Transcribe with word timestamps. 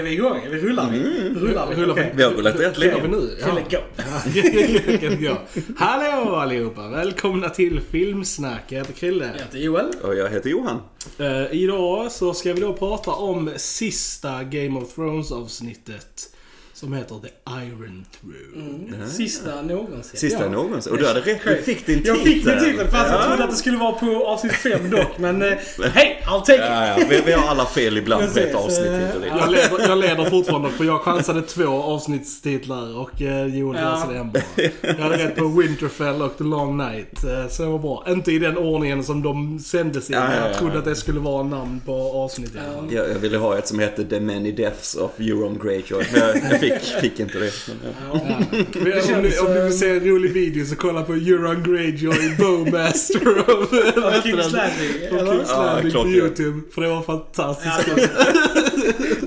Är 0.00 0.04
vi 0.04 0.12
igång? 0.12 0.36
Är 0.44 0.50
vi 0.50 0.58
rullar? 0.58 0.88
Mm. 0.88 1.38
Rullar 1.38 1.66
vi? 1.68 1.74
Rullar 1.74 1.92
Okej. 1.92 2.12
Vi 2.16 2.22
har 2.22 2.30
rullat 2.30 2.60
rätt 2.60 2.78
länge. 2.78 2.92
Kör 2.92 3.02
vi 3.02 3.08
nu? 3.08 3.38
Ja. 3.40 3.58
Go. 3.70 5.24
ja. 5.24 5.38
Hallå 5.76 6.36
allihopa! 6.36 6.88
Välkomna 6.88 7.48
till 7.48 7.80
Filmsnack. 7.80 8.62
Jag 8.68 8.78
heter 8.78 8.92
Krille. 8.92 9.26
Jag 9.36 9.44
heter 9.44 9.58
Joel. 9.58 9.90
Och 10.02 10.14
jag 10.14 10.30
heter 10.30 10.50
Johan. 10.50 10.80
Eh, 11.18 11.54
idag 11.54 12.12
så 12.12 12.34
ska 12.34 12.52
vi 12.52 12.60
då 12.60 12.72
prata 12.72 13.10
om 13.10 13.50
sista 13.56 14.44
Game 14.44 14.80
of 14.80 14.94
Thrones 14.94 15.32
avsnittet. 15.32 16.36
Som 16.80 16.92
heter 16.92 17.14
The 17.22 17.28
Iron 17.66 18.04
Throne. 18.20 18.94
Mm. 18.96 19.08
Sista 19.10 19.62
någonsin. 19.62 20.20
Sista 20.20 20.42
Ja. 20.44 20.48
någonsin. 20.50 20.92
Och 20.92 20.98
du 20.98 21.06
hade 21.06 21.20
rätt, 21.20 21.40
du 21.44 21.56
fick 21.56 21.86
din 21.86 21.98
titel. 21.98 22.06
Jag 22.16 22.18
fick 22.18 22.44
den 22.44 22.64
titeln 22.64 22.90
fast 22.90 23.10
jag 23.12 23.20
Ja. 23.20 23.26
trodde 23.26 23.44
att 23.44 23.50
det 23.50 23.56
skulle 23.56 23.76
vara 23.78 23.92
på 23.92 24.26
avsnitt 24.26 24.52
5 24.52 24.90
dock. 24.90 25.18
Men 25.18 25.42
eh, 25.42 25.48
hej, 25.94 26.22
I'll 26.26 26.40
take 26.40 26.54
it! 26.54 26.60
Ja, 26.60 26.86
ja. 26.98 27.04
Vi, 27.10 27.22
vi 27.26 27.32
har 27.32 27.48
alla 27.48 27.66
fel 27.66 27.98
ibland 27.98 28.24
med 28.34 28.44
ett 28.44 28.54
avsnitt 28.54 28.86
eh. 28.86 29.26
Jag 29.38 29.50
leder, 29.50 29.88
jag 29.88 29.98
leder 29.98 30.30
fortfarande 30.30 30.70
för 30.70 30.84
jag 30.84 31.00
chansade 31.00 31.42
två 31.42 31.66
avsnittstitlar 31.68 32.98
och 32.98 33.22
eh, 33.22 33.46
Joel 33.46 33.78
Ja. 33.82 33.90
läser 34.06 34.14
en 34.20 34.30
bara. 34.30 34.42
Jag 34.80 34.94
hade 34.94 35.16
rätt 35.24 35.36
på 35.36 35.44
Winterfell 35.48 36.22
och 36.22 36.38
The 36.38 36.44
Long 36.44 36.76
Night. 36.76 37.24
eh, 37.24 37.48
Så 37.50 37.62
det 37.62 37.68
var 37.68 37.78
bra. 37.78 38.04
Inte 38.08 38.32
i 38.32 38.38
den 38.38 38.58
ordningen 38.58 39.04
som 39.04 39.22
de 39.22 39.58
sändes 39.58 40.10
i. 40.10 40.12
Ja, 40.12 40.34
Jag 40.34 40.50
ja. 40.50 40.54
trodde 40.58 40.78
att 40.78 40.84
det 40.84 40.96
skulle 40.96 41.20
vara 41.20 41.42
namn 41.42 41.80
på 41.86 41.92
avsnittet. 42.14 42.60
Ja. 42.76 42.84
Jag, 42.96 43.10
jag 43.10 43.14
ville 43.18 43.36
ha 43.38 43.58
ett 43.58 43.68
som 43.68 43.78
hette 43.78 44.04
The 44.04 44.20
Many 44.20 44.52
Deaths 44.52 44.94
of 44.94 45.10
Euron 45.18 45.58
Greyjoy. 45.62 46.04
Men 46.12 46.20
jag, 46.20 46.36
jag 46.52 46.60
fick, 46.78 47.00
fick 47.00 47.20
inte 47.20 47.38
det. 47.38 47.52
Men, 47.68 47.76
ja. 48.12 48.20
Ja. 48.28 48.36
Men 48.50 48.84
Det 48.84 49.14
om, 49.16 49.22
ni, 49.22 49.38
om 49.38 49.54
ni 49.54 49.60
vill 49.62 49.78
se 49.78 49.90
en 49.90 50.00
rolig 50.04 50.32
video 50.32 50.64
så 50.66 50.76
kolla 50.76 51.02
på 51.02 51.12
Euron 51.12 51.62
Greyjoy 51.62 52.36
Bowmaster 52.38 53.38
of 53.38 53.72
Av 54.04 54.12
King's 54.12 54.52
Landing, 54.52 55.02
eller? 55.10 55.32
Kings 55.34 55.48
Landing 55.50 55.92
på. 55.92 56.08
YouTube. 56.08 56.60
För 56.74 56.82
det 56.82 56.88
var 56.88 57.02
fantastiskt. 57.02 57.74
Ja, 57.96 58.04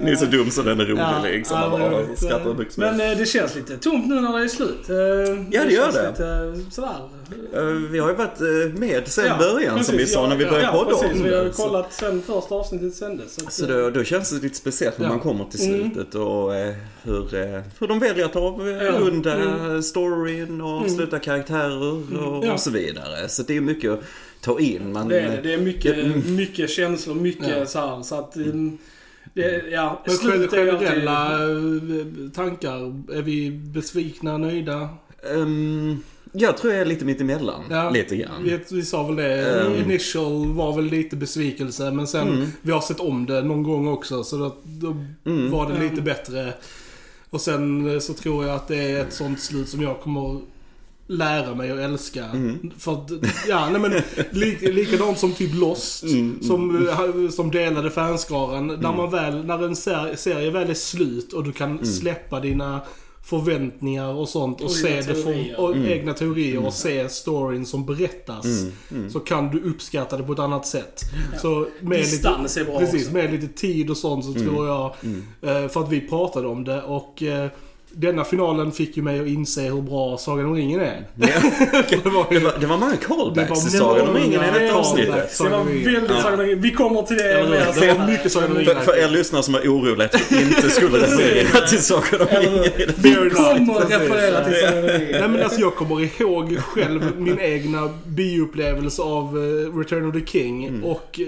Ni 0.01 0.11
är 0.11 0.15
så 0.15 0.25
dum 0.25 0.51
så 0.51 0.61
den 0.61 0.79
är 0.79 0.85
rolig 0.85 1.01
Ja, 1.01 1.21
liksom. 1.23 1.57
ja, 1.59 1.69
Man 1.69 1.79
men- 1.81 1.91
bara 1.91 2.15
skrattar 2.15 2.79
Men 2.79 3.11
eh, 3.11 3.17
det 3.17 3.25
känns 3.25 3.55
lite 3.55 3.77
tomt 3.77 4.07
nu 4.07 4.15
när 4.21 4.37
det 4.37 4.43
är 4.43 4.47
slut. 4.47 4.89
Eh, 4.89 4.95
Ja, 5.51 5.63
det 5.63 5.73
gör 5.73 5.83
känns 5.83 5.95
det. 5.95 6.09
Lite, 6.09 6.25
eh, 6.27 6.69
sådär. 6.71 6.89
Eh, 7.53 7.63
Vi 7.91 7.99
har 7.99 8.09
ju 8.09 8.15
varit 8.15 8.41
eh, 8.41 8.79
med 8.79 9.07
sen 9.07 9.25
Ja, 9.25 9.37
början 9.37 9.83
som 9.83 9.91
vi 9.91 9.97
precis, 9.97 10.13
sa 10.13 10.21
ja, 10.23 10.29
när 10.29 10.35
vi 10.35 10.43
ja, 10.43 10.49
började 10.51 10.77
ja, 10.77 10.83
podda 10.83 10.97
precis. 10.97 11.17
om 11.17 11.23
Vi 11.23 11.35
har 11.35 11.43
det. 11.43 11.53
Så- 11.53 11.63
kollat 11.63 11.93
sen 11.93 12.21
första 12.21 12.55
avsnittet 12.55 12.95
sändes. 12.95 13.35
Så, 13.35 13.45
att, 13.47 13.53
Så 13.53 13.65
då, 13.65 13.89
då 13.89 14.03
känns 14.03 14.29
det 14.29 14.43
lite 14.43 14.55
speciellt 14.55 14.97
när 14.97 15.05
Ja. 15.05 15.09
man 15.09 15.19
kommer 15.19 15.45
till 15.45 15.67
Mm. 15.73 15.91
slutet 15.93 16.15
och 16.15 16.55
eh, 16.55 16.73
hur, 17.03 17.35
eh, 17.35 17.61
hur 17.79 17.87
de 17.87 17.99
väljer 17.99 18.25
att 18.25 18.35
avrunda 18.35 19.33
Mm. 19.35 19.83
storyn 19.83 20.61
och 20.61 20.69
avsluta 20.81 21.19
karaktärer 21.19 21.81
och, 21.93 22.01
Ja. 22.45 22.53
och 22.53 22.59
så 22.59 22.69
vidare. 22.71 23.29
Så 23.29 23.43
det 23.43 23.57
är 23.57 23.61
mycket 23.61 23.91
att 23.91 23.99
ta 24.41 24.59
in. 24.59 24.93
Man, 24.93 25.07
Det 25.07 25.19
är 25.19 25.29
det. 25.29 25.39
Det 25.43 25.53
är 25.53 25.57
mycket, 25.57 25.97
Mm. 25.97 26.35
mycket 26.35 26.69
känslor, 26.69 27.15
mycket 27.15 27.47
Ja. 27.57 27.65
så 27.65 27.79
här. 27.79 28.01
Så 28.03 28.15
att... 28.15 28.35
mm, 28.35 28.77
Det, 29.35 29.63
ja, 29.71 30.01
Men 30.05 30.31
alltid- 30.31 30.49
generella 30.51 31.33
eh, 31.43 32.29
tankar. 32.35 32.77
Är 33.17 33.21
vi 33.21 33.51
besvikna, 33.51 34.37
nöjda? 34.37 34.89
ehm, 35.33 35.97
jag 36.33 36.57
tror 36.57 36.73
jag 36.73 36.81
är 36.81 36.85
lite 36.85 37.05
mitt 37.05 37.21
emellan. 37.21 37.61
Ja. 37.69 37.89
Lite 37.89 38.15
grann. 38.15 38.43
Vi, 38.43 38.59
vi 38.71 38.85
sa 38.85 39.03
väl 39.03 39.15
det. 39.15 39.61
Um. 39.65 39.75
Initial 39.75 40.47
var 40.53 40.75
väl 40.75 40.85
lite 40.85 41.15
besvikelse. 41.15 41.91
Men 41.91 42.07
sen, 42.07 42.27
Mm. 42.27 42.47
vi 42.61 42.71
har 42.71 42.81
sett 42.81 42.99
om 42.99 43.25
det 43.25 43.41
någon 43.41 43.63
gång 43.63 43.87
också. 43.87 44.23
Så 44.23 44.37
då, 44.37 44.55
då 44.63 44.95
Mm. 45.25 45.51
var 45.51 45.69
det 45.69 45.75
Mm. 45.75 45.89
lite 45.89 46.01
bättre. 46.01 46.53
Och 47.29 47.41
sen 47.41 47.93
eh, 47.93 47.99
så 47.99 48.13
tror 48.13 48.45
jag 48.45 48.55
att 48.55 48.67
det 48.67 48.77
är 48.91 49.01
ett 49.01 49.13
sånt 49.13 49.39
slut 49.39 49.69
som 49.69 49.81
jag 49.81 50.01
kommer 50.01 50.39
lära 51.07 51.55
mig 51.55 51.71
att 51.71 51.79
älska. 51.79 52.25
Mm. 52.25 52.71
För 52.77 52.93
att, 52.93 53.11
ja, 53.47 53.69
nej 53.69 53.81
men 53.81 53.93
lik, 54.31 54.61
likadant 54.61 55.19
som 55.19 55.31
typ 55.33 55.53
Lost. 55.55 56.03
Mm. 56.03 56.39
Som, 56.43 56.87
eh, 56.87 57.29
som 57.29 57.51
delade 57.51 57.91
fanskaran. 57.91 58.67
När 58.67 58.93
man 58.93 59.11
väl, 59.11 59.45
när 59.45 59.65
en 59.65 59.75
ser, 59.75 60.15
serie 60.15 60.51
väl 60.51 60.69
är 60.69 60.73
slut 60.73 61.33
och 61.33 61.43
du 61.43 61.51
kan 61.51 61.71
Mm. 61.71 61.85
släppa 61.85 62.39
dina 62.39 62.81
förväntningar 63.23 64.13
och 64.13 64.29
sånt 64.29 64.59
och, 64.59 64.65
Och 64.65 64.71
se 64.71 65.01
det 65.01 65.15
från 65.15 65.55
och 65.57 65.71
Mm. 65.75 65.85
egna 65.91 66.13
teorier 66.13 66.65
och 66.65 66.73
se 66.73 67.09
storyn 67.09 67.65
som 67.65 67.85
berättas. 67.85 68.45
Mm. 68.45 68.71
Mm. 68.91 69.09
Så 69.09 69.19
kan 69.19 69.49
du 69.51 69.61
uppskatta 69.61 70.17
det 70.17 70.23
på 70.23 70.33
ett 70.33 70.39
annat 70.39 70.67
sätt. 70.67 71.01
Så 71.41 71.67
med 71.81 71.97
Distans 71.99 72.57
är 72.57 72.65
bra 72.65 72.79
precis, 72.79 73.01
också. 73.03 73.13
med 73.13 73.31
lite 73.31 73.47
tid 73.47 73.89
och 73.89 73.97
sånt 73.97 74.25
så 74.25 74.31
Mm. 74.31 74.43
tror 74.47 74.67
jag, 74.67 74.93
Mm. 75.03 75.23
eh, 75.41 75.67
för 75.69 75.83
att 75.83 75.91
vi 75.91 76.01
pratade 76.01 76.47
om 76.47 76.63
det 76.63 76.81
och 76.81 77.23
eh, 77.23 77.49
denna 77.95 78.23
finalen 78.23 78.71
fick 78.71 78.97
ju 78.97 79.03
mig 79.03 79.19
att 79.19 79.27
inse 79.27 79.61
hur 79.61 79.81
bra 79.81 80.17
Sagan 80.17 80.45
om 80.45 80.55
ringen 80.55 80.79
är. 80.79 81.07
Ja. 81.15 81.27
det 82.03 82.09
var 82.09 82.33
Det 82.33 82.39
var, 82.39 82.53
det 82.59 82.65
var 82.65 82.77
många 82.77 82.91
Det 82.91 82.97
callbacks 82.97 83.49
var 83.49 83.55
till 83.55 83.79
Sagan 83.79 84.07
om 84.07 84.15
ringen 84.15 84.41
i 84.43 84.59
detta 84.59 84.75
avsnittet. 84.75 85.37
Det 85.37 85.49
var 85.49 85.63
väldigt 85.63 86.09
Ja. 86.09 86.21
Sagan 86.21 86.39
om 86.39 86.45
ringen. 86.45 86.61
Vi 86.61 86.71
kommer 86.71 87.01
till 87.01 87.17
det 87.17 87.33
Eller 87.33 87.49
hur? 87.49 87.81
mer 87.81 87.87
Det 87.87 87.93
var 87.93 88.07
mycket 88.07 88.31
Sagan 88.31 88.51
om 88.51 88.57
ringen. 88.57 88.75
För, 88.75 88.81
för 88.81 89.03
er 89.03 89.09
lyssnare 89.09 89.43
som 89.43 89.55
är 89.55 89.59
oroliga 89.59 90.05
att 90.05 90.31
vi 90.31 90.41
inte 90.41 90.69
skulle 90.69 90.97
referera 90.97 91.67
till 91.67 91.83
Sagan 91.83 92.21
om 92.21 92.27
ringen. 92.27 92.89
Vi 92.97 93.13
kommer 93.29 93.81
att 93.81 93.91
referera 93.91 94.45
till 94.45 94.55
Sagan 94.61 94.83
om 94.83 94.89
ringen. 94.89 95.11
Nej 95.11 95.29
men 95.29 95.43
alltså 95.43 95.59
jag 95.59 95.75
kommer 95.75 96.21
ihåg 96.21 96.57
själv 96.57 97.11
min 97.17 97.39
egna 97.39 97.89
bioupplevelse 98.05 99.01
av 99.01 99.37
eh, 99.37 99.77
Return 99.77 100.05
of 100.05 100.13
the 100.13 100.25
King. 100.25 100.65
Mm. 100.65 100.83
Och 100.83 101.19
eh, 101.19 101.27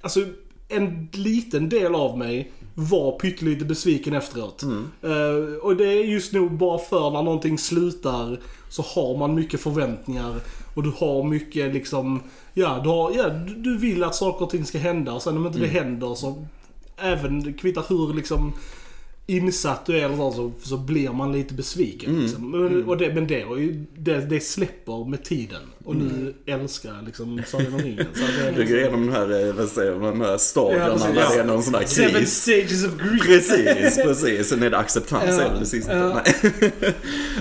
alltså 0.00 0.20
en 0.68 1.08
liten 1.12 1.68
del 1.68 1.94
av 1.94 2.18
mig 2.18 2.52
var 2.80 3.18
pyttelite 3.18 3.64
besviken 3.64 4.14
efteråt. 4.14 4.62
Mm. 4.62 4.90
Eh, 5.02 5.54
och 5.62 5.76
det 5.76 5.84
är 5.84 6.04
just 6.04 6.32
nog 6.32 6.52
bara 6.52 6.78
för 6.78 7.10
när 7.10 7.22
någonting 7.22 7.58
slutar 7.58 8.40
så 8.70 8.82
har 8.82 9.18
man 9.18 9.34
mycket 9.34 9.60
förväntningar. 9.60 10.34
Och 10.74 10.82
du 10.82 10.92
har 10.98 11.22
mycket 11.22 11.74
liksom, 11.74 12.20
ja 12.54 12.80
du, 12.82 12.88
har, 12.88 13.12
ja, 13.16 13.28
du- 13.28 13.78
vill 13.78 14.04
att 14.04 14.14
saker 14.14 14.44
och 14.44 14.50
ting 14.50 14.64
ska 14.64 14.78
hända. 14.78 15.12
Och 15.12 15.22
sen 15.22 15.36
om 15.36 15.46
inte 15.46 15.58
Mm. 15.58 15.70
det 15.70 15.78
händer 15.80 16.14
så, 16.14 16.46
även 16.96 17.52
kvittar 17.54 17.84
hur 17.88 18.14
liksom 18.14 18.52
insatt 19.30 19.86
du 19.86 19.98
är 19.98 20.04
eller 20.04 20.16
så, 20.16 20.32
så, 20.32 20.52
så 20.68 20.76
blir 20.76 21.10
man 21.10 21.32
lite 21.32 21.54
besviken. 21.54 22.10
Mm. 22.10 22.22
Liksom. 22.22 22.50
Men, 22.50 22.84
och 22.84 22.96
det, 22.96 23.14
men 23.14 23.26
det, 23.26 23.38
ju- 23.38 23.84
det, 23.96 24.20
det 24.20 24.40
släpper 24.40 25.08
med 25.10 25.24
tiden. 25.24 25.60
Och 25.84 25.96
nu 25.96 26.04
Mm. 26.04 26.60
älskar 26.60 26.94
jag 26.94 27.04
liksom 27.04 27.42
Sagan 27.46 27.74
om 27.74 27.78
ringen. 27.80 28.06
Så 28.14 28.20
det 28.20 28.48
är 28.48 28.52
Du 28.52 28.54
går 28.54 28.58
liksom, 28.60 28.76
igenom 28.76 29.06
de 29.06 29.12
här, 29.12 29.46
eh, 29.48 29.54
vad 29.54 29.68
säger 29.68 29.94
man, 29.94 30.18
de 30.18 30.20
här 30.20 30.38
stadierna 30.38 30.84
Ja, 30.86 30.92
precis. 30.92 31.34
det 31.34 31.40
är 31.40 31.44
någon 31.44 31.62
sån 31.62 31.72
där 31.72 31.84
Seven 31.86 32.10
kris. 32.14 32.42
stages 32.42 32.84
of 32.86 32.92
grief. 32.96 33.22
Precis, 33.26 33.96
precis. 33.96 34.48
Sen 34.48 34.62
är 34.62 34.70
det 34.70 34.78
acceptans 34.78 35.24
Ja, 35.28 35.36
väl 35.36 35.60
det 35.60 35.66
sista. 35.66 35.96
ja. 35.96 36.22
Nej. 36.24 36.72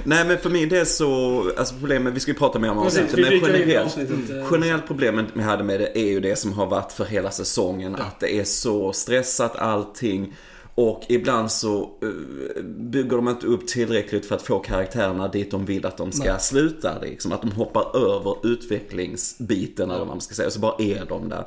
Nej 0.04 0.26
men 0.28 0.38
för 0.38 0.50
min 0.50 0.70
del 0.70 0.86
så, 0.86 1.42
alltså 1.58 1.76
problemet, 1.80 2.14
vi 2.14 2.20
ska 2.20 2.32
ju 2.32 2.38
prata 2.38 2.60
mer 2.60 2.72
om 2.72 2.78
avsnittet, 2.78 3.20
men 3.20 3.34
generellt, 3.34 3.86
avsnittet. 3.86 4.30
eh, 4.30 4.46
generellt 4.52 4.88
problemet 4.88 5.26
vi 5.34 5.42
hade 5.42 5.64
med 5.64 5.80
det 5.80 5.98
är 6.00 6.08
ju 6.10 6.20
det 6.20 6.36
som 6.36 6.54
har 6.54 6.66
varit 6.66 6.92
för 6.92 7.06
hela 7.06 7.32
säsongen. 7.32 7.96
Att 7.96 8.20
det 8.20 8.40
är 8.40 8.44
så 8.44 8.94
stressat 8.94 9.56
allting. 9.56 10.34
Och 10.80 11.04
ibland 11.10 11.52
så 11.52 11.82
eh, 12.02 12.64
bygger 12.64 13.16
de 13.16 13.30
inte 13.30 13.48
upp 13.48 13.68
tillräckligt 13.68 14.26
för 14.26 14.36
att 14.36 14.42
få 14.42 14.60
karaktärerna 14.60 15.28
dit 15.28 15.52
de 15.52 15.66
vill 15.66 15.86
att 15.86 15.98
de 15.98 16.12
ska 16.12 16.32
Nej. 16.32 16.40
sluta. 16.42 17.00
Liksom. 17.02 17.32
Att 17.32 17.42
de 17.42 17.52
hoppar 17.52 17.98
över 17.98 18.36
utvecklingsbiten 18.44 19.90
eller 19.90 20.00
vad 20.00 20.08
man 20.08 20.22
ska 20.22 20.36
säga. 20.36 20.50
Så 20.50 20.60
bara 20.60 20.76
är 20.80 21.06
de 21.10 21.30
där. 21.30 21.46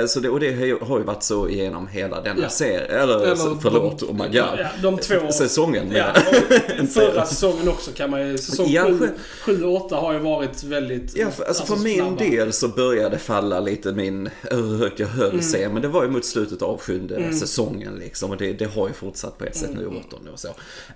Eh, 0.00 0.06
så 0.06 0.20
det, 0.20 0.28
och 0.28 0.40
det 0.40 0.52
har 0.82 0.98
ju- 0.98 1.04
varit 1.04 1.22
så 1.22 1.48
igenom 1.48 1.86
hela 1.86 2.20
denna 2.20 2.42
Ja. 2.42 2.48
serie. 2.48 2.80
Eller, 3.02 3.20
Eller 3.20 3.36
förlåt, 3.60 3.98
de- 3.98 4.06
oh 4.06 4.12
my 4.12 4.18
god. 4.24 4.34
Ja, 4.34 4.48
de 4.82 4.98
två... 4.98 5.32
Säsongen. 5.32 5.86
Ja, 5.94 6.14
förra 6.90 7.24
säsongen 7.26 7.68
också 7.68 7.90
kan 7.94 8.10
man 8.10 8.28
ju... 8.28 8.38
Säsong 8.38 8.66
Ja, 8.70 8.84
7 8.84 8.98
sjö- 8.98 9.08
7 9.44 9.64
och 9.64 9.84
8 9.86 9.96
har 9.96 10.12
ju 10.12 10.18
varit 10.18 10.64
väldigt... 10.64 11.16
Ja, 11.16 11.30
för, 11.30 11.44
alltså, 11.44 11.64
för 11.66 11.76
min 11.76 11.96
snabba. 11.98 12.16
del 12.24 12.52
så 12.52 12.68
började 12.68 13.18
falla 13.18 13.60
lite 13.60 13.92
min, 13.92 14.28
hur 14.42 14.76
högt 14.78 14.98
jag 15.00 15.06
höll 15.08 15.30
Mm. 15.30 15.42
sig. 15.42 15.68
Men 15.68 15.82
det 15.82 15.88
var 15.88 16.04
ju 16.04 16.10
mot 16.10 16.24
slutet 16.24 16.62
av 16.62 16.80
sjunde 16.80 17.32
säsongen 17.32 17.94
liksom. 17.94 18.30
Och 18.30 18.36
det, 18.36 18.52
det 18.58 18.64
har 18.74 18.88
ju 18.88 18.94
fortsatt 18.94 19.38
på 19.38 19.44
ett 19.44 19.56
sätt 19.56 19.70
nu 19.74 19.80
i 19.80 19.84
Mm. 19.84 19.96
åttonde 19.96 20.30
och 20.30 20.38
så. 20.38 20.48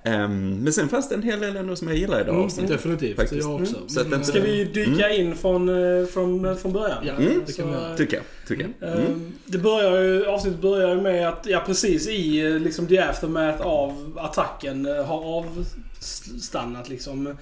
Ehm, 0.02 0.56
men 0.62 0.72
sen 0.72 0.88
fanns 0.88 1.08
det 1.08 1.14
en 1.14 1.22
hel 1.22 1.40
del 1.40 1.56
ändå 1.56 1.76
som 1.76 1.88
jag 1.88 1.96
gillar 1.96 2.20
i 2.20 2.24
det 2.24 2.30
mm, 2.30 2.42
avsnittet. 2.44 2.70
definitivt, 2.70 3.16
Faktiskt. 3.16 3.42
jag 3.42 3.60
också. 3.62 3.76
Så 3.88 4.00
att 4.00 4.10
den- 4.10 4.24
Ska 4.24 4.40
vi 4.40 4.64
dyka 4.64 5.10
in 5.10 5.36
från, 5.36 5.68
eh, 5.68 6.06
från, 6.06 6.56
från 6.56 6.72
början? 6.72 7.04
Ja, 7.06 7.12
Mm. 7.12 7.42
det 7.46 7.52
kan 7.56 7.70
vi. 7.70 7.96
Tycker 7.96 8.16
jag. 8.16 8.24
Tycker 8.48 8.68
jag. 8.80 8.88
Mm. 8.92 9.06
Ehm, 9.06 9.32
Det 9.44 9.58
börjar 9.58 10.02
ju, 10.02 10.26
avsnittet 10.26 10.60
börjar 10.60 10.94
ju 10.94 11.00
med 11.00 11.28
att, 11.28 11.46
ja 11.46 11.62
precis 11.66 12.08
i 12.08 12.46
eh, 12.46 12.58
liksom 12.58 12.86
the 12.86 12.98
aftermath 12.98 13.60
av 13.66 14.18
attacken 14.22 14.86
eh, 14.86 15.04
har 15.04 15.24
avstannat 15.24 16.88
liksom. 16.88 17.36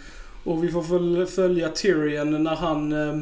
Och 0.45 0.65
vi 0.65 0.69
får 0.69 0.83
väl 0.99 1.27
följa 1.27 1.69
Tyrion 1.69 2.43
när 2.45 2.55
han 2.55 2.93
eh, 2.93 3.15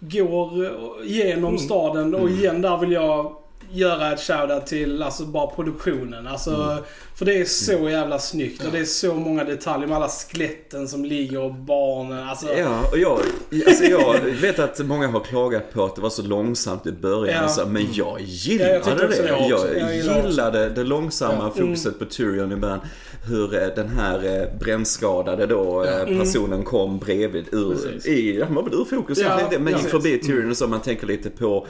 går 0.00 0.64
eh, 0.64 0.70
igenom 1.10 1.44
Mm. 1.48 1.58
staden 1.58 2.14
och 2.14 2.20
Mm. 2.28 2.38
igen 2.38 2.62
där 2.62 2.78
vill 2.78 2.92
jag 2.92 3.36
göra 3.72 4.12
ett 4.12 4.20
shoutout 4.20 4.66
till 4.66 5.02
alltså 5.02 5.24
bara 5.24 5.46
produktionen. 5.46 6.26
Alltså, 6.26 6.50
Mm. 6.54 6.84
För 7.14 7.24
det 7.24 7.40
är 7.40 7.44
så 7.44 7.88
jävla 7.88 8.18
snyggt 8.18 8.60
och 8.60 8.66
Ja. 8.66 8.70
det 8.72 8.78
är 8.78 8.84
så 8.84 9.14
många 9.14 9.44
detaljer 9.44 9.86
med 9.88 9.96
alla 9.96 10.08
skeletten 10.08 10.88
som 10.88 11.04
ligger 11.04 11.40
och 11.40 11.54
barnen. 11.54 12.28
Alltså, 12.28 12.46
Ja, 12.58 12.82
och 12.92 12.98
jag, 12.98 13.18
alltså 13.66 13.84
jag 13.84 14.20
vet 14.20 14.58
att 14.58 14.78
många 14.86 15.08
har 15.08 15.20
klagat 15.20 15.72
på 15.72 15.84
att 15.84 15.94
det 15.96 16.00
var 16.02 16.10
så 16.10 16.22
långsamt 16.22 16.86
i 16.86 16.92
början. 16.92 17.42
Ja. 17.42 17.48
Så, 17.48 17.66
men 17.66 17.82
jag 17.92 18.06
Ja, 18.08 18.18
gillade 18.20 18.72
jag 18.74 18.84
tyckte 18.84 19.06
också 19.06 19.22
det. 19.22 19.28
det 19.28 19.54
också. 19.54 19.74
Jag, 19.74 19.88
Jag 19.98 20.26
gillade 20.26 20.68
det 20.68 20.84
långsamma 20.84 21.34
Ja. 21.56 21.62
fokuset 21.62 21.98
på 21.98 22.04
Tyrion 22.04 22.52
i 22.52 22.56
början. 22.56 22.80
Hur 23.28 23.54
eh, 23.62 23.68
den 23.76 23.88
här 23.88 24.24
eh, 24.52 24.58
brännskadade 24.58 25.46
då 25.46 25.84
eh, 25.84 26.18
personen 26.18 26.62
kom 26.64 26.98
bredvid 26.98 27.44
ur, 27.52 27.70
Precis. 27.74 28.06
i, 28.06 28.42
han 28.42 28.54
var 28.54 28.62
väl 28.62 28.74
ur 28.74 28.84
fokus 28.84 29.18
Ja, 29.18 29.40
men 29.60 29.72
ja, 29.72 29.78
gick 29.78 29.88
förbi 29.88 30.18
Tyrion 30.18 30.50
och 30.50 30.56
så 30.56 30.66
man 30.66 30.80
tänker 30.80 31.06
lite 31.06 31.30
på 31.30 31.66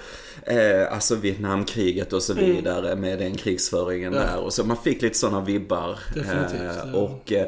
eh, 0.50 0.92
alltså 0.92 1.14
Vietnamkriget 1.14 2.12
och 2.12 2.22
så 2.22 2.34
vidare 2.34 2.96
med 2.96 3.18
den 3.18 3.34
krigsföringen 3.36 4.12
Ja. 4.12 4.20
där. 4.20 4.38
Och 4.38 4.52
så 4.52 4.64
man 4.64 4.76
fick 4.76 5.02
lite 5.02 5.18
sådana 5.18 5.40
vibbar. 5.40 5.98
Definitivt, 6.14 6.84
Eh, 6.86 6.94
och 6.94 7.32
eh, 7.32 7.46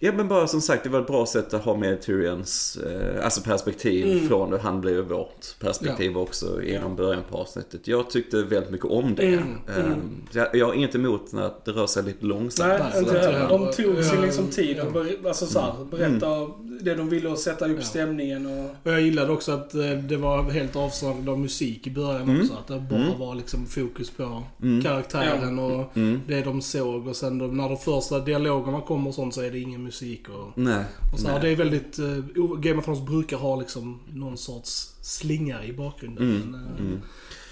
Ja 0.00 0.12
men 0.12 0.28
bara 0.28 0.46
som 0.46 0.60
sagt 0.60 0.84
det 0.84 0.90
var 0.90 1.00
ett 1.00 1.06
bra 1.06 1.26
sätt 1.26 1.54
att 1.54 1.64
ha 1.64 1.76
med 1.76 2.02
Tyrions 2.02 2.76
eh, 2.86 3.24
alltså 3.24 3.40
perspektiv 3.40 4.28
från 4.28 4.50
det. 4.50 4.58
Han 4.58 4.80
blev 4.80 5.04
vårt 5.08 5.58
perspektiv 5.60 6.18
också 6.18 6.62
innan 6.62 6.96
början 6.96 7.22
på 7.30 7.36
avsnittet. 7.38 7.88
Jag 7.88 8.10
tyckte 8.10 8.42
väldigt 8.42 8.70
mycket 8.70 8.86
om 8.86 9.14
det. 9.14 9.22
Mm, 9.26 9.58
Eh, 9.68 9.84
så 10.32 10.38
jag, 10.38 10.54
jag 10.56 10.66
har 10.66 10.74
inget 10.74 10.94
emot 10.94 11.32
när 11.32 11.50
det 11.64 11.70
rör 11.70 11.86
sig 11.86 12.02
lite 12.02 12.26
långsamt. 12.26 12.82
Nej, 12.94 12.98
inte 13.02 13.18
heller. 13.18 13.48
De 13.48 13.58
tog 13.72 14.04
sin 14.04 14.14
Ja, 14.18 14.22
liksom 14.24 14.46
tid 14.46 14.80
och 14.80 14.92
ber, 14.92 15.28
alltså, 15.28 15.46
så 15.46 15.60
här, 15.60 15.72
berätta 15.90 16.26
Mm. 16.36 16.78
det 16.82 16.94
de 16.94 17.08
ville 17.08 17.28
och 17.28 17.38
sätta 17.38 17.64
upp 17.68 17.76
Ja. 17.78 17.82
stämningen 17.84 18.46
och... 18.46 18.64
Och 18.84 18.92
jag 18.92 19.00
gillade 19.00 19.32
också 19.32 19.52
att 19.52 19.74
eh, 19.74 19.80
det 19.90 20.16
var 20.16 20.42
helt 20.42 20.76
avsaknad 20.76 21.28
av 21.28 21.38
musik 21.38 21.86
i 21.86 21.90
början 21.90 22.22
Mm. 22.22 22.40
också. 22.40 22.52
Att 22.54 22.66
det 22.66 22.86
bara 22.90 23.00
Mm. 23.00 23.18
var 23.18 23.34
liksom 23.34 23.66
fokus 23.66 24.10
på 24.10 24.42
Mm. 24.62 24.82
karaktären 24.82 25.58
och 25.58 25.96
Mm. 25.96 26.20
det 26.26 26.40
de 26.40 26.62
såg. 26.62 27.08
Och 27.08 27.16
sen 27.16 27.38
då, 27.38 27.46
när 27.46 27.68
de 27.68 27.78
första 27.78 28.18
dialogerna 28.18 28.80
kommer 28.80 29.08
och 29.08 29.14
sånt 29.14 29.34
så 29.34 29.42
är 29.42 29.50
det 29.50 29.58
ingen 29.58 29.82
musik. 29.82 29.87
Och, 30.28 30.52
Nej. 30.58 30.84
och 31.12 31.20
så 31.20 31.26
här, 31.26 31.32
nej. 31.34 31.42
det 31.42 31.48
är 31.52 31.56
väldigt... 31.56 31.98
Uh, 31.98 32.58
Game 32.60 32.78
of 32.78 32.84
Thrones 32.84 33.06
brukar 33.06 33.36
ha 33.36 33.56
liksom 33.56 34.00
någon 34.14 34.38
sorts 34.38 34.94
slinga 35.02 35.64
i 35.64 35.72
bakgrunden. 35.72 36.24
Mm. 36.30 36.50
Men, 36.50 36.64
eh, 36.64 36.80
Mm. 36.80 37.00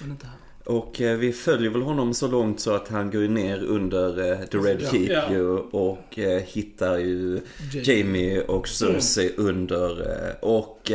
men 0.00 0.10
inte 0.10 0.26
här. 0.26 0.36
Och 0.64 1.00
eh, 1.00 1.18
vi 1.18 1.32
följer 1.32 1.70
väl 1.70 1.82
honom 1.82 2.14
så 2.14 2.28
långt 2.28 2.60
så 2.60 2.74
att 2.74 2.88
han 2.88 3.10
går 3.10 3.20
ner 3.28 3.62
under 3.64 4.32
eh, 4.32 4.38
The 4.46 4.58
Red 4.58 4.80
Ja. 4.82 4.90
Keep 4.90 5.08
Ja. 5.12 5.30
ju 5.32 5.48
och 5.58 6.18
eh, 6.18 6.42
hittar 6.42 6.98
ju 6.98 7.40
Jamie. 7.72 7.96
Jamie 7.96 8.42
och 8.42 8.68
Cersei 8.68 9.32
under 9.36 9.90
eh, 10.00 10.34
och 10.48 10.90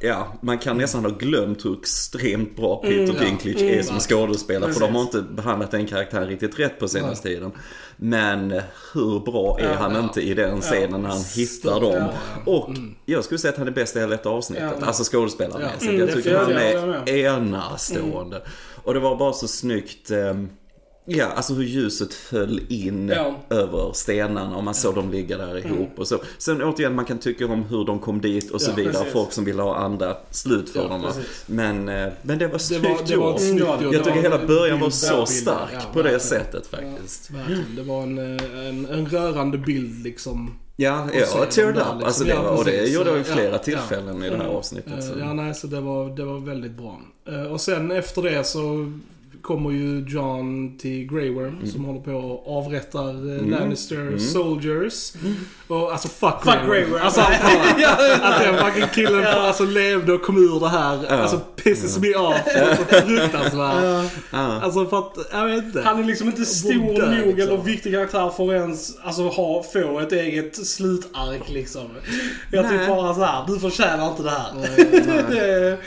Ja, 0.00 0.26
man 0.40 0.58
kan 0.58 0.78
nästan 0.78 1.04
ha 1.04 1.10
glömt 1.10 1.64
hur 1.64 1.78
extremt 1.78 2.56
bra 2.56 2.76
Peter 2.76 2.94
Mm, 3.04 3.16
ja. 3.16 3.22
Dinklage 3.24 3.62
Mm, 3.62 3.78
är 3.78 3.82
som 3.82 3.94
verkligen. 3.96 4.00
skådespelare. 4.26 4.72
För 4.72 4.80
de 4.80 4.94
har 4.94 5.02
inte 5.02 5.22
behandlat 5.22 5.70
den 5.70 5.86
karaktären 5.86 6.28
riktigt 6.28 6.58
rätt 6.58 6.78
på 6.78 6.88
senaste 6.88 7.28
tiden. 7.28 7.52
Men 7.96 8.52
eh, 8.52 8.62
hur 8.94 9.20
bra 9.20 9.58
är 9.60 9.64
Ja, 9.64 9.74
han 9.78 9.94
ja. 9.94 10.00
inte 10.00 10.20
i 10.20 10.34
den 10.34 10.60
scenen 10.60 11.02
när 11.02 11.08
han 11.08 11.22
hittar 11.36 11.70
Ja, 11.70 11.78
dem? 11.80 11.92
ja. 11.94 12.52
Och 12.52 12.68
Mm. 12.68 12.94
jag 13.04 13.24
skulle 13.24 13.38
säga 13.38 13.52
att 13.52 13.58
han 13.58 13.66
är 13.68 13.72
bäst 13.72 13.96
i 13.96 13.98
hela 13.98 14.10
detta 14.10 14.28
avsnittet. 14.28 14.72
Ja. 14.80 14.86
Alltså 14.86 15.04
skådespelarmässigt. 15.12 15.82
Ja. 15.82 15.88
Mm, 15.88 16.00
jag 16.00 16.12
tycker 16.12 16.36
han 16.38 16.52
är 16.52 17.08
enastående. 17.08 18.42
Och 18.84 18.94
det 18.94 19.00
var 19.00 19.16
bara 19.16 19.32
så 19.32 19.48
snyggt. 19.48 20.10
ehm, 20.10 20.48
Ja, 21.06 21.26
alltså 21.26 21.54
hur 21.54 21.64
ljuset 21.64 22.14
föll 22.14 22.60
in 22.68 23.08
Ja. 23.08 23.36
över 23.50 23.92
stenarna 23.92 24.56
och 24.56 24.64
man 24.64 24.74
såg 24.74 24.94
dem 24.94 25.10
ligga 25.10 25.36
där 25.38 25.66
ihop 25.66 25.98
och 25.98 26.08
så. 26.08 26.18
Sen 26.38 26.62
återigen, 26.62 26.94
man 26.94 27.04
kan 27.04 27.18
tycka 27.18 27.46
om 27.46 27.62
hur 27.62 27.84
de 27.84 27.98
kom 27.98 28.20
dit 28.20 28.50
och 28.50 28.60
så 28.62 28.70
Ja, 28.70 28.74
vidare. 28.74 28.92
precis. 28.92 29.12
Folk 29.12 29.32
som 29.32 29.44
vill 29.44 29.58
ha 29.58 29.76
andra 29.76 30.16
slut 30.30 30.70
för 30.70 30.82
Ja, 30.82 30.88
dem. 30.88 31.02
precis. 31.02 31.44
Men, 31.46 31.88
eh, 31.88 32.12
men 32.22 32.38
det 32.38 32.46
var 32.48 32.58
snyggt 32.58 33.10
gjort. 33.10 33.40
Mm. 33.40 33.58
Jag 33.92 34.04
tycker 34.04 34.22
hela 34.22 34.46
början 34.46 34.80
var 34.80 34.90
så 34.90 35.26
stark 35.26 35.92
på 35.92 36.02
det 36.02 36.20
sättet 36.20 36.66
faktiskt. 36.66 37.30
Det 37.76 37.82
var 37.82 38.02
en, 38.02 38.18
eh, 38.18 38.68
en, 38.68 38.86
en 38.86 39.06
rörande 39.06 39.58
bild 39.58 40.02
liksom. 40.04 40.58
Ja, 40.76 41.08
ja, 41.14 41.44
teared 41.50 41.76
up. 41.76 41.76
liksom. 41.76 42.04
Alltså 42.04 42.24
det, 42.24 42.34
var- 42.34 42.58
och 42.58 42.64
det 42.64 42.84
gjorde 42.90 43.10
jag 43.10 43.18
Ja, 43.18 43.24
flera 43.24 43.58
tillfällen 43.58 44.16
i 44.24 44.30
det 44.30 44.36
här 44.36 44.44
Mm. 44.44 44.56
avsnittet. 44.56 44.92
Eh, 44.92 45.00
så. 45.00 45.18
Ja, 45.18 45.32
nej, 45.32 45.54
så 45.54 45.66
det 45.66 45.80
var, 45.80 46.16
det 46.16 46.24
var 46.24 46.38
väldigt 46.40 46.72
bra. 46.72 47.00
Eh, 47.28 47.42
Och 47.52 47.60
sen 47.60 47.90
efter 47.90 48.22
det 48.22 48.44
så 48.46 48.92
kommer 49.44 49.70
ju 49.70 50.04
John 50.08 50.78
till 50.78 51.06
Grey 51.06 51.30
Worm 51.34 51.66
som 51.66 51.84
håller 51.84 52.00
på 52.00 52.12
och 52.12 52.58
avrättar 52.58 53.08
eh, 53.08 53.38
Mm. 53.38 53.50
Lannister 53.50 53.96
Mm. 54.00 54.18
soldiers. 54.18 55.12
Och 55.68 55.92
alltså 55.92 56.08
fuck, 56.08 56.42
Fuck 56.44 56.66
Grey 56.66 56.84
Worm. 56.84 57.00
Alltså 57.02 57.20
att 58.22 58.40
den 58.42 58.56
fucking 58.64 58.84
killen 58.94 59.24
alltså, 59.26 59.64
levde 59.64 60.12
och 60.12 60.22
kom 60.22 60.36
ur 60.36 60.60
det 60.60 60.68
här. 60.68 60.98
Ja. 61.08 61.14
Alltså 61.16 61.40
pisses 61.64 61.98
me 61.98 62.14
off. 62.14 62.34
Alltså, 62.56 62.84
fruktansvärt. 62.84 63.84
Ja. 63.84 64.04
Ja. 64.30 64.60
Alltså 64.62 64.86
för 64.86 64.98
att, 64.98 65.18
jag 65.32 65.46
vet 65.46 65.64
inte. 65.64 65.80
Han 65.80 66.00
är 66.00 66.04
liksom 66.04 66.26
inte 66.28 66.44
stor 66.44 66.74
nog 66.74 67.26
liksom. 67.26 67.40
eller 67.40 67.56
viktig 67.62 67.92
karaktär 67.92 68.30
för 68.36 68.44
att 68.54 68.60
ens 68.60 68.96
alltså, 69.02 69.22
ha, 69.28 69.62
få 69.72 70.00
ett 70.00 70.12
eget 70.12 70.66
slutark 70.66 71.48
liksom. 71.48 71.82
Jag 72.52 72.62
Nej. 72.64 72.72
tycker 72.78 72.86
bara 72.94 73.14
så 73.14 73.24
här, 73.24 73.44
du 73.48 73.58
förtjänar 73.58 74.10
inte 74.10 74.22
det 74.22 74.30
här. 74.30 74.52
Det- 75.30 75.78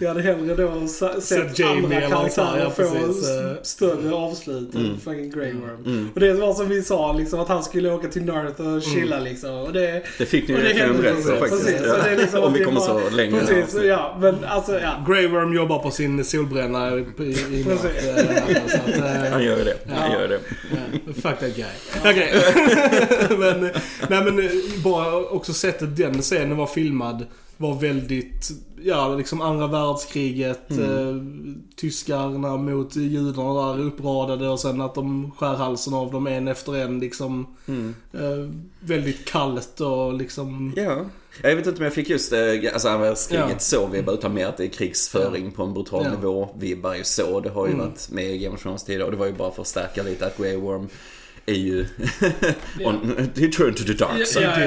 jag 0.00 0.08
hade 0.08 0.22
hellre 0.22 0.54
då 0.54 0.88
sett 1.20 1.58
Jamie 1.58 1.84
andra 1.84 2.00
karaktärer 2.00 2.60
ja, 2.64 2.70
få 2.70 2.82
eh. 2.82 3.62
större 3.62 4.14
avslut 4.14 4.74
än 4.74 4.84
Mm. 4.88 5.00
fucking 5.00 5.30
Grey 5.30 5.52
Worm. 5.52 5.84
Mm. 5.86 6.08
Och 6.14 6.20
det 6.20 6.32
var 6.32 6.54
som 6.54 6.68
vi 6.68 6.82
sa, 6.82 7.12
liksom, 7.12 7.40
att 7.40 7.48
han 7.48 7.64
skulle 7.64 7.90
åka 7.92 8.08
till 8.08 8.24
North 8.24 8.60
och 8.60 8.82
chilla 8.82 9.18
liksom. 9.20 9.50
Och 9.50 9.72
det, 9.72 10.02
Det 10.18 10.26
fick 10.26 10.48
ni 10.48 10.54
ju 10.54 10.60
rätt 10.60 11.24
för 11.26 11.38
faktiskt. 11.38 11.64
precis. 11.66 11.80
Så 11.86 11.96
det 11.96 12.10
är 12.10 12.16
liksom 12.16 12.42
Om 12.42 12.52
vi 12.52 12.64
kommer 12.64 12.80
bara- 12.80 13.00
så 13.10 13.16
länge. 13.16 13.40
precis, 13.40 13.82
ja. 13.84 14.16
Men 14.20 14.36
alltså, 14.44 14.80
ja. 14.80 14.90
Grey 15.18 15.28
Worm 15.28 15.54
jobbar 15.54 15.78
på 15.78 15.90
sin 15.90 16.24
solbränna 16.24 16.94
i, 16.98 17.00
i, 17.18 17.60
i 17.60 17.64
natt, 17.64 17.84
eh, 17.84 18.66
så 18.68 18.76
att, 18.76 18.88
eh, 18.98 19.32
Han 19.32 19.44
gör 19.44 19.58
ju 19.58 19.64
det. 19.64 19.76
Han 19.88 20.12
Ja. 20.12 20.18
gör 20.20 20.28
det. 20.28 20.40
Ja, 20.70 21.12
fuck 21.14 21.22
that 21.40 21.56
guy. 21.56 21.64
Okej. 22.00 22.32
men, 23.38 23.60
nej 24.08 24.24
men 24.24 24.38
eh, 24.38 24.50
bara 24.84 25.16
också 25.16 25.52
sättet 25.52 25.96
den 25.96 26.22
scenen 26.22 26.56
var 26.56 26.66
filmad 26.66 27.26
var 27.56 27.74
väldigt, 27.74 28.50
ja 28.82 29.14
liksom 29.14 29.40
andra 29.40 29.66
världskriget, 29.66 30.70
eh, 30.70 31.16
tyskarna 31.76 32.56
mot 32.56 32.96
judarna 32.96 33.72
där 33.76 33.82
uppradade 33.84 34.48
och 34.48 34.60
sen 34.60 34.80
att 34.80 34.94
de 34.94 35.30
skär 35.38 35.54
halsen 35.54 35.94
av 35.94 36.12
dem 36.12 36.26
en 36.26 36.48
efter 36.48 36.76
en 36.76 37.00
liksom. 37.00 37.56
Mm. 37.68 37.94
Eh, 38.12 38.50
väldigt 38.80 39.24
kallt 39.24 39.80
och 39.80 40.14
liksom... 40.14 40.72
Ja. 40.76 41.04
Jag 41.42 41.56
vet 41.56 41.66
inte 41.66 41.78
om 41.78 41.84
jag 41.84 41.94
fick 41.94 42.08
just 42.10 42.32
eh, 42.32 42.40
alltså 42.72 42.88
andra 42.88 43.06
världskriget 43.08 43.46
Ja. 43.50 43.58
så 43.58 43.86
vibbar 43.86 44.12
utan 44.14 44.34
mer 44.34 44.46
att 44.46 44.56
det 44.56 44.64
är 44.64 44.68
krigsföring 44.68 45.50
på 45.50 45.62
en 45.62 45.74
brutal 45.74 46.04
Ja. 46.04 46.10
nivå. 46.10 46.48
Vibbar 46.58 46.94
ju 46.94 47.04
så. 47.04 47.40
Det 47.40 47.50
har 47.50 47.66
ju 47.66 47.72
Mm. 47.72 47.86
varit 47.86 48.08
med 48.10 48.24
i 48.30 48.38
Game 48.38 48.54
of 48.56 48.62
Thrones 48.62 48.84
tidigare 48.84 49.04
och 49.04 49.10
det 49.10 49.16
var 49.16 49.26
ju 49.26 49.32
bara 49.32 49.50
för 49.52 49.62
att 49.62 49.68
stärka 49.68 50.02
lite 50.02 50.26
att 50.26 50.36
Grey 50.38 50.56
Worm 50.56 50.88
är 51.46 51.54
ju 51.54 51.86
on, 52.84 53.28
he 53.36 53.48
turned 53.48 53.76
to 53.76 53.84
the 53.84 53.92
dark 53.92 54.26
side. 54.26 54.44
Ja, 54.44 54.60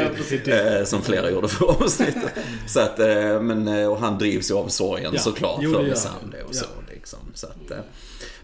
ja. 0.46 0.54
Eh, 0.54 0.84
som 0.86 1.02
flera 1.02 1.32
gjorde 1.32 1.48
för 1.48 1.66
avsnittet. 1.84 2.32
Så 2.68 2.80
att, 2.80 3.00
eh, 3.00 3.42
men, 3.42 3.68
och 3.88 3.98
han 4.00 4.18
drivs 4.18 4.52
ju 4.52 4.56
av 4.56 4.68
sorgen 4.68 5.12
Ja. 5.14 5.20
såklart 5.20 5.60
Jo, 5.62 5.74
för 5.74 5.84
Missandei 5.84 6.42
och 6.42 6.50
Ja. 6.56 6.60
så 6.60 6.66
liksom. 6.94 7.20
Så 7.34 7.48
att, 7.48 7.72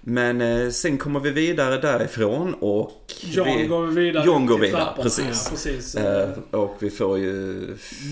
men 0.02 0.42
eh, 0.42 0.70
sen 0.70 0.98
kommer 0.98 1.20
vi 1.20 1.30
vidare 1.30 1.78
därifrån 1.82 2.54
och 2.54 2.92
John 3.22 3.48
vi, 3.58 3.66
går 3.68 3.86
vidare 3.88 4.26
John 4.26 4.46
går 4.46 4.60
vidare, 4.60 4.82
trappan. 4.84 5.04
precis. 5.04 5.26
Ja, 5.46 5.50
precis. 5.52 5.96
eh, 5.96 6.30
och 6.52 6.76
vi 6.80 6.90
får 6.90 7.18
ju 7.20 7.34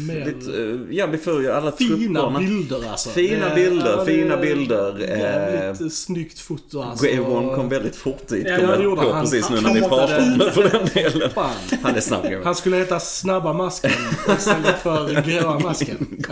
Mer- 0.07 0.25
lite, 0.25 0.61
eh, 0.61 0.97
ja 0.97 1.07
vi 1.07 1.17
får 1.17 1.41
ju 1.41 1.51
alla 1.51 1.71
Fina 1.71 1.95
trupperna. 1.97 2.39
bilder 2.39 2.89
alltså. 2.91 3.09
Fina 3.09 3.49
Det- 3.49 3.55
bilder, 3.55 4.05
fina 4.05 4.37
bilder, 4.37 4.99
Jävligt 4.99 5.81
eh, 5.81 5.87
snyggt 5.87 6.39
foto 6.39 6.81
alltså. 6.81 7.05
Grey 7.05 7.19
Worm 7.19 7.55
kom 7.55 7.69
väldigt 7.69 7.95
fort 7.95 8.27
dit, 8.27 8.45
Ja, 8.47 8.57
jag 8.59 8.77
det 8.79 8.83
gjorde 8.83 9.01
på 9.01 9.11
han. 9.11 9.21
precis 9.23 9.49
nu 9.49 9.55
Han 9.55 9.63
när 9.73 9.73
ni 9.81 9.87
pratar 9.87 10.19
om 10.21 10.37
det 10.37 10.51
för 10.51 10.69
den 10.69 10.87
delen. 10.93 11.29
Fan. 11.29 11.51
Han 11.83 11.95
är 11.95 11.99
snabb. 12.01 12.25
Han 12.43 12.55
skulle 12.55 12.77
heta 12.77 12.99
Snabba 12.99 13.53
Masken 13.53 13.91
istället 14.37 14.79
för 14.83 15.21
Gråa 15.21 15.59
Masken. 15.59 16.23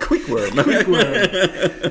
Quick 0.00 0.28
Worm. 0.28 0.64
Quick 0.64 0.88
Worm. 0.88 1.50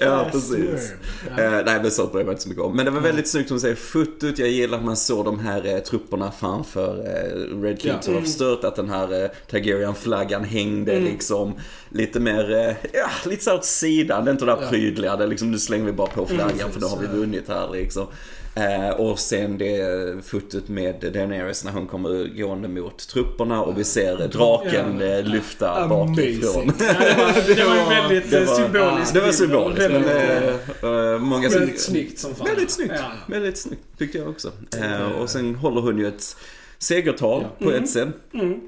Ja, 0.00 0.28
precis. 0.32 0.92
Ja. 1.36 1.42
Eh, 1.42 1.62
nej 1.66 1.78
men 1.82 1.90
så 1.90 2.06
mig 2.12 2.24
inte 2.40 2.42
så 2.42 2.48
mycket 2.48 2.64
om. 2.64 2.76
Men 2.76 2.84
det 2.84 2.90
var 2.90 3.00
väldigt 3.00 3.28
snyggt 3.28 3.48
som 3.48 3.56
du 3.56 3.60
säger, 3.60 3.74
fotot. 3.74 4.38
Jag 4.38 4.48
gillar 4.48 4.78
att 4.78 4.84
man 4.84 4.96
såg 4.96 5.24
de 5.24 5.38
här 5.38 5.66
eh, 5.74 5.78
trupperna 5.78 6.32
framför 6.40 6.98
eh, 6.98 7.62
Red 7.62 7.80
King 7.80 7.92
Ja. 7.94 8.02
som 8.02 8.14
har 8.14 8.20
förstört. 8.20 8.64
Att 8.64 8.76
den 8.76 8.88
här 8.90 9.24
eh, 9.24 9.30
Targaryen-flaggan 9.50 10.44
hängde 10.44 10.92
Mm. 10.92 11.04
liksom 11.04 11.54
lite 11.88 12.20
mer, 12.20 12.52
eh, 12.52 12.74
ja 12.92 13.08
lite 13.30 13.44
så 13.44 13.54
åt 13.54 13.64
sidan. 13.64 14.24
Det 14.24 14.30
är 14.30 14.32
inte 14.32 14.44
det 14.44 14.52
där 14.52 14.62
Ja. 14.62 14.68
prydliga, 14.68 15.16
det 15.16 15.26
liksom 15.26 15.50
nu 15.50 15.58
slänger 15.58 15.84
vi 15.84 15.92
bara 15.92 16.06
på 16.06 16.26
flaggan 16.26 16.70
för 16.72 16.80
nu 16.80 16.86
har 16.86 16.98
vi 16.98 17.06
vunnit 17.06 17.48
här 17.48 17.68
liksom. 17.72 18.06
Eh, 18.54 18.90
och 18.90 19.18
sen 19.18 19.58
det 19.58 20.24
fotot 20.24 20.68
med 20.68 20.94
Daenerys 21.14 21.64
när 21.64 21.72
hon 21.72 21.86
kommer 21.86 22.36
gående 22.38 22.68
mot 22.68 23.08
trupperna 23.08 23.62
och 23.62 23.78
vi 23.78 23.84
ser 23.84 24.28
draken 24.28 25.02
eh, 25.02 25.22
lyfta 25.22 25.88
bakifrån. 25.88 26.72
Ja, 26.80 26.94
det, 26.98 27.14
var, 27.16 27.54
det 27.56 27.64
var 27.64 27.74
ju 27.76 28.02
väldigt 28.02 28.30
Det 28.30 28.38
eh, 28.38 28.46
var- 28.48 28.54
symboliskt. 28.56 29.14
Det 29.14 29.20
var 29.20 29.32
symboliskt 29.32 29.90
men 29.92 30.02
Väldigt, 30.02 30.82
eh, 30.82 30.90
eh, 31.12 31.18
många 31.18 31.50
som- 31.50 31.60
väldigt 31.60 31.80
snyggt 31.80 32.18
som 32.18 32.34
fan. 32.34 32.46
Väldigt 32.46 32.70
snyggt. 32.70 32.94
Ja. 32.96 33.12
Väldigt 33.26 33.58
snyggt 33.58 33.82
tyckte 33.98 34.18
jag 34.18 34.28
också. 34.28 34.52
Eh, 34.82 35.06
och 35.20 35.30
sen 35.30 35.54
håller 35.54 35.80
hon 35.80 35.98
ju 35.98 36.06
ett 36.08 36.36
segertal 36.78 37.44
på 37.58 37.70
Mm. 37.70 37.82
ett 37.84 37.90
sätt. 37.90 38.08
Mm. 38.34 38.60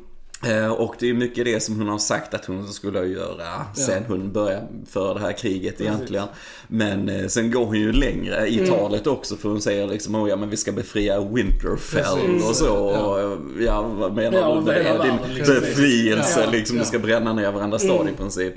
Och 0.78 0.94
det 0.98 1.08
är 1.10 1.14
mycket 1.14 1.44
det 1.44 1.60
som 1.60 1.78
hon 1.78 1.88
har 1.88 1.98
sagt 1.98 2.34
att 2.34 2.44
hon 2.44 2.68
skulle 2.72 3.00
göra 3.06 3.66
sen 3.76 4.04
hon 4.08 4.32
började 4.32 4.66
föra 4.90 5.14
det 5.14 5.20
här 5.20 5.32
kriget 5.32 5.80
egentligen. 5.80 6.26
Men 6.74 7.08
eh, 7.08 7.26
sen 7.26 7.50
går 7.50 7.64
hon 7.66 7.76
ju 7.80 7.92
längre 7.92 8.46
i 8.48 8.66
talet 8.66 9.06
också 9.06 9.36
för 9.36 9.48
hon 9.48 9.60
säger 9.62 9.86
liksom 9.86 10.14
oh, 10.14 10.28
ja 10.28 10.36
men 10.36 10.50
vi 10.50 10.56
ska 10.56 10.72
befria 10.72 11.20
Winterfell 11.20 12.04
Precis. 12.26 12.48
och 12.48 12.56
så. 12.56 12.64
Ja. 12.94 13.00
Och, 13.24 13.38
ja 13.62 13.82
vad 13.82 14.12
menar 14.14 14.38
Ja, 14.38 14.62
du? 14.66 14.72
Det 14.72 14.78
är 14.78 15.02
din 15.02 15.34
liksom. 15.34 15.54
befrielse 15.54 16.40
Ja, 16.44 16.50
liksom. 16.50 16.76
ja. 16.76 16.82
Du 16.82 16.88
ska 16.88 16.98
bränna 16.98 17.32
ner 17.32 17.52
varenda 17.52 17.78
stad 17.78 18.08
i 18.08 18.16
princip. 18.16 18.54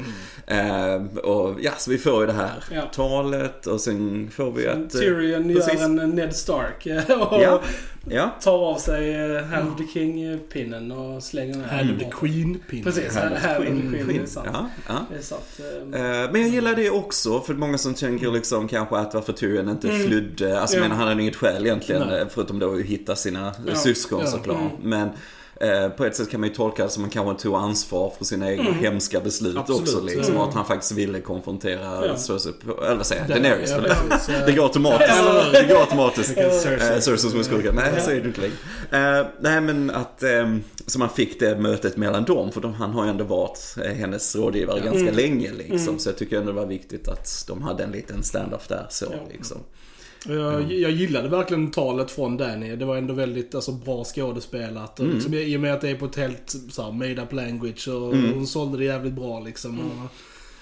Eh, 0.48 1.20
och 1.24 1.56
ja, 1.62 1.72
så 1.78 1.92
vi 1.92 1.98
får 1.98 2.22
ju 2.22 2.28
det 2.28 2.34
här 2.34 2.64
Ja. 2.72 2.82
talet 2.94 3.68
och 3.68 3.82
sen 3.82 4.30
får 4.36 4.52
vi 4.52 4.68
att... 4.68 4.78
eh, 4.96 5.00
Tyrion 5.02 5.54
precis. 5.56 5.74
gör 5.82 5.84
en 6.04 6.10
Ned 6.10 6.36
Stark 6.36 6.88
och 7.30 7.42
Ja, 7.42 7.62
ja. 8.10 8.36
tar 8.42 8.58
av 8.72 8.76
sig 8.78 9.14
eh, 9.36 9.44
Hand 9.44 9.70
of 9.72 9.78
the 9.78 10.00
King-pinnen 10.00 10.92
och 10.92 11.24
slänger 11.24 11.54
den. 11.54 11.64
Hand 11.64 11.92
of 11.92 12.00
the 12.00 12.12
Queen 12.12 12.60
pin. 12.70 12.84
Precis, 12.84 13.16
Hand 13.16 13.34
of 13.36 13.42
the 13.42 13.48
Queen, 13.56 13.90
Queen. 13.92 14.08
Det 14.08 14.24
är 14.24 14.26
sant. 14.26 14.48
Ja, 14.54 14.70
ja. 14.88 15.06
Det 15.12 15.18
är 15.18 15.22
sant. 15.22 15.60
Eh, 15.96 16.32
Men 16.32 16.42
jag 16.42 16.50
gillar 16.50 16.76
det 16.76 16.90
också, 16.90 17.42
för 17.42 17.54
många 17.54 17.78
som 17.78 17.94
tänker 18.06 18.32
liksom 18.32 18.68
kanske 18.68 18.96
att 18.98 19.14
varför 19.14 19.34
Tyrion 19.34 19.70
inte 19.70 19.90
flydde. 19.90 20.62
Alltså 20.62 20.78
Ja. 20.78 20.82
men 20.82 20.92
han 20.92 21.08
hade 21.08 21.22
inget 21.22 21.36
skäl 21.36 21.66
egentligen, 21.66 22.08
Nej. 22.08 22.26
förutom 22.30 22.60
då 22.60 22.74
att 22.74 22.82
hitta 22.82 23.16
sina 23.16 23.54
Ja. 23.68 23.76
syskon 23.76 24.20
Ja. 24.22 24.28
såklart. 24.28 24.58
Mm. 24.58 24.72
Men 24.90 25.10
eh, 25.62 25.90
på 25.90 26.06
ett 26.06 26.16
sätt 26.16 26.30
kan 26.32 26.40
man 26.40 26.50
ju 26.50 26.56
tolka 26.56 26.84
det 26.84 26.90
som 26.90 27.04
att 27.06 27.14
han 27.16 27.26
kanske 27.26 27.44
tog 27.44 27.56
ansvar 27.56 28.14
för 28.18 28.26
sina 28.26 28.52
egna 28.52 28.72
hemska 28.72 29.20
beslut 29.20 29.58
Absolut. 29.58 29.82
också. 29.82 30.02
Liksom, 30.02 30.26
Mm. 30.26 30.38
och 30.38 30.48
att 30.50 30.54
han 30.56 30.66
faktiskt 30.66 30.92
ville 30.92 31.22
konfrontera 31.22 32.08
Ja. 32.08 32.18
Cersei, 32.18 32.54
eller 32.86 32.96
vad 32.96 33.06
säger 33.06 33.22
jag, 33.22 33.30
Daenerys 33.30 33.70
Ja, 33.72 33.78
det. 34.28 34.46
Det 34.46 34.52
går 34.52 34.64
automatiskt. 34.64 35.14
Det 35.54 35.68
går 35.74 35.80
automatiskt. 35.82 36.30
Vilken 36.30 36.52
Cersei. 36.52 37.16
Eh, 37.40 37.44
skurken. 37.44 37.76
Nej, 37.76 38.02
så 38.02 38.12
är 38.12 38.22
det 38.22 38.28
inte 38.28 38.42
längre. 38.42 39.20
Eh, 39.20 39.28
nej, 39.40 39.62
men 39.62 39.90
att 39.90 40.24
eh, 40.24 40.56
så 40.88 41.00
man 41.00 41.10
fick 41.10 41.40
det 41.40 41.56
mötet 41.58 41.98
mellan 41.98 42.24
dem. 42.24 42.52
För 42.52 42.62
de, 42.62 42.74
han 42.74 42.92
har 42.92 43.04
ju 43.04 43.10
ändå 43.10 43.24
varit 43.24 43.76
eh, 43.86 43.92
hennes 43.92 44.36
rådgivare 44.36 44.80
ganska 44.80 45.00
Mm. 45.02 45.16
länge 45.16 45.52
liksom. 45.58 45.78
Mm. 45.88 46.00
Så 46.00 46.10
jag 46.10 46.18
tycker 46.18 46.38
ändå 46.40 46.52
det 46.52 46.60
var 46.60 46.66
viktigt 46.66 47.08
att 47.08 47.46
de 47.48 47.62
hade 47.62 47.84
en 47.84 47.92
liten 47.92 48.24
stand-off 48.24 48.68
där 48.68 48.88
så 48.90 49.06
liksom. 49.32 49.58
Jag, 50.28 50.72
jag 50.74 50.92
gillade 50.92 51.30
verkligen 51.30 51.72
talet 51.72 52.12
från 52.12 52.38
Danny. 52.38 52.76
Det 52.76 52.86
var 52.86 52.98
ändå 52.98 53.14
väldigt 53.14 53.56
alltså, 53.56 53.72
bra 53.72 54.04
skådespelat. 54.04 55.00
Och 55.00 55.06
Mm. 55.06 55.16
liksom, 55.16 55.34
I 55.34 55.58
och 55.58 55.62
med 55.62 55.74
att 55.74 55.82
det 55.82 55.90
är 55.90 55.96
på 55.96 56.06
ett 56.06 56.16
helt 56.16 56.56
så 56.72 56.84
här, 56.84 56.92
made 56.92 57.22
up 57.22 57.34
language. 57.34 57.88
Och 57.88 58.14
Mm. 58.14 58.34
Hon 58.34 58.48
sålde 58.48 58.78
det 58.78 58.84
jävligt 58.86 59.14
bra 59.14 59.40
liksom. 59.40 59.80
Och 59.80 60.10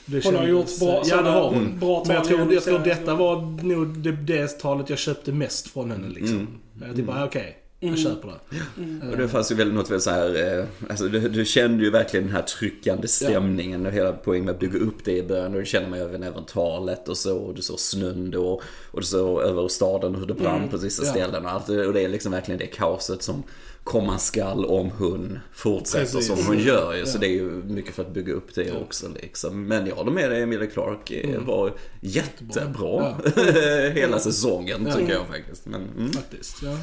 det 0.05 0.25
Hon 0.25 0.35
har 0.35 0.47
gjort 0.47 0.79
bra, 0.79 1.03
Ja, 1.05 1.21
det 1.21 1.29
har 1.29 1.49
hon. 1.49 1.57
Mm. 1.57 1.79
bra 1.79 2.03
Men 2.07 2.15
jag 2.15 2.25
tal 2.25 2.37
tror, 2.37 2.53
jag 2.53 2.63
tror 2.63 2.79
detta 2.79 3.15
var 3.15 3.63
nog 3.63 3.87
det, 3.87 4.11
det 4.11 4.47
talet 4.59 4.89
jag 4.89 4.99
köpte 4.99 5.31
mest 5.31 5.67
från 5.67 5.91
henne 5.91 6.09
liksom. 6.09 6.37
Mm. 6.37 6.47
Jag 6.87 6.95
typ 6.95 7.05
bara, 7.05 7.25
okej. 7.25 7.57
Jag 7.57 7.62
Mm. 7.87 7.97
köper 7.97 8.27
det. 8.27 8.81
Mm. 8.83 9.09
Och 9.11 9.17
det 9.17 9.27
fanns 9.27 9.51
ju 9.51 9.55
väldigt 9.55 9.75
något 9.75 9.89
väldigt 9.89 10.03
så 10.03 10.09
här, 10.09 10.57
eh, 10.59 10.65
alltså 10.89 11.07
du, 11.07 11.19
du 11.29 11.45
kände 11.45 11.83
ju 11.83 11.89
verkligen 11.89 12.25
den 12.25 12.35
här 12.35 12.41
tryckande 12.41 13.07
stämningen 13.07 13.85
och 13.85 13.91
hela 13.91 14.11
poängen 14.13 14.45
med 14.45 14.53
att 14.53 14.59
bygga 14.59 14.79
upp 14.79 15.05
det 15.05 15.17
i 15.17 15.23
början 15.23 15.53
och 15.53 15.59
det 15.59 15.65
känner 15.65 15.89
man 15.89 15.99
ju 15.99 16.05
även 16.05 16.23
även 16.23 16.45
talet 16.45 17.09
och 17.09 17.17
så 17.17 17.37
och 17.37 17.53
du 17.55 17.61
såg 17.61 17.79
snön 17.79 18.31
då 18.31 18.61
och 18.91 18.99
du 18.99 19.05
såg 19.05 19.41
över 19.41 19.67
staden 19.67 20.15
hur 20.15 20.25
det 20.25 20.33
brann 20.33 20.57
Mm. 20.57 20.69
på 20.69 20.77
vissa 20.77 21.05
Ja. 21.05 21.11
ställen 21.11 21.45
och 21.45 21.51
allt 21.51 21.67
det- 21.67 21.87
och 21.87 21.93
det 21.93 22.01
är 22.01 22.09
liksom 22.09 22.31
verkligen 22.31 22.59
det 22.59 22.67
kaoset 22.67 23.21
som 23.23 23.43
komma 23.83 24.17
skall 24.17 24.65
om 24.65 24.89
hon 24.97 25.39
fortsätter 25.53 25.99
Precis. 25.99 26.27
som 26.27 26.45
hon 26.45 26.59
gör 26.59 26.93
ju. 26.93 27.05
Så 27.05 27.15
Ja. 27.17 27.19
det 27.19 27.27
är 27.27 27.33
ju 27.33 27.49
mycket 27.51 27.95
för 27.95 28.01
att 28.03 28.13
bygga 28.13 28.33
upp 28.33 28.55
det 28.55 28.71
också 28.71 29.05
liksom. 29.21 29.67
Men 29.67 29.87
jag 29.87 29.95
håller 29.95 30.11
med 30.11 30.31
dig, 30.31 30.41
Emilia 30.41 30.67
Clark 30.67 31.11
eh, 31.11 31.29
Mm. 31.29 31.45
var 31.45 31.73
jättebra 32.01 33.15
hela 33.93 34.19
säsongen 34.19 34.85
Ja. 34.87 34.93
tycker 34.95 35.13
jag 35.13 35.27
faktiskt. 35.27 35.65
Men, 35.65 35.81
mm. 35.97 36.11
Faktiskt, 36.11 36.63
ja. 36.63 36.77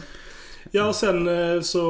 Ja, 0.71 0.89
och 0.89 0.95
sen 0.95 1.29
eh, 1.29 1.61
så... 1.61 1.81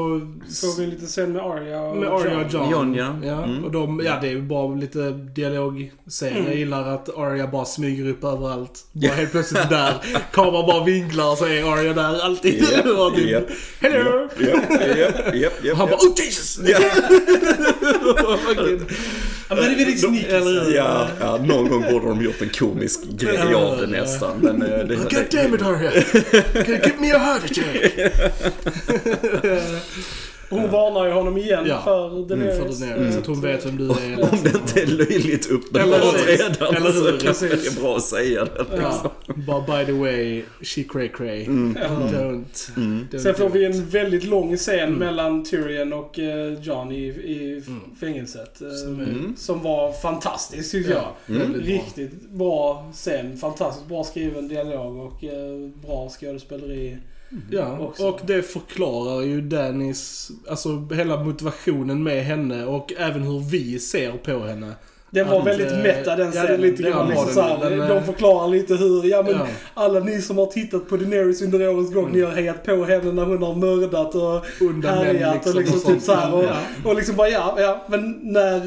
Får 0.60 0.78
vi 0.78 0.84
en 0.84 0.90
liten 0.90 1.06
scen 1.06 1.32
med 1.32 1.42
Arya 1.42 1.82
och 1.82 1.96
Med 1.96 2.08
Arya 2.08 2.38
och 2.38 2.52
John. 2.52 2.70
John, 2.70 2.94
ja. 2.94 3.16
ja. 3.24 3.44
Mm. 3.44 3.64
Och 3.64 3.70
de, 3.70 4.02
ja, 4.04 4.18
det 4.20 4.26
är 4.26 4.30
ju 4.30 4.42
bara 4.42 4.74
lite 4.74 5.10
dialogscen. 5.10 6.28
Mm. 6.28 6.44
Jag 6.44 6.56
gillar 6.56 6.94
att 6.94 7.18
Arya 7.18 7.46
bara 7.46 7.64
smyger 7.64 8.08
upp 8.08 8.24
överallt. 8.24 8.84
Bara 8.92 9.12
helt 9.12 9.30
plötsligt 9.30 9.70
där. 9.70 9.94
Kameran 10.32 10.66
bara 10.66 10.84
vinklar 10.84 11.36
så 11.36 11.44
är 11.44 11.72
Arya 11.72 11.92
där 11.92 12.24
alltid. 12.24 12.62
Japp, 12.62 12.86
och 12.86 13.14
typ, 13.14 13.30
japp. 13.30 13.44
Hello! 13.80 14.28
Japp, 14.38 14.70
japp, 14.98 15.34
japp, 15.34 15.64
japp, 15.64 15.76
Han 15.76 15.88
bara 15.88 15.96
oh 15.96 16.12
Jesus! 16.16 16.60
Men 19.57 19.59
det 19.59 19.64
är 19.64 19.76
väldigt 19.76 20.00
sneaky. 20.00 20.26
Eller 20.26 20.64
hur? 20.64 20.75
Ja, 20.75 21.09
ja, 21.21 21.37
någon 21.45 21.69
gång 21.69 21.83
borde 21.92 22.07
de 22.07 22.23
gjort 22.23 22.42
en 22.42 22.49
komisk 22.49 23.00
grej 23.04 23.54
av 23.54 23.76
det 23.80 23.87
nästan. 23.87 24.38
Men 24.38 24.62
eh, 24.62 24.69
det, 24.69 24.97
God 24.97 25.26
damn 25.30 25.54
it 25.54 25.62
you 26.69 26.78
give 26.85 27.00
me 27.00 27.12
a 27.12 27.19
heart 27.19 27.45
attack? 27.45 27.92
Hon 30.50 30.71
varnar 30.71 31.07
ju 31.07 31.12
honom 31.12 31.38
igen 31.38 31.64
Ja. 31.69 31.80
för 31.85 32.07
Mm, 32.09 32.28
Daenerys. 32.28 32.78
för 32.80 32.87
Daenerys, 32.87 33.14
så 33.14 33.21
att 33.21 33.26
hon 33.26 33.40
vet 33.40 33.66
vem 33.66 33.76
du 33.76 33.85
är. 33.85 34.23
Om 34.33 34.38
det 34.45 34.54
inte 34.54 34.83
är 34.83 34.87
löjligt 34.87 35.50
uppenbart 35.50 35.83
Eller 36.00 36.19
hur? 36.19 36.26
redan 36.38 36.75
Eller 36.76 36.92
hur? 36.92 37.19
så 37.19 37.25
kanske 37.25 37.45
det 37.49 37.50
Precis. 37.57 37.76
är 37.78 37.83
bra 37.83 37.97
att 37.97 38.02
säga 38.04 38.45
det. 38.45 38.64
Ja. 38.76 39.12
Bara 39.47 39.61
by 39.78 39.87
the 39.87 39.92
way, 39.92 40.42
she 40.62 40.83
cray 40.83 41.09
cray. 41.09 41.45
Mm. 41.45 41.76
Don't. 41.76 42.76
Mm. 42.76 43.07
don't 43.11 43.19
Sen 43.19 43.35
får 43.35 43.49
vi 43.49 43.64
en 43.64 43.87
väldigt 43.88 44.25
lång 44.25 44.57
scen 44.57 44.78
Mm. 44.80 44.95
mellan 44.99 45.45
Tyrion 45.45 45.92
och 45.92 46.19
eh, 46.19 46.52
John 46.62 46.92
i, 46.92 47.04
i 47.07 47.62
Mm. 47.66 47.80
fängelset. 48.00 48.61
eh, 48.62 48.69
Som 48.71 48.95
Mm. 49.00 49.35
Som 49.37 49.62
var 49.62 49.92
fantastisk 49.92 50.71
tycker 50.73 50.90
Ja, 50.90 51.14
jag. 51.26 51.37
Mm. 51.37 51.61
Riktigt 51.61 52.30
bra 52.30 52.90
scen. 52.92 53.37
Fantastiskt 53.37 53.88
bra 53.88 54.04
skriven 54.04 54.49
dialog 54.49 54.97
och 54.97 55.25
eh, 55.25 55.71
bra 55.87 56.09
skådespeleri. 56.21 56.97
Ja, 57.50 57.78
också. 57.78 58.06
och 58.06 58.20
det 58.26 58.42
förklarar 58.42 59.22
ju 59.22 59.40
Dannys, 59.40 60.30
alltså 60.49 60.88
hela 60.94 61.25
motivationen 61.25 62.02
med 62.02 62.25
henne 62.25 62.64
och 62.66 62.92
även 62.99 63.22
hur 63.22 63.40
vi 63.50 63.78
ser 63.78 64.12
på 64.12 64.38
henne. 64.46 64.72
Den 65.12 65.28
var 65.28 65.40
Att, 65.40 65.46
väldigt 65.46 65.72
meta 65.82 66.16
den 66.16 66.32
ja, 66.34 66.42
scenen. 66.42 66.60
lite 66.60 66.82
var 66.82 66.90
grann 66.90 67.08
liksom 67.08 67.34
den. 67.34 67.44
här, 67.44 67.70
Den, 67.70 67.88
de 67.88 68.04
förklarar 68.04 68.49
lite 68.49 68.75
hur, 68.75 69.04
ja 69.04 69.22
men 69.22 69.32
Ja. 69.32 69.46
alla 69.75 70.00
ni 70.00 70.22
som 70.22 70.38
har 70.38 70.46
tittat 70.46 70.88
på 70.88 70.96
Daenerys 70.96 71.42
under 71.42 71.68
årens 71.68 71.94
gång, 71.94 72.04
Mm. 72.04 72.16
ni 72.16 72.22
har 72.25 72.32
hejat 72.32 72.64
på 72.64 72.84
henne 72.84 73.12
när 73.12 73.25
hon 73.25 73.42
har 73.42 73.54
mördat 73.54 74.14
och 74.14 74.46
härjat 74.84 75.46
och 75.46 75.54
liksom 75.54 75.76
och 75.78 75.84
typ 75.87 76.02
sånt. 76.02 76.04
så 76.04 76.14
här. 76.14 76.34
Och, 76.34 76.44
Ja. 76.44 76.56
och 76.84 76.94
liksom 76.96 77.16
bara 77.16 77.28
ja, 77.28 77.54
ja, 77.58 77.87
men 77.88 78.18
när, 78.22 78.58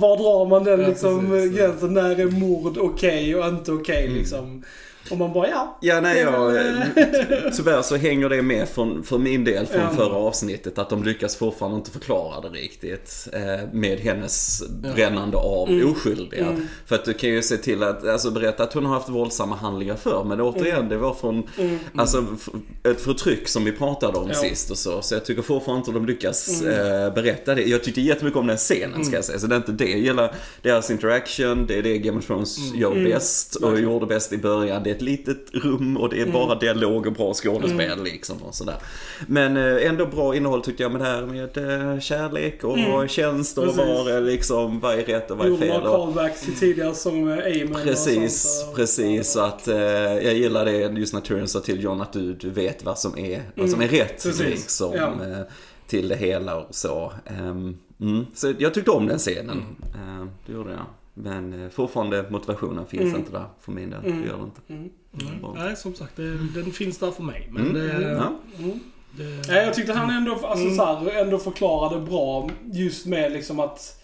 var 0.00 0.16
drar 0.16 0.46
man 0.48 0.64
den 0.64 0.80
Ja, 0.80 0.86
liksom 0.88 1.26
precis, 1.30 1.56
gränsen? 1.56 1.94
När 1.94 2.20
är 2.20 2.26
mord 2.40 2.78
okej 2.78 3.36
och 3.36 3.46
inte 3.48 3.72
okej 3.72 4.04
Mm. 4.04 4.18
liksom? 4.18 4.62
Och 5.10 5.18
man 5.18 5.32
bara 5.32 5.48
ja. 5.48 5.78
Ja, 5.80 6.00
nej, 6.00 6.20
jag, 6.20 6.52
Men, 6.52 7.52
tyvärr 7.56 7.82
så 7.82 7.96
hänger 7.96 8.28
det 8.28 8.42
med 8.42 8.68
från, 8.68 9.02
för 9.02 9.18
min 9.18 9.44
del 9.44 9.66
från 9.66 9.80
Ja. 9.80 9.90
förra 9.96 10.14
avsnittet 10.14 10.78
att 10.78 10.90
de 10.90 11.02
lyckas 11.04 11.36
fortfarande 11.36 11.76
inte 11.78 11.90
förklara 11.90 12.40
det 12.40 12.48
riktigt 12.48 13.28
eh, 13.32 13.68
med 13.72 13.98
hennes 14.00 14.62
brännande 14.94 15.36
av 15.36 15.68
Mm. 15.68 15.90
oskyldiga. 15.92 16.46
Mm. 16.46 16.68
För 16.86 16.94
att 16.94 17.04
du 17.04 17.12
kan 17.12 17.30
ju 17.30 17.42
se 17.42 17.56
till 17.56 17.82
att, 17.82 18.06
alltså 18.08 18.30
berätta 18.30 18.62
att 18.62 18.72
hon 18.72 18.86
har 18.86 18.94
haft 18.94 19.08
våldsamma 19.08 19.56
handlingar 19.56 19.96
för 19.96 20.24
men 20.24 20.40
återigen, 20.40 20.76
Mm. 20.76 20.88
det 20.88 20.96
var 20.96 21.14
från 21.14 21.42
Mm. 21.58 21.78
Alltså 21.96 22.24
f- 22.34 22.48
ett 22.82 23.00
förtryck 23.00 23.48
som 23.48 23.64
vi 23.64 23.72
pratade 23.72 24.18
om 24.18 24.28
Ja. 24.28 24.34
sist 24.34 24.70
och 24.70 24.78
så. 24.78 25.02
Så 25.02 25.14
jag 25.14 25.24
tycker 25.24 25.42
fortfarande 25.42 25.78
inte 25.80 25.92
de 25.92 26.06
lyckas 26.06 26.62
Mm. 26.62 26.74
eh, 27.06 27.14
berätta 27.14 27.54
det. 27.54 27.62
Jag 27.62 27.82
tyckte 27.84 28.00
jättemycket 28.00 28.38
om 28.40 28.46
den 28.46 28.56
scenen 28.56 29.04
ska 29.04 29.16
jag 29.16 29.24
säga. 29.24 29.38
Så 29.38 29.46
det 29.46 29.54
är 29.54 29.56
inte 29.56 29.72
det. 29.72 29.90
Jag 29.90 30.00
gillar 30.00 30.34
deras 30.62 30.90
interaction. 30.90 31.66
Det 31.66 31.78
är 31.78 31.82
det 31.82 31.98
Game 31.98 32.18
of 32.18 32.26
Thrones 32.26 32.56
gör 32.74 32.92
Mm. 32.92 33.04
bäst. 33.04 33.54
Och 33.54 33.80
gjorde 33.80 34.06
bäst 34.06 34.32
i 34.32 34.38
början. 34.38 34.82
Ett 34.94 35.02
litet 35.02 35.38
rum 35.52 35.96
och 35.96 36.08
det 36.08 36.16
är 36.16 36.22
Mm. 36.22 36.32
bara 36.32 36.54
dialog 36.58 37.06
och 37.06 37.12
bra 37.12 37.34
skådespel 37.34 38.02
liksom 38.02 38.36
och 38.42 38.54
sådär. 38.54 38.76
Men 39.26 39.56
eh, 39.56 39.86
ändå 39.88 40.06
bra 40.06 40.36
innehåll 40.36 40.62
tyckte 40.62 40.82
jag 40.82 40.92
med 40.92 41.00
det 41.00 41.06
här 41.06 41.22
med 41.26 41.56
eh, 41.94 42.00
kärlek 42.00 42.64
och 42.64 42.78
Mm. 42.78 43.08
tjänst 43.08 43.58
och 43.58 43.64
Precis. 43.64 43.78
vad 43.78 44.08
är 44.08 44.20
liksom, 44.20 44.80
vad 44.80 44.98
är 44.98 45.02
rätt 45.04 45.30
och 45.30 45.38
vad 45.38 45.46
är 45.46 45.50
Gjorde 45.50 45.62
fel. 45.66 45.82
Och, 45.82 45.96
callbacks 46.14 46.40
till 46.42 46.54
tidigare 46.56 46.94
säsonger 46.94 47.24
med 47.24 47.38
Aemon 47.44 47.76
och 47.76 47.82
Precis, 47.82 48.42
sånt, 48.42 48.76
precis. 48.76 49.30
Så 49.32 49.40
att 49.40 49.68
eh, 49.68 49.76
jag 49.78 50.34
gillar 50.34 50.64
det 50.64 50.72
just 51.00 51.14
när 51.14 51.20
Tyrion 51.20 51.48
sa 51.48 51.60
till 51.60 51.82
John 51.82 52.00
att 52.00 52.12
du, 52.12 52.32
du 52.34 52.50
vet 52.50 52.84
vad 52.84 52.98
som 52.98 53.18
är, 53.18 53.42
vad 53.54 53.70
som 53.70 53.82
är 53.82 53.88
rätt 53.88 54.22
Precis, 54.22 54.40
liksom, 54.40 54.92
ja. 54.94 55.06
eh, 55.06 55.40
till 55.86 56.08
det 56.08 56.16
hela 56.16 56.56
och 56.56 56.74
så. 56.74 57.12
Ehm, 57.26 57.76
mm. 58.00 58.26
Så 58.34 58.54
jag 58.58 58.74
tyckte 58.74 58.90
om 58.90 59.06
den 59.06 59.18
scenen. 59.18 59.62
Ehm, 59.94 60.30
det 60.46 60.52
gjorde 60.52 60.70
jag. 60.70 60.86
Men 61.14 61.62
eh, 61.64 61.70
fortfarande 61.70 62.24
motivationen 62.30 62.86
finns 62.86 63.02
Mm. 63.02 63.16
inte 63.16 63.32
där 63.32 63.44
för 63.60 63.72
min 63.72 63.90
del. 63.90 64.04
Mm. 64.04 64.22
Det 64.22 64.28
gör 64.28 64.36
det 64.36 64.42
inte. 64.44 64.60
Mm. 64.68 64.90
Mm. 65.44 65.64
Nej, 65.66 65.76
som 65.76 65.94
sagt, 65.94 66.16
det, 66.16 66.36
den 66.54 66.70
finns 66.72 66.98
där 66.98 67.10
för 67.10 67.22
mig. 67.22 67.48
Men 67.52 67.62
Mm. 67.70 67.74
det, 67.74 68.02
Ja. 68.12 68.32
Mm. 68.58 68.80
det... 69.16 69.48
Nej, 69.52 69.64
jag 69.64 69.74
tyckte 69.74 69.92
han 69.92 70.10
ändå, 70.10 70.32
alltså, 70.32 70.64
Mm. 70.64 70.76
så 70.76 70.84
här, 70.84 71.20
ändå 71.22 71.38
förklarade 71.38 72.00
bra 72.00 72.50
just 72.72 73.06
med 73.06 73.32
liksom 73.32 73.60
att 73.60 74.00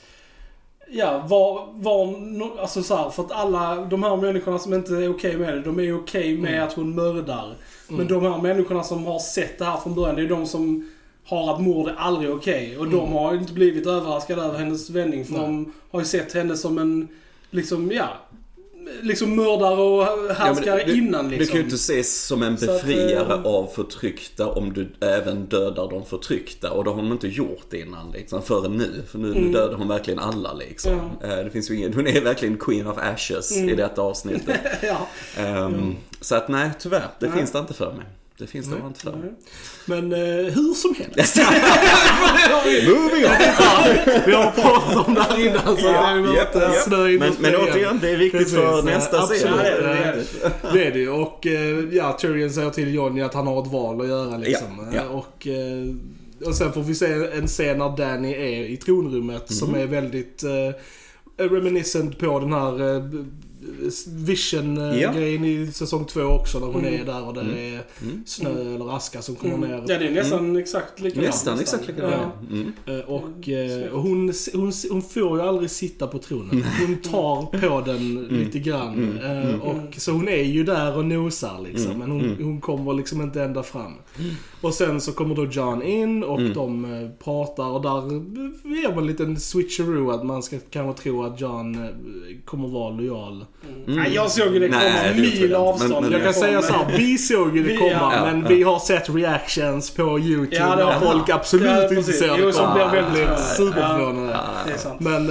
Ja, 0.93 1.27
var, 1.29 1.69
var 1.75 2.15
alltså 2.61 2.83
så 2.83 2.97
här, 2.97 3.11
för 3.11 3.23
att 3.23 3.33
alla 3.33 3.85
de 3.85 4.03
här 4.03 4.17
människorna 4.17 4.59
som 4.59 4.75
inte 4.75 4.95
är 4.95 5.11
okej 5.11 5.37
med 5.37 5.55
det, 5.55 5.61
de 5.63 5.79
är 5.79 5.83
ju 5.83 5.95
okej 5.95 6.39
med 6.39 6.53
Mm. 6.55 6.65
att 6.69 6.73
hon 6.73 6.95
mördar. 6.95 7.55
Men 7.89 7.97
Mm. 8.01 8.09
de 8.09 8.23
här 8.33 8.43
människorna 8.43 8.83
som 8.83 9.07
har 9.07 9.19
sett 9.19 9.59
det 9.59 9.65
här 9.65 9.77
från 9.77 9.95
början, 9.95 10.17
det 10.17 10.23
är 10.23 10.29
de 10.29 10.47
som 10.47 10.91
har 11.31 11.55
att 11.55 11.61
mord 11.61 11.89
är 11.89 11.95
aldrig 11.99 12.31
okej. 12.31 12.77
Och 12.79 12.87
de 12.89 12.95
Mm. 13.01 13.13
har 13.13 13.33
ju 13.33 13.39
inte 13.39 13.53
blivit 13.53 13.87
överraskade 13.87 14.43
över 14.43 14.59
hennes 14.59 14.91
vändning, 14.91 15.25
för 15.25 15.33
Nej. 15.33 15.43
de 15.43 15.73
har 15.91 16.01
ju 16.01 16.07
sett 16.07 16.33
henne 16.33 16.57
som 16.57 16.79
en, 16.79 17.09
liksom, 17.51 17.91
ja, 17.93 18.09
liksom 19.03 19.37
mördare 19.37 19.81
och 19.81 20.35
härskare 20.35 20.79
Ja, 20.81 20.87
du, 20.87 20.99
innan 20.99 21.29
liksom. 21.31 21.39
Du 21.39 21.47
kan 21.47 21.57
ju 21.57 21.63
inte 21.65 21.75
ses 21.77 22.27
som 22.27 22.43
en 22.43 22.59
Så 22.59 22.71
att, 22.71 22.83
befriare 22.87 23.35
eh, 23.35 23.43
av 23.47 23.67
förtryckta 23.67 24.47
om 24.49 24.73
du 24.73 24.89
även 25.01 25.47
dödar 25.47 25.91
de 25.91 26.05
förtryckta. 26.05 26.71
Och 26.73 26.85
det 26.85 26.91
har 26.91 26.97
hon 26.97 27.13
inte 27.13 27.29
gjort 27.29 27.73
innan 27.73 28.11
liksom, 28.11 28.43
förrän 28.43 28.73
nu. 28.77 29.03
För 29.11 29.19
nu, 29.19 29.35
nu 29.35 29.53
dödar 29.53 29.75
hon 29.75 29.89
verkligen 29.89 30.19
alla 30.19 30.53
liksom. 30.53 30.93
Mm. 30.93 31.39
Eh, 31.39 31.45
Det 31.45 31.51
finns 31.51 31.71
ju 31.71 31.77
ingen, 31.77 31.95
hon 31.95 32.07
är 32.07 32.21
verkligen 32.21 32.57
Queen 32.59 32.87
of 32.87 32.99
Ashes 32.99 33.57
i 33.57 33.75
detta 33.75 34.03
avsnittet. 34.03 34.61
ja. 34.83 35.07
Ehm, 35.43 35.97
Så 36.21 36.35
att 36.35 36.49
nej, 36.49 36.71
tyvärr. 36.79 37.07
Det 37.21 37.27
Nej. 37.29 37.39
finns 37.39 37.53
det 37.53 37.59
inte 37.59 37.75
för 37.75 37.93
mig. 37.93 38.07
Det 38.41 38.47
finns 38.47 38.67
det 38.71 38.77
inte 38.87 39.01
för 39.01 39.13
mig. 39.17 39.31
Men 39.87 40.13
eh, 40.13 40.19
hur 40.55 40.75
som 40.75 40.95
helst. 40.95 41.37
Moving 42.87 43.25
on! 43.25 43.33
Vi 44.27 44.33
har 44.33 44.51
pratat 44.51 45.07
om 45.09 45.15
det 45.15 45.21
här 45.23 45.47
innan 45.47 45.77
så 45.77 45.87
Ja, 45.87 46.19
inte 46.19 46.59
japp. 46.59 46.75
snöa 46.85 47.11
in 47.11 47.19
Men, 47.19 47.33
men 47.41 47.53
det 47.53 47.59
återigen, 47.59 47.99
det 48.03 48.11
är 48.11 48.17
viktigt 48.17 48.41
Precis, 48.41 48.55
för 48.57 48.83
nästa. 48.83 49.17
Ja, 49.17 49.27
det 49.27 49.69
är 49.69 49.83
det, 49.83 50.25
det 50.63 50.69
är 50.69 50.85
Det 50.85 50.91
det 50.91 50.99
ju. 50.99 51.11
Och 51.11 51.47
eh, 51.47 51.79
ja, 51.93 52.19
Tyrion 52.21 52.51
säger 52.51 52.71
till 52.71 52.95
Johnny 52.95 53.21
att 53.23 53.35
han 53.35 53.47
har 53.47 53.63
ett 53.63 53.73
val 53.73 54.01
att 54.01 54.09
göra 54.09 54.37
liksom. 54.37 54.89
Ja, 54.93 54.97
ja. 54.97 55.03
Eh, 55.03 55.11
Och, 55.11 55.47
eh, 55.47 55.95
och 56.49 56.55
sen 56.55 56.73
får 56.73 56.83
vi 56.83 56.95
se 56.95 57.07
en 57.39 57.47
scen 57.47 57.79
när 57.79 57.97
Danny 57.97 58.33
är 58.33 58.65
i 58.71 58.77
tronrummet 58.77 59.53
som 59.53 59.69
Mhm. 59.69 59.81
är 59.81 59.87
väldigt 59.87 60.43
eh, 60.43 61.45
reminiscent 61.51 62.19
på 62.19 62.41
den 62.41 62.53
här 62.53 62.97
eh, 62.97 63.03
Vision-grejen 64.07 65.45
i 65.45 65.67
säsong 65.73 66.05
två 66.05 66.21
också 66.21 66.59
när 66.59 66.67
hon 66.67 66.85
är 66.85 67.05
där 67.05 67.27
och 67.29 67.35
det 67.35 67.41
är 67.41 67.83
Mm. 68.03 68.23
snö 68.27 68.75
eller 68.75 68.97
aska 68.97 69.23
som 69.23 69.35
kommer 69.37 69.55
Mm. 69.55 69.69
ner. 69.71 69.77
Ja, 69.89 69.99
det 69.99 70.07
är 70.07 70.11
nästan 70.11 70.57
exakt 70.57 71.01
likadant. 71.01 71.27
Nästan 71.27 71.61
exakt 71.61 71.87
likadant. 71.89 72.15
Ja. 72.17 72.33
Mm. 72.57 72.73
Eh, 72.87 73.05
Och, 73.11 73.49
eh, 73.49 73.93
och 73.93 74.03
hon, 74.03 74.33
hon, 74.55 74.73
hon 74.91 75.03
får 75.03 75.39
ju 75.39 75.43
aldrig 75.43 75.71
sitta 75.71 76.07
på 76.07 76.19
tronen. 76.19 76.65
Hon 76.87 76.97
tar 76.97 77.43
på 77.61 77.81
den 77.91 78.23
lite 78.25 78.59
grann. 78.59 78.95
Mm. 79.19 79.49
Eh, 79.51 79.61
Och, 79.61 79.95
så 79.97 80.13
hon 80.13 80.29
är 80.29 80.43
ju 80.43 80.65
där 80.65 80.97
och 80.97 81.05
nosar 81.05 81.61
liksom. 81.73 81.87
Mm. 81.93 81.99
Men 81.99 82.11
hon, 82.11 82.21
Mm. 82.25 82.45
hon 82.45 82.61
kommer 82.61 82.93
liksom 82.95 83.21
inte 83.23 83.43
ända 83.43 83.63
fram. 83.63 83.93
Och 84.61 84.75
sen 84.75 85.01
så 85.01 85.13
kommer 85.13 85.35
då 85.35 85.47
John 85.47 85.83
in 85.83 86.25
och 86.25 86.41
Mm. 86.41 86.53
de 86.55 86.85
eh, 86.85 87.09
pratar 87.25 87.69
och 87.69 87.83
där 87.83 88.13
är 88.87 88.89
väl 88.95 88.99
en 88.99 89.07
liten 89.07 89.41
switcheroo 89.41 90.11
att 90.11 90.27
man 90.27 90.43
ska 90.43 90.57
kanske 90.71 91.03
tro 91.03 91.23
att 91.25 91.41
John 91.41 91.75
eh, 91.75 91.91
kommer 92.45 92.69
vara 92.69 92.91
lojal. 92.91 93.45
Mm. 93.69 93.97
Nej, 94.03 94.15
jag 94.15 94.31
såg 94.31 94.55
ju 94.55 94.59
det 94.61 94.69
komma 94.69 94.81
Nej, 94.81 95.13
det 95.15 95.21
mil 95.21 95.55
avstånd. 95.55 95.93
Men- 95.93 96.03
men- 96.03 96.13
Jag 96.13 96.23
kan 96.23 96.35
säga 96.35 96.53
men- 96.53 96.63
så 96.63 96.73
här, 96.73 96.97
vi 96.99 97.19
såg 97.19 97.57
ju 97.57 97.63
det 97.63 97.77
komma 97.77 97.91
ja. 97.91 98.11
men 98.25 98.43
Ja. 98.43 98.49
vi 98.49 98.63
har 98.63 98.79
sett 98.79 99.11
reactions 99.15 99.91
på 99.91 100.19
YouTube 100.19 100.57
Ja, 100.57 100.71
det 100.71 100.77
där 100.77 100.85
har- 100.93 101.01
folk 101.13 101.29
absolut 101.31 101.67
Ja, 101.71 101.83
inte 101.95 102.03
ser 102.13 102.37
det 102.47 102.53
komma. 102.53 102.75
blir 102.75 103.03
väldigt- 103.03 103.23
ja. 103.29 103.37
superförvånade. 103.37 104.39
Det 104.67 104.73
är 104.73 104.77
sant. 104.79 105.01
Men... 105.01 105.23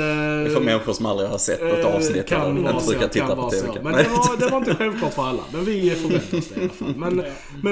Eh, 0.45 0.53
för 0.53 0.61
människor 0.61 0.93
som 0.93 1.05
aldrig 1.05 1.29
har 1.29 1.37
sett 1.37 1.61
något 1.63 1.79
eh, 1.79 1.95
avsnitt 1.95 2.27
kan 2.27 2.41
eller 2.51 2.61
vara 2.61 2.71
inte 2.73 2.83
så, 2.85 2.91
brukar 2.91 3.07
titta 3.07 3.27
kan 3.27 3.35
på 3.37 3.49
TV. 3.49 3.67
så. 3.67 3.79
Men 3.83 3.93
det 3.93 4.03
var, 4.09 4.37
det 4.39 4.47
var 4.47 4.57
inte 4.57 4.75
självklart 4.75 5.13
för 5.13 5.23
alla. 5.23 5.41
Men 5.53 5.65
vi 5.65 5.89
förväntade 5.89 6.37
oss 6.37 6.47
det 6.49 6.59
i 6.61 6.63
alla 6.63 6.69
fall. 6.69 6.93
Men, 6.97 7.23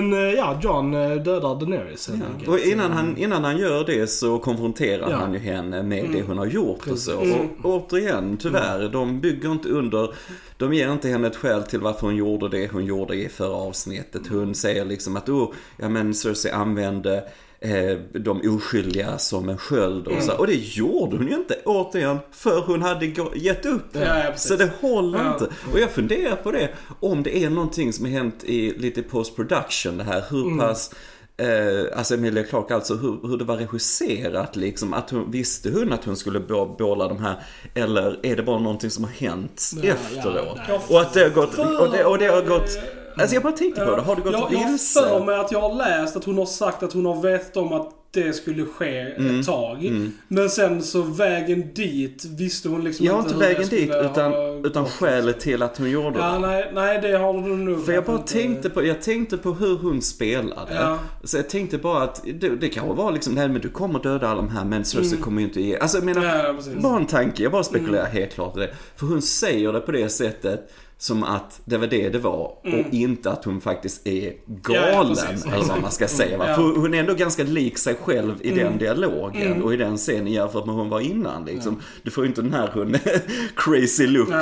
men 0.10 0.14
eh, 0.14 0.34
ja, 0.34 0.60
John 0.64 0.94
eh, 0.94 1.10
dödar 1.16 1.60
Daenerys 1.60 2.08
helt 2.10 2.24
enkelt. 2.34 2.50
Och 2.50 2.60
innan 2.60 2.92
han, 2.92 3.18
innan 3.18 3.44
han 3.44 3.58
gör 3.58 3.84
det 3.86 4.08
så 4.08 4.40
konfronterar 4.40 5.08
Ja. 5.12 5.16
han 5.18 5.34
ju 5.34 5.40
henne 5.40 5.84
med 5.84 6.06
det 6.14 6.22
hon 6.28 6.38
har 6.38 6.46
gjort 6.46 6.88
och 6.92 6.98
så. 6.98 7.22
Mm. 7.22 7.38
Och 7.64 7.76
återigen, 7.92 8.38
tyvärr, 8.42 8.90
de 8.90 9.20
bygger 9.22 9.52
inte 9.52 9.70
under, 9.70 10.10
de 10.58 10.74
ger 10.74 10.92
inte 10.92 11.10
henne 11.10 11.28
ett 11.28 11.36
skäl 11.36 11.64
till 11.64 11.80
varför 11.80 12.02
hon 12.02 12.16
gjorde 12.16 12.50
det 12.50 12.72
hon 12.72 12.86
gjorde 12.86 13.16
i 13.16 13.30
förra 13.30 13.56
avsnittet. 13.56 14.22
Hon 14.30 14.56
säger 14.56 14.86
liksom 14.86 15.16
att, 15.16 15.30
oh, 15.30 15.54
ja 15.78 15.90
men 15.90 16.14
Cersei 16.14 16.52
använde 16.52 17.24
eh, 17.60 17.98
de 18.14 18.42
oskyldiga 18.56 19.18
som 19.18 19.50
en 19.50 19.58
sköld 19.58 20.08
och 20.08 20.24
så. 20.24 20.34
Och 20.38 20.48
det 20.48 20.56
gjorde 20.56 21.18
hon 21.18 21.28
ju 21.28 21.36
inte, 21.36 21.56
återigen, 21.66 22.18
för 22.32 22.62
hon 22.62 22.82
hade 22.82 23.06
gett 23.36 23.66
upp. 23.66 23.86
Ja, 23.92 24.00
ja, 24.24 24.36
så 24.36 24.56
det 24.56 24.70
håller 24.82 25.20
Ja. 25.20 25.34
inte. 25.34 25.46
Och 25.74 25.80
jag 25.80 25.92
funderar 25.92 26.36
på 26.36 26.52
det, 26.52 26.70
om 27.00 27.24
det 27.24 27.44
är 27.44 27.50
någonting 27.50 27.94
som 27.94 28.06
har 28.06 28.12
hänt 28.12 28.44
i 28.44 28.72
lite 28.78 29.02
post 29.04 29.36
production 29.36 29.98
det 29.98 30.04
här, 30.04 30.24
hur 30.30 30.58
pass 30.60 30.94
Eh, 31.40 31.98
alltså 31.98 32.14
Emilia 32.14 32.44
Clarke, 32.44 32.76
alltså 32.76 32.96
hur, 32.96 33.28
hur 33.28 33.38
det 33.38 33.44
var 33.44 33.58
regisserat 33.58 34.56
liksom. 34.56 34.94
Att 34.94 35.10
hon, 35.10 35.32
visste 35.32 35.70
hon 35.72 35.94
att 35.94 36.06
hon 36.06 36.16
skulle 36.16 36.40
bå- 36.40 36.78
båla 36.78 37.08
de 37.08 37.18
här? 37.24 37.36
Eller 37.74 38.20
är 38.24 38.36
det 38.36 38.44
bara 38.44 38.60
någonting 38.60 38.90
som 38.90 39.04
har 39.04 39.12
hänt 39.12 39.72
Ja, 39.84 39.94
efteråt? 39.94 40.58
ja, 40.68 40.82
och 40.90 41.02
att 41.02 41.14
det 41.14 41.24
har 41.24 41.30
gått, 41.30 41.58
och 41.58 41.92
det, 41.92 42.06
och 42.06 42.18
det 42.18 42.26
har 42.28 42.42
gått, 42.42 42.80
alltså 43.18 43.34
jag 43.36 43.44
bara 43.44 43.54
tänkte 43.54 43.86
på 43.86 43.96
det, 43.96 44.02
har 44.02 44.16
det 44.16 44.22
gått 44.22 44.34
jag, 44.34 44.42
jag 44.52 44.58
har 44.60 44.70
vilse? 44.70 45.02
för 45.02 45.26
mig 45.26 45.36
att 45.40 45.52
jag 45.52 45.62
har 45.62 45.74
läst 45.76 46.16
att 46.16 46.24
hon 46.24 46.38
har 46.38 46.46
sagt 46.46 46.84
att 46.84 46.94
hon 46.94 47.06
har 47.06 47.22
vetat 47.22 47.58
om 47.58 47.74
att 47.74 47.92
det 48.12 48.34
skulle 48.34 48.66
ske 48.66 49.00
Mm. 49.00 49.40
ett 49.40 49.46
tag. 49.46 49.92
Men 50.28 50.50
sen 50.50 50.84
så 50.84 51.02
vägen 51.02 51.74
dit 51.74 52.26
visste 52.38 52.70
hon 52.70 52.84
liksom 52.84 53.06
Jag 53.06 53.14
har 53.14 53.20
inte 53.20 53.34
inte 53.34 53.46
hur 53.46 53.54
det 53.54 53.60
vägen 53.60 53.70
dit 53.70 54.12
utan, 54.12 54.32
ha 54.32 54.54
utan 54.68 54.86
skälet 54.86 55.40
till 55.40 55.64
att 55.64 55.78
hon 55.78 55.90
gjorde 55.90 56.20
Ja, 56.20 56.32
det. 56.32 56.40
nej, 56.40 56.72
nej, 56.74 57.00
det 57.02 57.18
har 57.18 57.34
du 57.34 57.56
nog 57.56 57.86
För 57.86 57.94
jag 57.94 58.06
bara 58.06 58.18
inte- 58.18 58.34
tänkte 58.34 58.70
på, 58.70 58.86
jag 58.86 59.02
tänkte 59.02 59.38
på 59.38 59.54
hur 59.54 59.78
hon 59.78 60.02
spelade. 60.02 60.74
Ja. 60.76 61.00
Så 61.24 61.38
jag 61.38 61.50
tänkte 61.50 61.78
bara 61.78 62.04
att 62.04 62.24
det, 62.40 62.50
det 62.50 62.70
kanske 62.70 62.94
var 62.94 63.12
liksom, 63.12 63.34
nej 63.34 63.50
men 63.50 63.62
du 63.62 63.70
kommer 63.70 64.00
döda 64.00 64.28
alla 64.28 64.42
de 64.42 64.50
här 64.50 64.66
men 64.66 64.86
Cersei 64.86 65.18
kommer 65.18 65.42
ju 65.42 65.48
inte 65.48 65.62
ge. 65.62 65.78
Alltså 65.78 65.98
jag 65.98 66.06
menar, 66.06 66.22
Mm. 66.50 66.58
Ja, 66.76 66.82
bara 66.82 66.98
en 66.98 67.08
tanke, 67.08 67.44
jag 67.44 67.52
bara 67.52 67.64
spekulerar 67.64 68.06
helt 68.06 68.34
klart 68.34 68.58
i 68.58 68.60
det. 68.60 68.70
För 68.96 69.06
hon 69.06 69.22
säger 69.22 69.74
det 69.74 69.80
på 69.80 69.92
det 69.92 70.10
sättet 70.10 70.72
som 71.00 71.24
att 71.24 71.62
det 71.66 71.78
var 71.78 71.88
det 71.88 72.10
det 72.10 72.20
var 72.20 72.52
och 72.64 72.94
inte 72.94 73.32
att 73.32 73.46
hon 73.46 73.62
faktiskt 73.62 74.08
är 74.08 74.34
galen 74.48 75.18
Mm. 75.30 75.40
Ja, 75.46 75.54
eller 75.54 75.66
vad 75.66 75.82
man 75.82 75.92
ska 75.92 76.08
säga. 76.08 76.38
Va? 76.38 76.46
Ja. 76.50 76.56
För 76.56 76.62
hon 76.64 76.94
är 76.94 77.00
ändå 77.00 77.14
ganska 77.14 77.44
lik 77.44 77.78
sig 77.78 77.96
själv 77.96 78.34
i 78.42 78.52
Mm. 78.52 78.64
den 78.64 78.78
dialogen 78.78 79.64
och 79.64 79.74
i 79.74 79.78
den 79.78 79.98
scenen 79.98 80.28
jämfört 80.28 80.66
med 80.66 80.76
hur 80.76 80.82
hon 80.82 80.90
var 80.90 81.00
innan. 81.00 81.46
Liksom. 81.46 81.82
Du 82.04 82.12
får 82.12 82.24
ju 82.24 82.28
inte 82.28 82.42
den 82.42 82.54
här 82.54 82.70
hon 82.74 82.96
crazy 83.56 84.08
look 84.08 84.28
och 84.28 84.34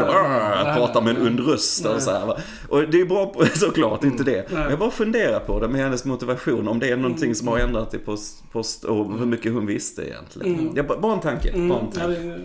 pratar 0.75 1.01
med 1.01 1.15
en 1.17 1.27
und 1.27 1.39
röst 1.39 1.85
och 1.85 2.01
så 2.01 2.11
här? 2.11 2.39
Och 2.69 2.81
det 2.89 3.01
är 3.01 3.05
bra 3.05 3.25
på, 3.25 3.45
såklart, 3.53 4.03
inte 4.03 4.23
det. 4.23 4.51
Men 4.51 4.69
jag 4.69 4.79
bara 4.79 4.91
funderar 4.91 5.39
på 5.39 5.59
det 5.59 5.67
med 5.67 5.81
hennes 5.81 6.05
motivation. 6.05 6.67
Om 6.67 6.79
det 6.79 6.89
är 6.89 6.97
någonting 6.97 7.35
som 7.35 7.47
har 7.47 7.57
ändrat 7.59 7.93
i 7.93 7.97
post, 7.97 8.43
post 8.51 8.83
och 8.83 9.19
hur 9.19 9.25
mycket 9.25 9.53
hon 9.53 9.65
visste 9.65 10.01
egentligen. 10.09 10.71
Jag, 10.75 10.87
bara- 10.87 11.13
en 11.13 11.19
tanke. 11.19 11.51
Bara 11.51 11.57
en 11.57 11.71
Mm, 11.71 11.87
ja, 11.95 11.99
tanke. 12.01 12.39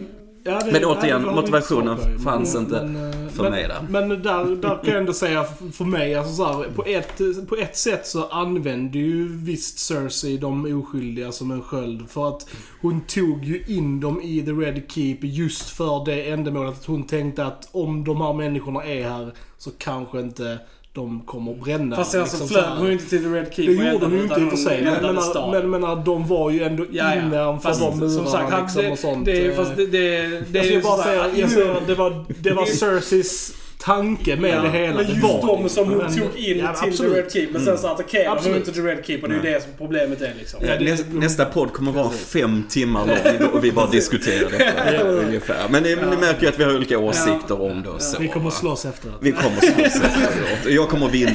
Ja, 0.44 0.61
det- 0.64 0.72
Men 0.72 0.85
återigen, 0.85 1.24
vi 1.29 1.31
motivationen 1.35 2.18
fanns 2.18 2.55
inte 2.55 2.76
eh, 2.76 3.31
för 3.33 3.42
men, 3.42 3.53
mig 3.53 3.68
där. 3.68 3.87
Men 3.88 4.09
där, 4.09 4.57
där 4.57 4.68
kan 4.68 4.88
jag 4.90 4.96
ändå 4.98 5.12
säga 5.12 5.44
för 5.72 5.85
mig, 5.85 6.14
alltså 6.14 6.35
så 6.35 6.44
här, 6.44 6.64
på, 6.74 6.85
ett, 6.87 7.48
på 7.48 7.57
ett 7.57 7.76
sätt 7.76 8.07
så 8.07 8.29
använde 8.29 8.98
ju 8.98 9.29
visst 9.37 9.79
Cersei 9.79 10.37
de 10.37 10.64
oskyldiga 10.83 11.33
som 11.33 11.50
en 11.50 11.62
sköld. 11.62 12.11
För 12.11 12.29
att 12.29 12.46
hon 12.83 13.00
tog 13.00 13.44
ju 13.44 13.64
in 13.66 14.00
dem 14.00 14.20
i 14.22 14.42
The 14.42 14.50
Red 14.53 14.83
Keep 14.88 15.18
just 15.20 15.70
för 15.70 16.05
det 16.05 16.31
ändamålet 16.31 16.74
att 16.74 16.85
hon 16.85 17.03
tänkte 17.07 17.44
att 17.44 17.68
om 17.72 18.05
de 18.05 18.20
här 18.20 18.33
människorna 18.33 18.85
är 18.85 19.09
här 19.09 19.33
så 19.59 19.70
kanske 19.79 20.20
inte 20.20 20.59
de 20.92 21.20
kommer 21.20 21.53
att 21.53 21.61
bränna. 21.64 21.96
fast 21.96 22.11
sen 22.11 22.26
så 22.26 22.37
liksom 22.37 22.48
flög 22.48 22.79
hon 22.79 22.87
ju 22.87 22.92
inte 22.92 23.09
till 23.09 23.22
The 23.22 23.29
Red 23.29 23.55
Keep 23.55 23.66
Det 23.66 23.72
gjorde 23.92 24.07
hon 24.07 24.14
ju 24.14 24.22
inte 24.22 24.40
i 24.40 24.44
och 24.44 24.50
för 24.50 24.57
sig. 24.57 24.83
Men, 24.85 25.14
men, 25.50 25.70
men, 25.70 25.81
men 25.81 26.05
de 26.05 26.26
var 26.26 26.50
ju 26.50 26.62
ändå 26.62 26.85
Ja, 26.90 27.14
ja. 27.14 27.22
innanför 27.22 27.68
Fast 27.68 27.81
de 27.81 27.98
murarna 27.98 28.14
som 28.14 28.26
sagt, 28.26 28.62
liksom 28.62 28.83
det, 28.83 28.90
och 28.90 28.98
sånt. 28.98 29.24
det, 29.24 29.57
fast 29.57 29.76
det, 29.76 29.87
det, 29.87 30.29
det 30.53 30.59
Jag 30.59 30.66
är 30.66 30.70
ju 30.70 30.83
bara 30.83 31.03
säga, 31.03 31.26
jag 31.37 31.50
säger, 31.50 31.76
det 31.87 31.94
var, 31.94 32.24
det 32.40 32.53
var 32.53 32.66
Cerseis 32.66 33.53
tanke 33.80 34.36
med 34.36 34.50
Ja, 34.54 34.60
det 34.62 34.68
hela. 34.70 34.94
Men 34.94 35.06
just 35.08 35.22
var 35.22 35.46
de 35.62 35.68
som 35.68 35.88
hon 35.88 35.98
tog 36.16 36.36
in 36.36 36.58
ja, 36.58 36.72
till 36.74 36.88
absolut. 36.88 37.12
The 37.14 37.20
Red 37.22 37.32
Keep. 37.32 37.48
Men 37.52 37.64
sen 37.64 37.78
så 37.78 37.86
attackerade 37.88 38.40
hon 38.44 38.56
inte 38.56 38.72
The 38.72 38.80
Red 38.80 39.04
Keep 39.06 39.18
och 39.22 39.28
det 39.28 39.34
är 39.34 39.42
ju 39.44 39.52
det 39.52 39.62
som 39.62 39.72
problemet 39.78 40.20
är 40.20 40.32
liksom. 40.38 40.60
Ja, 40.62 40.76
det- 40.78 40.84
Nästa, 40.84 41.06
nästa 41.12 41.44
podd 41.44 41.72
kommer 41.72 41.92
vara 41.92 42.10
fem 42.10 42.64
timmar 42.68 43.06
lång 43.06 43.48
och 43.52 43.64
vi 43.64 43.72
bara 43.72 43.86
diskuterar 43.90 44.50
detta 44.50 45.02
ungefär. 45.08 45.68
Men 45.70 45.82
ni, 45.82 45.88
ni 45.96 46.16
märker 46.16 46.42
ju 46.42 46.48
att 46.48 46.58
vi 46.60 46.64
har 46.64 46.74
olika 46.76 46.98
åsikter 46.98 47.62
om 47.62 47.82
det 47.82 47.88
och 47.88 48.02
så. 48.02 48.18
Vi 48.20 48.28
kommer 48.28 48.50
slåss 48.50 48.84
efteråt. 48.84 49.16
Vi 49.20 49.32
kommer 49.32 49.60
slåss 49.60 49.94
efteråt. 50.04 50.74
Jag 50.74 50.88
kommer 50.88 51.08
vinna. 51.08 51.30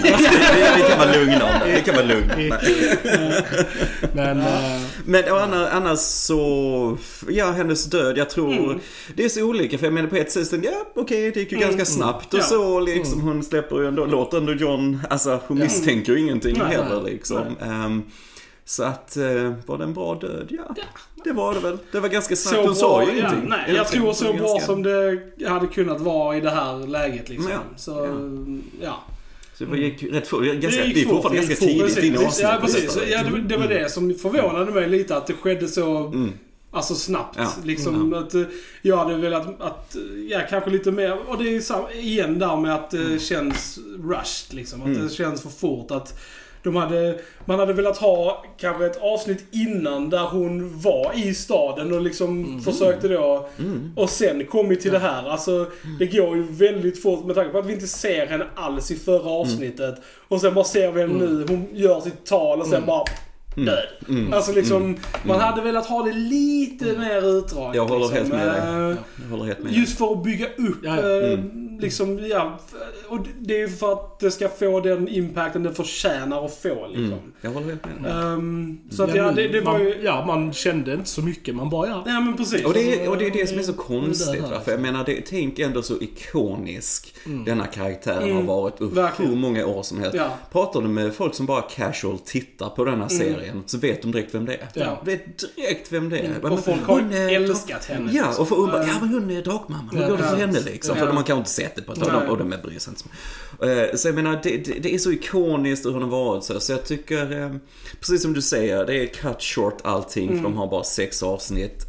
Vi, 0.77 0.83
kan 0.89 0.99
vara 0.99 1.11
lugna 1.11 1.43
om 1.43 1.51
det. 1.65 1.75
Vi 1.75 1.81
kan 1.81 1.95
vara 1.95 2.05
lugna. 2.05 2.57
Men, 4.13 4.39
eh, 4.39 4.81
Men 5.05 5.31
och 5.31 5.41
annars, 5.41 5.69
annars 5.71 5.99
så, 5.99 6.97
ja 7.29 7.51
hennes 7.51 7.85
död, 7.85 8.17
jag 8.17 8.29
tror, 8.29 8.45
Mm. 8.53 8.79
det 9.15 9.25
är 9.25 9.29
så 9.29 9.43
olika. 9.43 9.77
För 9.77 9.85
jag 9.85 9.93
menar 9.93 10.09
på 10.09 10.15
ett 10.15 10.31
sätt, 10.31 10.51
ja 10.63 10.71
okej 10.95 11.31
det 11.31 11.39
gick 11.39 11.51
ju 11.51 11.57
ganska 11.57 11.85
snabbt 11.85 12.33
och 12.35 12.39
Ja. 12.39 12.43
så 12.43 12.79
liksom 12.79 13.21
hon 13.21 13.43
släpper 13.43 13.79
ju 13.79 13.87
ändå, 13.87 14.05
låter 14.05 14.37
ändå 14.37 14.53
John, 14.53 14.99
alltså 15.09 15.39
hon 15.47 15.59
misstänker 15.59 16.13
ju 16.13 16.19
ingenting 16.19 16.55
Nej, 16.57 16.67
heller 16.67 17.01
nej, 17.03 17.11
liksom. 17.13 17.41
Ehm, 17.61 18.03
så 18.65 18.83
att, 18.83 19.17
eh, 19.17 19.53
var 19.65 19.77
det 19.77 19.83
en 19.83 19.93
bra 19.93 20.15
död? 20.15 20.47
Ja, 20.49 20.75
det 21.23 21.31
var 21.31 21.53
det 21.53 21.59
väl. 21.59 21.77
Det 21.91 21.99
var 21.99 22.09
ganska 22.09 22.35
snabbt, 22.35 22.65
hon 22.65 22.75
sa 22.75 23.03
ju 23.03 23.07
ja, 23.07 23.13
ingenting. 23.17 23.49
nej, 23.49 23.73
jag 23.75 23.87
tror 23.87 24.13
så 24.13 24.23
Det 24.23 24.31
var 24.31 24.37
bra 24.39 24.47
ganska- 24.47 24.65
som 24.65 24.83
det 24.83 25.19
hade 25.47 25.67
kunnat 25.67 26.01
vara 26.01 26.37
i 26.37 26.41
det 26.41 26.49
här 26.49 26.87
läget 26.87 27.29
liksom. 27.29 27.51
Ja, 27.51 27.59
Så, 27.77 27.91
ja. 27.91 28.85
ja. 28.85 29.03
Så 29.57 29.65
det 29.65 29.77
gick 29.77 30.03
rätt 30.03 30.27
fort, 30.27 30.43
ganska, 30.43 30.81
det, 30.81 30.87
gick 30.87 30.97
är 30.97 31.03
fort, 31.03 31.11
fortfarande 31.13 31.37
ganska 31.37 31.55
tidigt 31.65 31.97
in 32.03 32.13
i 32.13 32.17
avsnittet. 32.17 32.39
Ja, 32.53 32.57
precis. 32.61 32.97
Ja, 33.07 33.19
det, 33.23 33.41
det 33.41 33.57
var 33.57 33.67
det 33.67 33.91
som 33.91 34.13
förvånade 34.13 34.71
mig 34.71 34.89
lite, 34.89 35.17
att 35.17 35.27
det 35.27 35.33
skedde 35.33 35.67
så 35.67 35.97
Mm. 35.97 36.31
Alltså 36.75 36.95
snabbt. 36.95 37.35
Ja. 37.37 37.51
Liksom 37.63 38.13
att 38.13 38.33
eh, 38.33 38.41
jag 38.81 38.97
hade 38.97 39.15
velat 39.17 39.61
att, 39.61 39.95
eh, 39.95 40.01
ja 40.29 40.39
kanske 40.49 40.69
lite 40.69 40.91
mer, 40.91 41.17
och 41.29 41.43
det 41.43 41.55
är 41.55 41.59
sam, 41.61 41.83
igen 41.93 42.39
där 42.39 42.55
med 42.57 42.75
att 42.75 42.91
det 42.91 43.21
känns 43.21 43.79
rushed 44.09 44.53
liksom. 44.57 44.81
Att 44.81 44.87
Mm. 44.87 45.03
det 45.03 45.09
känns 45.13 45.41
för 45.41 45.49
fort. 45.49 45.91
Att 45.91 46.19
De 46.63 46.75
hade, 46.75 47.19
man 47.45 47.59
hade 47.59 47.73
velat 47.73 47.97
ha 47.97 48.45
kanske 48.57 48.85
ett 48.85 49.01
avsnitt 49.01 49.45
innan 49.51 50.09
där 50.09 50.23
hon 50.23 50.79
var 50.81 51.11
i 51.15 51.33
staden 51.33 51.93
och 51.93 52.01
liksom 52.01 52.61
försökte 52.61 53.07
då... 53.07 53.49
Och 53.95 54.09
sen 54.09 54.45
kommit 54.45 54.81
till 54.81 54.91
det 54.91 54.99
här. 54.99 55.29
Alltså, 55.29 55.65
det 55.99 56.05
går 56.05 56.35
ju 56.35 56.43
väldigt 56.43 57.01
fort 57.01 57.25
med 57.25 57.35
tanke 57.35 57.51
på 57.51 57.57
att 57.57 57.65
vi 57.65 57.73
inte 57.73 57.87
ser 57.87 58.27
henne 58.27 58.47
alls 58.55 58.91
i 58.91 58.95
förra 58.95 59.29
avsnittet. 59.29 59.95
Och 60.27 60.41
sen 60.41 60.53
bara 60.53 60.65
ser 60.65 60.91
vi 60.91 61.01
henne 61.01 61.13
nu. 61.13 61.45
Hon 61.49 61.67
gör 61.73 61.99
sitt 62.01 62.25
tal 62.25 62.59
och 62.61 62.67
sen 62.67 62.85
bara... 62.85 63.03
Död. 63.55 64.33
Alltså 64.33 64.51
liksom, 64.51 64.97
man 65.25 65.39
hade 65.39 65.61
velat 65.61 65.85
ha 65.85 66.03
det 66.03 66.13
lite 66.13 66.85
mer 66.85 67.37
utdraget. 67.37 67.75
Jag 67.75 67.85
håller 67.85 67.99
liksom. 67.99 68.17
helt 68.17 68.29
med 68.29 68.47
dig. 68.47 68.91
Eh, 68.91 68.97
Jag 69.23 69.29
håller 69.29 69.45
helt 69.45 69.59
med 69.63 69.71
dig. 69.71 69.79
Just 69.79 69.97
för 69.97 70.11
att 70.13 70.23
bygga 70.23 70.45
upp, 70.45 70.77
Ja, 70.83 71.01
ja. 71.01 71.21
eh, 71.21 71.39
liksom, 71.79 72.19
ja. 72.27 72.59
Och 73.09 73.19
det 73.39 73.61
är 73.61 73.67
för 73.67 73.93
att 73.93 74.19
det 74.19 74.31
ska 74.31 74.49
få 74.49 74.79
den 74.79 75.07
impacten 75.09 75.63
det 75.63 75.73
förtjänar 75.73 76.45
att 76.45 76.55
få 76.55 76.87
liksom. 76.87 77.03
Mm. 77.05 77.19
Jag 77.41 77.49
håller 77.51 77.67
helt 77.67 77.85
med 77.85 78.03
dig. 78.03 78.11
Ehm, 78.11 78.77
så 78.91 79.03
att 79.03 79.15
ja, 79.15 79.31
det, 79.31 79.47
det 79.47 79.61
var 79.61 79.71
man, 79.71 79.81
ju... 79.81 79.95
Ja, 80.03 80.25
man 80.25 80.53
kände 80.53 80.93
inte 80.93 81.09
så 81.09 81.21
mycket. 81.21 81.55
Man 81.55 81.69
bara, 81.69 81.87
ja. 81.87 82.03
Ja 82.05 82.19
men 82.21 82.37
precis. 82.37 82.65
Och 82.65 82.73
det, 82.73 83.03
är, 83.05 83.09
och 83.09 83.17
det 83.17 83.25
är 83.27 83.31
det 83.31 83.47
som 83.47 83.59
är 83.59 83.63
så 83.63 83.71
det 83.71 83.77
konstigt. 83.77 84.41
här? 84.43 84.59
För 84.59 84.71
jag 84.71 84.81
menar, 84.81 85.03
det, 85.05 85.21
tänk 85.25 85.59
ändå 85.59 85.81
så 85.81 85.93
ikonisk 86.01 87.15
denna 87.45 87.67
karaktären 87.67 88.21
har 88.23 88.29
Mm. 88.29 88.45
varit 88.45 88.81
upp 88.81 88.97
hur 89.17 89.35
många 89.35 89.65
år 89.65 89.83
som 89.83 89.99
helst. 89.99 90.15
Ja. 90.17 90.29
Pratar 90.51 90.81
du 90.81 90.87
med 90.87 91.13
folk 91.13 91.35
som 91.35 91.45
bara 91.45 91.61
casual 91.61 92.19
tittar 92.19 92.69
på 92.69 92.85
denna 92.85 93.09
serien 93.45 93.63
så 93.65 93.77
vet 93.77 94.01
de 94.01 94.11
direkt 94.11 94.35
vem 94.35 94.45
det 94.45 94.53
är. 94.53 94.67
Ja. 94.73 95.01
Vet 95.05 95.55
direkt 95.55 95.91
vem 95.91 96.09
det 96.09 96.19
är. 96.19 96.33
Men 96.43 96.51
Och 96.51 96.65
folk 96.65 96.81
har 96.81 97.11
älskat 97.11 97.85
henne. 97.85 98.11
Ja, 98.13 98.25
liksom. 98.27 98.41
och 98.41 98.47
för 98.49 98.55
hon 98.55 98.67
bara, 98.67 98.83
Eh, 98.83 98.89
ja 98.89 98.95
men 99.01 99.09
hon 99.09 99.31
är 99.31 99.41
drakmamman, 99.41 99.95
hur 99.95 100.01
Ja, 100.01 100.07
går 100.09 100.17
det 100.17 100.23
för 100.23 100.35
henne 100.37 100.59
liksom? 100.59 100.95
Ja. 100.95 100.99
För 100.99 101.07
de 101.07 101.17
har 101.17 101.23
kanske 101.23 101.39
inte 101.39 101.49
sett 101.49 101.75
det 101.75 101.81
på 101.81 101.91
ett 101.93 101.99
tag, 101.99 102.13
Nej. 102.21 102.29
och 102.29 102.37
de 102.37 102.49
bryr 102.63 102.79
sig 102.79 102.91
inte 102.91 103.03
så. 103.59 103.65
Eh, 103.65 103.95
Så 103.95 104.07
jag 104.07 104.15
menar, 104.15 104.39
det, 104.43 104.57
det, 104.57 104.79
det 104.79 104.93
är 104.93 104.97
så 104.97 105.11
ikoniskt 105.11 105.85
hur 105.85 105.91
hon 105.91 106.01
har 106.01 106.09
varit 106.09 106.43
så. 106.43 106.59
Så 106.59 106.71
jag 106.71 106.85
tycker, 106.85 107.41
eh, 107.41 107.51
precis 107.99 108.21
som 108.21 108.33
du 108.33 108.41
säger, 108.41 108.85
det 108.85 108.97
är 109.03 109.05
cut 109.07 109.41
short 109.43 109.77
allting 109.83 110.27
Mm. 110.29 110.37
för 110.37 110.43
de 110.43 110.57
har 110.57 110.67
bara 110.67 110.83
sex 110.83 111.23
avsnitt. 111.23 111.85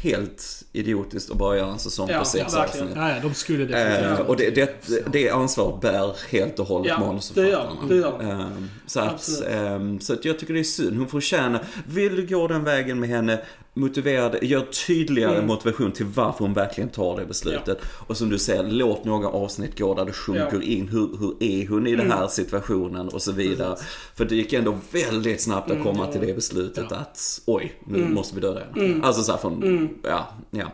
Helt 0.00 0.64
idiotiskt 0.72 1.30
att 1.30 1.36
bara 1.36 1.56
göra 1.56 1.70
en 1.72 1.78
säsong 1.78 2.08
Ja, 2.10 2.18
på 2.18 2.24
sex 2.24 2.52
ja, 2.54 2.64
avsnitt. 2.64 2.90
Ja, 2.94 3.10
ja, 3.10 3.20
de 3.22 3.34
skulle 3.34 3.64
definitivt. 3.64 4.18
Eh, 4.18 4.26
och 4.26 4.36
det, 4.36 4.50
det, 4.50 4.88
det 5.12 5.30
ansvaret 5.30 5.80
bär 5.80 6.16
helt 6.30 6.58
och 6.58 6.66
hållet 6.66 6.88
Ja, 6.88 7.00
manusförfattarna. 7.00 7.88
det 7.88 7.96
gör 7.96 8.18
det. 8.18 8.24
Eh, 8.30 8.46
så, 8.86 9.00
att, 9.00 9.28
eh, 9.50 9.98
så 10.00 10.12
att 10.12 10.24
jag 10.24 10.38
tycker 10.38 10.54
det 10.54 10.60
är 10.60 10.64
synd. 10.64 10.98
Hon 10.98 11.08
förtjänar, 11.08 11.64
vill 11.86 12.16
du 12.16 12.26
gå 12.26 12.48
den 12.48 12.64
vägen 12.64 13.00
med 13.00 13.08
henne, 13.08 13.38
motivera 13.76 14.28
det, 14.28 14.46
gör 14.46 14.62
tydligare 14.86 15.34
Mm. 15.34 15.46
motivation 15.46 15.92
till 15.92 16.06
varför 16.06 16.38
hon 16.44 16.52
verkligen 16.54 16.90
tar 16.90 17.16
det 17.20 17.26
beslutet. 17.26 17.78
Och 18.06 18.16
som 18.16 18.28
du 18.28 18.38
säger, 18.38 18.62
låt 18.62 19.04
några 19.04 19.28
avsnitt 19.28 19.78
gå 19.78 19.94
där 19.94 20.04
du 20.04 20.12
sjunker 20.12 20.56
Ja. 20.56 20.62
in. 20.62 20.88
Hur, 20.88 21.08
hur 21.18 21.34
är 21.40 21.68
hon 21.68 21.86
i 21.86 21.96
den 21.96 22.10
här 22.10 22.28
situationen 22.28 23.08
och 23.08 23.22
så 23.22 23.32
vidare. 23.32 23.76
För 24.14 24.24
det 24.24 24.34
gick 24.36 24.52
ändå 24.52 24.78
väldigt 24.92 25.40
snabbt 25.40 25.70
att 25.70 25.82
komma 25.82 26.06
till 26.06 26.20
det 26.20 26.34
beslutet 26.34 26.84
Ja. 26.90 26.96
att 26.96 27.40
oj, 27.46 27.72
nu 27.86 28.08
måste 28.08 28.34
vi 28.34 28.40
döda 28.40 28.62
henne. 28.74 29.04
Alltså 29.06 29.22
så 29.22 29.32
här 29.32 29.38
från, 29.38 29.88
ja, 30.02 30.28
ja. 30.50 30.66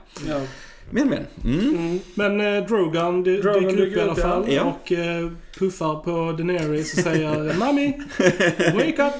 Men 0.94 1.08
men. 1.08 1.26
Mm. 1.44 2.00
Men 2.14 2.40
eh, 2.40 2.66
Drogon 2.66 3.24
dy- 3.24 3.42
Drogon 3.42 3.76
dyker 3.76 3.82
upp 3.86 3.96
i 3.96 4.00
alla 4.00 4.14
fall 4.14 4.44
Ja. 4.52 4.62
och 4.62 4.92
eh, 4.92 5.30
puffar 5.58 5.94
på 5.94 6.32
Daenerys 6.38 6.92
och 6.92 6.98
säger 7.04 7.54
Mami, 7.58 7.92
wake 8.74 9.02
up! 9.06 9.14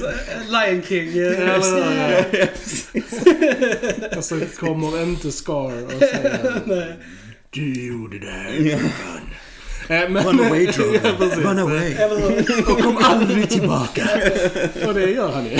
Så- 0.00 0.10
Lion 0.52 0.82
King. 0.88 1.18
eh? 1.18 1.58
Och 4.18 4.24
så 4.24 4.40
kommer 4.58 5.02
inte 5.02 5.32
Scar 5.32 5.84
och 5.84 5.92
säger. 5.98 6.96
Du 7.50 7.86
gjorde 7.86 8.18
det 8.18 8.26
här 8.30 8.52
Drogon. 8.52 9.30
Eh, 9.88 10.08
men- 10.10 10.24
Run 10.24 10.40
away 10.46 10.66
Drogon. 10.66 11.00
ja. 11.02 11.50
Run 11.50 11.58
away. 11.58 11.94
Och 12.66 12.80
kom 12.82 12.96
aldrig 13.02 13.48
tillbaka. 13.50 14.08
Och 14.86 14.94
det 14.94 15.10
gör 15.10 15.32
han 15.32 15.44
ju. 15.44 15.58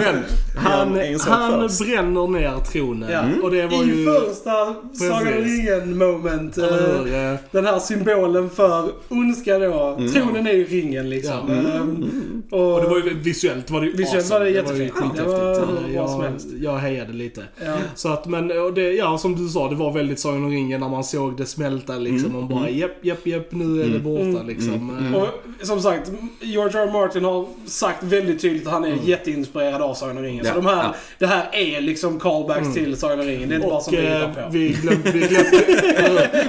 Men 0.00 0.24
han, 0.56 0.96
en 0.98 1.20
han 1.20 1.68
först. 1.68 1.86
bränner 1.86 2.26
ner 2.28 2.56
tronen. 2.72 3.10
Ja. 3.10 3.22
Och 3.42 3.50
det 3.50 3.66
var 3.66 3.84
I 3.84 3.86
ju... 3.86 4.04
första 4.06 4.74
Sagan 4.92 5.26
om 5.38 5.44
ringen 5.44 5.98
moment. 5.98 6.58
eh, 6.58 6.64
Eller 6.64 6.98
hur? 7.04 7.32
Eh, 7.32 7.38
Den 7.50 7.66
här 7.66 7.78
symbolen 7.78 8.50
för 8.50 8.90
ondska 9.08 9.58
då. 9.58 9.98
Tronen 10.12 10.46
är 10.46 10.52
ju 10.52 10.64
ringen 10.64 11.10
liksom. 11.10 11.34
Ja. 11.48 11.54
Ehm, 11.74 12.42
Och, 12.50 12.74
Och 12.74 12.82
det 12.82 12.88
var 12.88 12.96
ju 12.96 13.14
visuellt 13.14 13.70
var 13.70 13.80
det 13.80 13.86
ju 13.86 13.92
Visuellt 13.96 14.30
var 14.30 14.40
det 14.40 14.48
ju 14.48 14.54
jättefint. 14.54 14.92
Det 15.16 15.22
var 15.22 15.54
bra 15.54 15.54
som 15.54 15.94
jag, 15.94 16.20
helst. 16.30 16.48
jag 16.60 16.76
hejade 16.76 17.12
lite. 17.12 17.42
ja. 17.64 17.76
Så 17.94 18.08
att, 18.08 18.26
men 18.26 18.50
och 18.64 18.72
det, 18.74 18.92
ja 18.92 19.18
som 19.18 19.36
du 19.36 19.48
sa, 19.48 19.68
det 19.68 19.74
var 19.74 19.92
väldigt 19.92 20.20
Sagan 20.20 20.44
om 20.44 20.50
ringen 20.50 20.80
när 20.80 20.88
man 20.88 21.04
såg 21.04 21.36
det 21.36 21.46
smälta 21.46 21.98
liksom. 21.98 22.36
Och 22.36 22.44
bara 22.44 22.70
japp, 22.70 22.90
japp, 23.04 23.26
japp, 23.26 23.46
nu 23.52 23.82
är 23.82 23.88
det 23.88 23.98
borta 23.98 24.22
Mm. 24.22 24.46
liksom. 24.46 24.74
Mm. 24.98 25.14
Eh, 25.14 25.22
Och 25.22 25.28
som 25.62 25.80
sagt, 25.80 26.10
George 26.40 26.80
R. 26.82 26.86
R. 26.88 26.92
Martin 26.92 27.24
har 27.24 27.46
sagt 27.66 28.02
väldigt 28.02 28.40
tydligt 28.42 28.66
att 28.66 28.72
han 28.72 28.84
är 28.84 28.88
Mm. 28.92 29.04
jätteinspirerad 29.04 29.82
av 29.82 29.94
Sagan 29.94 30.16
om 30.16 30.22
ringen. 30.22 30.41
Ja, 30.44 30.54
Så 30.54 30.60
de 30.60 30.66
här, 30.66 30.76
ja. 30.82 30.94
det 31.18 31.26
här 31.26 31.48
är 31.52 31.80
liksom 31.80 32.20
callbacks 32.20 32.74
till 32.74 32.96
Sagan 32.96 33.20
om 33.20 33.26
ringen. 33.26 33.48
Det 33.48 33.54
är 33.54 33.56
inte 33.56 33.68
bara 33.68 33.76
Och 33.76 33.82
som 33.82 33.96
vi 33.96 34.02
hittar 34.02 34.22
eh, 34.22 34.34
på. 34.34 34.48
vi 34.50 34.68
glömde, 34.68 35.10
vi 35.10 35.18
glömde, 35.20 35.50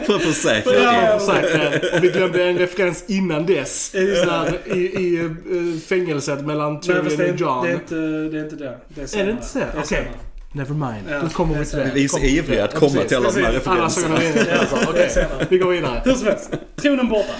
För 0.05 0.15
att 0.15 0.21
försäkra 0.21 0.73
Ja. 0.73 1.19
Säkert. 1.19 1.93
Och 1.97 2.03
vi 2.03 2.09
glömde 2.09 2.43
en 2.43 2.57
referens 2.57 3.03
innan 3.07 3.45
dess. 3.45 3.91
Där, 3.91 4.57
i, 4.75 4.79
I 4.79 5.19
eh, 5.19 5.79
fängelset 5.87 6.45
mellan 6.45 6.81
Tyrion 6.81 6.99
och 7.07 7.11
det, 7.17 7.23
är 7.23 7.33
John. 7.33 7.69
inte, 7.69 7.95
det 7.95 8.39
är 8.39 8.43
inte 8.43 8.55
det. 8.55 8.77
Det 8.87 9.15
är, 9.15 9.19
Är 9.19 9.25
det 9.25 9.31
inte 9.31 9.45
så? 9.45 9.59
Okej. 9.73 9.85
senare. 9.85 10.07
Never 10.55 10.73
mind. 10.73 11.03
Ja, 11.09 11.19
Då 11.21 11.29
kommer 11.29 11.59
vi 11.59 11.65
till 11.65 11.77
det. 11.79 11.91
Vi 11.93 12.03
är 12.03 12.07
så 12.07 12.19
ivriga 12.19 12.63
att 12.65 12.75
komma 12.75 13.01
till 13.07 13.17
alla 13.17 13.31
de 13.31 13.41
här 13.41 13.51
Precis. 13.51 13.67
Alla 13.67 13.89
Sagan 13.89 14.11
om 14.11 14.17
referenserna. 14.17 15.27
ringen 15.27 15.47
vi 15.49 15.57
går 15.57 15.69
vidare. 15.71 16.01
Hur 16.05 16.13
som 16.13 16.27
helst. 16.27 16.49
Tronen 16.81 17.09
borta. 17.09 17.33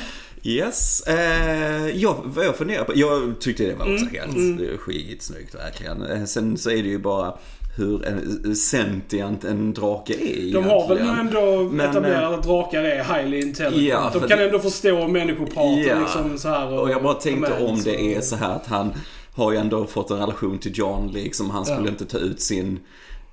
Yes. 0.44 1.02
Eh, 1.08 1.88
ja, 1.90 2.18
vad 2.24 2.46
jag 2.46 2.56
funderar 2.56 2.84
på. 2.84 2.92
Jag 2.96 3.40
tyckte 3.40 3.64
det 3.66 3.76
var 3.76 3.94
också 3.94 4.06
Mm, 4.06 4.16
helt 4.16 4.36
mm. 4.36 4.60
mm. 4.60 4.78
skitsnyggt 4.78 5.56
verkligen. 5.56 6.02
Eh, 6.06 6.24
Sen 6.26 6.58
så 6.58 6.70
är 6.70 6.84
det 6.84 6.90
ju 6.90 7.00
bara 7.00 7.34
hur 7.78 8.06
en 8.06 8.56
sentient 8.56 9.44
en 9.44 9.74
drake 9.74 10.14
är 10.14 10.54
De 10.54 10.64
har 10.64 10.88
väl 10.88 10.98
egentligen. 10.98 11.28
ändå 11.28 11.70
Men, 11.72 11.90
etablerat 11.90 12.34
att 12.40 12.44
drakar 12.44 12.84
är 12.84 13.04
highly 13.04 13.42
intelligent. 13.42 13.88
Ja, 14.14 14.20
de 14.20 14.28
kan 14.28 14.38
det- 14.40 14.46
ändå 14.46 14.60
förstå 14.60 15.08
människopraten 15.08 15.84
Ja. 15.88 16.00
liksom 16.00 16.38
så 16.38 16.50
här. 16.50 16.80
Och 16.80 16.90
jag 16.90 17.04
bara 17.04 17.14
tänkte 17.14 17.54
om 17.66 17.82
det 17.84 18.14
är 18.14 18.18
och- 18.18 18.24
så 18.24 18.36
här 18.36 18.56
att 18.56 18.68
han 18.68 18.94
har 19.36 19.52
ju 19.52 19.58
ändå 19.58 19.86
fått 19.86 20.12
en 20.12 20.18
relation 20.20 20.58
till 20.60 20.72
John 20.78 21.12
liksom. 21.14 21.50
Han 21.50 21.66
skulle 21.66 21.82
Ja. 21.86 21.90
inte 21.92 22.06
ta 22.06 22.18
ut 22.18 22.42
sin 22.42 22.80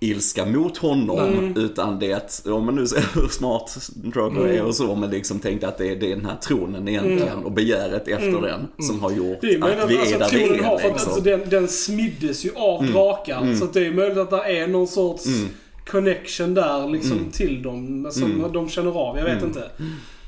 ilska 0.03 0.47
mot 0.47 0.77
honom. 0.79 1.19
Mm. 1.19 1.57
Utan 1.57 1.99
det 1.99 2.13
att, 2.13 2.47
om 2.47 2.67
man 2.67 2.75
nu 2.75 2.87
ser 2.87 3.05
hur 3.21 3.29
smart 3.29 3.89
Drogo 3.95 4.41
Mm. 4.41 4.57
är 4.57 4.65
och 4.65 4.75
så, 4.75 4.95
men 4.95 5.11
liksom 5.11 5.39
tänkte 5.39 5.69
att 5.69 5.79
det 5.79 5.89
är, 5.91 5.97
det 5.97 6.13
är 6.13 6.17
den 6.17 6.27
här 6.27 6.37
tronen 6.37 6.89
egentligen 6.89 7.45
och 7.45 7.53
begäret 7.53 8.09
efter 8.09 8.41
den 8.43 8.69
som 8.87 9.01
har 9.01 9.11
gjort 9.11 9.21
Mm. 9.27 9.39
Det 9.41 9.55
är 9.55 9.59
möjligt 9.59 9.85
att 9.85 9.91
vi 9.91 9.97
är 9.97 10.01
alltså, 10.01 10.19
där 10.19 10.31
vi 10.57 10.63
har, 10.63 10.73
är 10.73 10.77
att, 10.77 10.83
liksom. 10.83 11.09
alltså, 11.13 11.21
den, 11.21 11.41
den 11.49 11.69
smiddes 11.69 12.45
ju 12.45 12.51
av 12.57 12.87
drakar. 12.87 13.55
Så 13.55 13.65
att 13.65 13.73
det 13.73 13.87
är 13.87 13.93
möjligt 13.93 14.19
att 14.19 14.31
det 14.31 14.59
är 14.59 14.67
någon 14.67 14.87
sorts 14.89 15.25
connection 15.91 16.55
där 16.55 16.89
liksom 16.89 17.19
till 17.33 17.63
dem. 17.63 18.09
Som 18.13 18.45
de 18.53 18.69
känner 18.69 18.91
av. 18.91 19.17
Jag 19.17 19.25
vet 19.25 19.43
inte. 19.43 19.63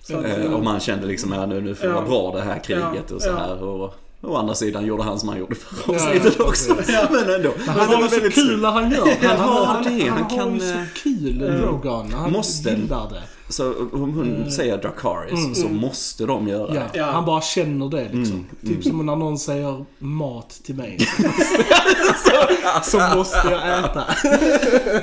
Så 0.03 0.17
att, 0.19 0.25
Eh, 0.25 0.53
och 0.55 0.65
man 0.65 0.81
kände 0.81 1.07
liksom, 1.07 1.33
ja 1.33 1.47
nu, 1.47 1.61
nu 1.61 1.75
får 1.75 1.85
det 1.87 1.93
Ja. 1.93 2.01
vara 2.01 2.09
bra 2.09 2.33
det 2.37 2.41
här 2.43 2.59
kriget 2.65 3.05
Ja, 3.09 3.15
och 3.15 3.23
så 3.23 3.33
här. 3.33 3.63
Och, 3.63 3.95
å 4.23 4.37
andra 4.37 4.55
sidan 4.55 4.87
gjorde 4.87 5.03
han 5.03 5.21
som 5.21 5.29
han 5.29 5.39
gjorde 5.39 5.55
förra 5.55 5.97
avsnittet 5.97 6.35
ja, 6.39 6.45
också. 6.45 6.77
Ja. 6.89 7.07
Men 7.11 7.35
ändå. 7.35 7.51
Men 7.67 7.69
han 7.69 7.89
har 7.95 8.03
ju 8.03 8.09
så 8.09 8.31
kul 8.31 8.61
när 8.61 8.71
han 8.71 8.91
gör 8.91 9.07
Han, 9.29 9.39
han, 9.67 9.85
det 9.85 9.91
är- 10.05 10.11
han, 10.11 10.19
han 10.23 10.31
har 10.31 10.37
kan, 10.39 10.55
ju 10.55 10.61
så 10.61 10.79
kul, 11.03 11.39
när 11.39 12.17
Han 12.17 12.33
måste- 12.33 12.71
gillar 12.71 13.11
det. 13.11 13.23
Så 13.49 13.73
om 13.93 14.15
hon 14.15 14.51
säger 14.51 14.79
Dracaris 14.79 15.61
så 15.63 15.69
måste 15.69 16.25
de 16.27 16.49
göra 16.49 16.65
Mm. 16.71 16.75
Ja, 16.77 16.83
det. 16.93 16.99
Ja. 16.99 17.05
Han 17.05 17.25
bara 17.25 17.41
känner 17.41 17.89
det 17.89 18.03
liksom. 18.13 18.35
Mm, 18.37 18.47
Typ 18.67 18.85
som 18.85 19.07
när 19.07 19.17
någon 19.17 19.39
säger 19.39 19.85
mat 19.99 20.61
till 20.65 20.75
mig. 20.75 20.99
så, 22.85 22.91
så 22.91 23.17
måste 23.17 23.39
jag 23.51 23.79
äta. 23.79 24.05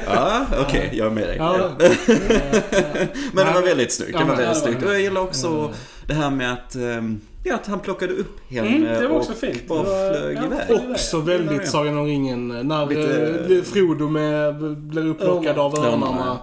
Ja, 0.05 0.45
okej, 0.67 0.89
jag 0.93 1.07
är 1.07 1.11
med 1.11 1.27
dig. 1.27 1.37
Men 3.33 3.45
det 3.45 3.53
var 3.53 3.61
väldigt 3.61 3.93
snyggt. 3.93 4.17
Det 4.17 4.23
var 4.25 4.35
väldigt 4.35 4.57
snyggt. 4.63 4.83
Och 4.83 4.91
jag 4.93 5.01
gillar 5.01 5.21
också 5.21 5.73
det 6.07 6.13
här 6.13 6.29
med 6.29 6.53
att, 6.53 6.75
ehm, 6.75 7.21
ja, 7.43 7.55
att 7.55 7.67
han 7.67 7.79
plockade 7.79 8.13
upp 8.13 8.39
henne 8.49 8.67
Mm, 8.67 9.01
det 9.01 9.07
var 9.07 9.15
också 9.17 9.31
och 9.31 9.37
fint. 9.37 9.67
bara 9.67 9.83
var- 9.83 10.13
flög 10.13 10.37
ja, 10.37 10.45
iväg. 10.45 10.91
Också 10.91 11.19
väldigt 11.19 11.67
Sagan 11.69 11.97
om 11.97 12.05
ringen. 12.05 12.47
När 12.47 12.85
Lite- 12.85 13.47
Lite... 13.47 13.69
Frodo 13.71 14.09
med, 14.09 14.55
blir 14.77 15.07
upplockad 15.07 15.51
Örnar. 15.57 15.63
av 15.65 15.75
örnarna 15.75 16.05
Örnarna. 16.07 16.39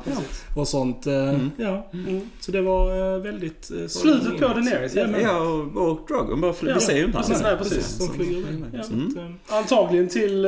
och 0.56 0.68
sånt. 0.68 1.06
eh, 1.06 1.12
Ja. 1.56 1.88
Mm. 1.92 2.20
Så 2.40 2.52
det 2.52 2.62
var 2.62 3.14
eh, 3.14 3.20
väldigt... 3.22 3.70
eh, 3.82 3.86
Slutet 3.86 4.32
på. 4.40 4.48
Daenerys, 4.48 4.94
ja. 4.94 5.06
men- 5.06 5.20
Ja, 5.20 5.38
och, 5.40 5.88
och 5.90 6.00
Dragon 6.08 6.40
bara 6.40 6.52
flyger. 6.52 6.74
Ja, 6.74 6.78
Vi 6.80 6.84
ser 6.86 6.96
ju 6.96 7.04
inte 7.04 7.18
precis, 7.18 7.42
nej, 7.42 7.56
precis. 7.58 7.98
De 7.98 8.14
flyger 8.14 8.38
iväg. 8.38 8.64
Ja. 8.72 8.82
Mm. 8.92 9.16
eh, 9.48 9.56
Antagligen 9.56 10.08
till 10.08 10.46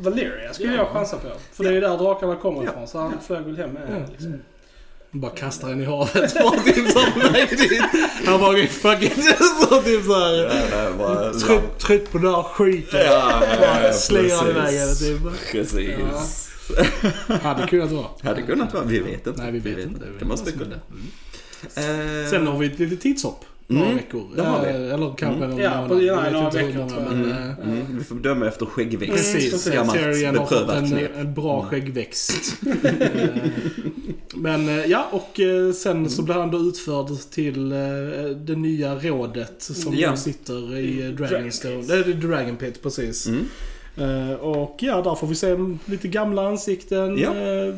Valeria 0.00 0.52
skulle 0.52 0.70
Ja. 0.70 0.76
jag 0.76 0.88
chansa 0.88 1.16
på. 1.16 1.28
För 1.52 1.64
det 1.64 1.70
är 1.70 1.74
ju 1.74 1.80
där 1.80 1.98
drakarna 1.98 2.36
kommer 2.36 2.62
Ja. 2.64 2.70
ifrån. 2.70 2.86
Så 2.88 2.98
han 2.98 3.12
flög 3.26 3.42
väl 3.44 3.56
hem 3.56 3.70
med 3.70 3.82
henne. 3.88 4.06
Bara 5.12 5.30
kastar 5.30 5.68
den 5.68 5.80
i 5.80 5.84
havet. 5.84 6.34
Bara 6.42 6.62
typ 6.62 7.58
dit. 7.68 7.82
Han 8.26 8.40
bara 8.40 8.66
fuck 8.66 9.02
it. 9.02 9.12
Så 9.70 9.82
typ 9.82 10.04
såhär. 10.04 11.32
Trött, 11.40 11.78
trött 11.78 12.12
på 12.12 12.18
den 12.18 12.34
här 12.34 12.42
skiten. 12.42 13.00
Ja, 13.00 13.42
ja, 13.42 13.56
ja, 13.62 13.76
precis. 13.82 14.10
iväg 14.42 14.74
henne 14.78 14.94
typ. 14.94 15.20
Precis. 15.52 16.48
Hade 17.42 17.66
kunnat 17.66 17.90
vara. 17.90 18.06
Hade 18.22 18.42
kunnat 18.42 18.74
vara, 18.74 18.84
vi 18.84 18.98
vet 18.98 19.26
inte. 19.26 19.42
Nej, 19.42 19.52
vi 19.52 19.58
vet 19.58 19.78
inte. 19.86 20.04
Det 20.18 20.24
måste 20.24 20.50
som 20.50 20.58
kunna. 20.60 20.76
hände. 21.74 22.24
Eh, 22.24 22.30
Sen 22.30 22.46
har 22.46 22.58
vi 22.58 22.66
ett 22.66 22.78
litet 22.78 23.00
tidshopp. 23.00 23.44
Några 23.70 23.84
Mm, 23.86 23.96
veckor. 23.96 24.22
det 24.36 24.42
har 24.42 24.60
vi. 24.60 24.68
Eh, 24.68 24.94
Eller 24.94 25.14
kanske 25.18 25.46
någon 25.46 25.58
Ja, 25.58 25.84
på- 25.88 26.02
ja, 26.02 26.30
några 26.32 26.50
veckor, 26.50 26.88
tror 26.88 27.02
jag. 27.02 27.12
men, 27.12 27.24
Mm, 27.24 27.30
eh, 27.30 27.58
mm. 27.64 27.98
Vi 27.98 28.04
får 28.04 28.14
bedöma 28.14 28.46
efter 28.48 28.66
skäggväxt. 28.66 29.14
Precis, 29.16 29.50
precis. 29.52 29.72
Gammalt 29.72 29.98
Tyrion 29.98 30.36
har 30.36 30.46
fått 30.46 30.70
en, 30.70 30.86
knep. 30.88 31.10
en 31.16 31.34
bra 31.34 31.62
skäggväxt. 31.62 32.54
Eh, 34.32 34.36
Men 34.36 34.68
eh, 34.68 34.86
ja, 34.86 35.08
och 35.10 35.40
eh, 35.40 35.72
sen 35.72 36.10
så 36.10 36.22
blir 36.22 36.34
han 36.34 36.50
då 36.50 36.58
utförd 36.58 37.06
till 37.30 37.72
eh, 37.72 37.78
det 38.36 38.56
nya 38.56 38.94
rådet 38.94 39.54
som 39.62 39.94
Ja. 39.96 40.16
sitter 40.16 40.76
i 40.78 41.00
eh, 41.02 41.08
Dragon 41.08 41.28
Dragonstone. 41.28 41.82
Det 41.82 41.94
är 41.94 42.04
Dragon 42.14 42.56
Pit, 42.56 42.82
precis. 42.82 43.28
Mm. 44.00 44.30
Eh, 44.30 44.36
och 44.36 44.76
ja, 44.78 45.02
där 45.02 45.14
får 45.14 45.26
vi 45.26 45.34
se 45.34 45.56
lite 45.84 46.08
gamla 46.08 46.46
ansikten. 46.48 47.18
Ja. 47.18 47.28
Eh, 47.36 47.74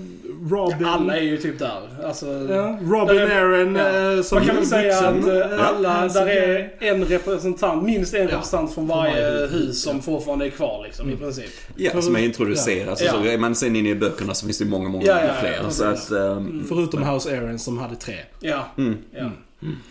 Robin. 0.51 0.87
Alla 0.87 1.17
är 1.17 1.23
ju 1.23 1.37
typ 1.37 1.59
där. 1.59 1.81
Alltså, 2.05 2.27
Ja, 2.27 2.79
Robin 2.83 3.17
Där 3.17 3.27
är- 3.31 3.43
Aaron 3.43 3.75
ja. 3.75 4.17
eh, 4.17 4.23
som 4.23 4.39
Man 4.39 4.47
kan 4.47 4.57
väl 4.57 4.67
säga 4.67 4.99
att 4.99 5.61
alla, 5.61 6.09
där 6.09 6.27
är 6.27 6.71
en 6.81 7.05
representant, 7.05 7.83
minst 7.85 8.15
en 8.15 8.21
Ja. 8.23 8.27
representant 8.35 8.75
från 8.75 8.87
varje 8.87 9.33
varje 9.33 9.47
hus. 9.47 9.83
som 9.83 9.97
Ja. 9.97 10.03
fortfarande 10.03 10.47
är 10.47 10.51
kvar 10.51 10.83
liksom, 10.87 11.09
i 11.09 11.13
Mm. 11.13 11.25
princip. 11.25 11.51
Ja, 11.77 12.03
som 12.03 12.17
är 12.17 12.21
introducerat. 12.21 13.01
Ja. 13.05 13.13
Så 13.13 13.25
är 13.25 13.39
man 13.39 13.55
sen 13.55 13.77
inne 13.77 13.89
i 13.89 13.95
böckerna 13.95 14.35
så 14.35 14.47
finns 14.47 14.59
det 14.59 14.65
många, 14.65 14.89
många 14.89 15.05
Ja, 15.07 15.21
ja, 15.21 15.27
ja, 15.27 15.35
fler. 15.41 15.71
så 15.71 15.85
att, 15.85 16.11
Mm. 16.11 16.65
Förutom 16.69 17.03
House 17.03 17.37
Aaron 17.39 17.59
som 17.59 17.79
hade 17.79 17.97
tre. 17.97 18.15
Ja. 18.41 18.67
mm. 18.79 18.97
ja. 19.15 19.31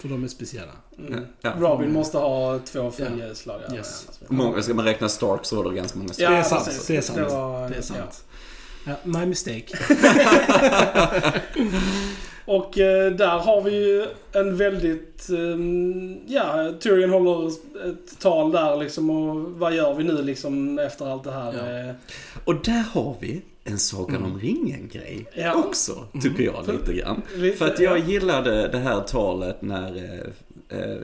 För 0.01 0.07
de 0.07 0.23
är 0.23 0.27
speciella. 0.27 0.71
Mm. 1.07 1.25
Ja. 1.41 1.53
Robin 1.59 1.91
måste 1.93 2.17
ha 2.17 2.59
två 2.65 2.91
följeslagare. 2.91 3.75
Yes. 3.75 4.07
Många, 4.27 4.61
ska 4.61 4.73
man 4.73 4.85
räkna 4.85 5.09
Stark 5.09 5.45
så 5.45 5.63
var 5.63 5.69
det 5.71 5.75
ganska 5.77 5.99
många 5.99 6.13
Stark. 6.13 6.29
Det 6.29 6.35
är 6.35 6.43
sant, 6.43 6.83
det 6.87 6.97
är 6.97 7.01
sant. 7.01 7.19
var- 7.31 7.69
Det 7.69 7.75
är 7.75 7.81
sant. 7.81 8.23
Ja, 8.85 8.93
my 9.03 9.25
mistake. 9.25 9.65
Ja. 10.13 11.07
Och 12.45 12.77
eh, 12.79 13.11
där 13.11 13.39
har 13.39 13.61
vi 13.61 13.71
ju 13.71 14.05
en 14.33 14.57
väldigt... 14.57 15.29
ehm, 15.29 16.17
ja, 16.27 16.71
Tyrion 16.79 17.09
håller 17.09 17.47
ett 17.47 18.19
tal 18.19 18.51
där 18.51 18.77
liksom 18.77 19.09
och 19.09 19.35
vad 19.51 19.73
gör 19.75 19.93
vi 19.93 20.03
nu 20.03 20.21
liksom 20.23 20.79
efter 20.79 21.05
allt 21.11 21.23
det 21.23 21.31
här? 21.31 21.53
Ja. 21.83 21.89
eh, 21.89 21.95
Och 22.45 22.55
där 22.55 22.83
har 22.93 23.15
vi 23.19 23.41
en 23.63 23.79
Sagan 23.79 24.23
om 24.23 24.39
ringen-grej 24.39 25.25
Ja. 25.35 25.53
också, 25.53 26.05
tycker 26.21 26.43
jag 26.43 26.67
lite 26.67 26.93
grann. 26.93 27.21
Lite, 27.35 27.57
För 27.57 27.67
att 27.67 27.79
jag 27.79 27.99
ja. 27.99 28.03
gillade 28.05 28.67
det 28.67 28.77
här 28.77 29.01
talet 29.01 29.61
när 29.61 29.95
eh, 29.95 30.31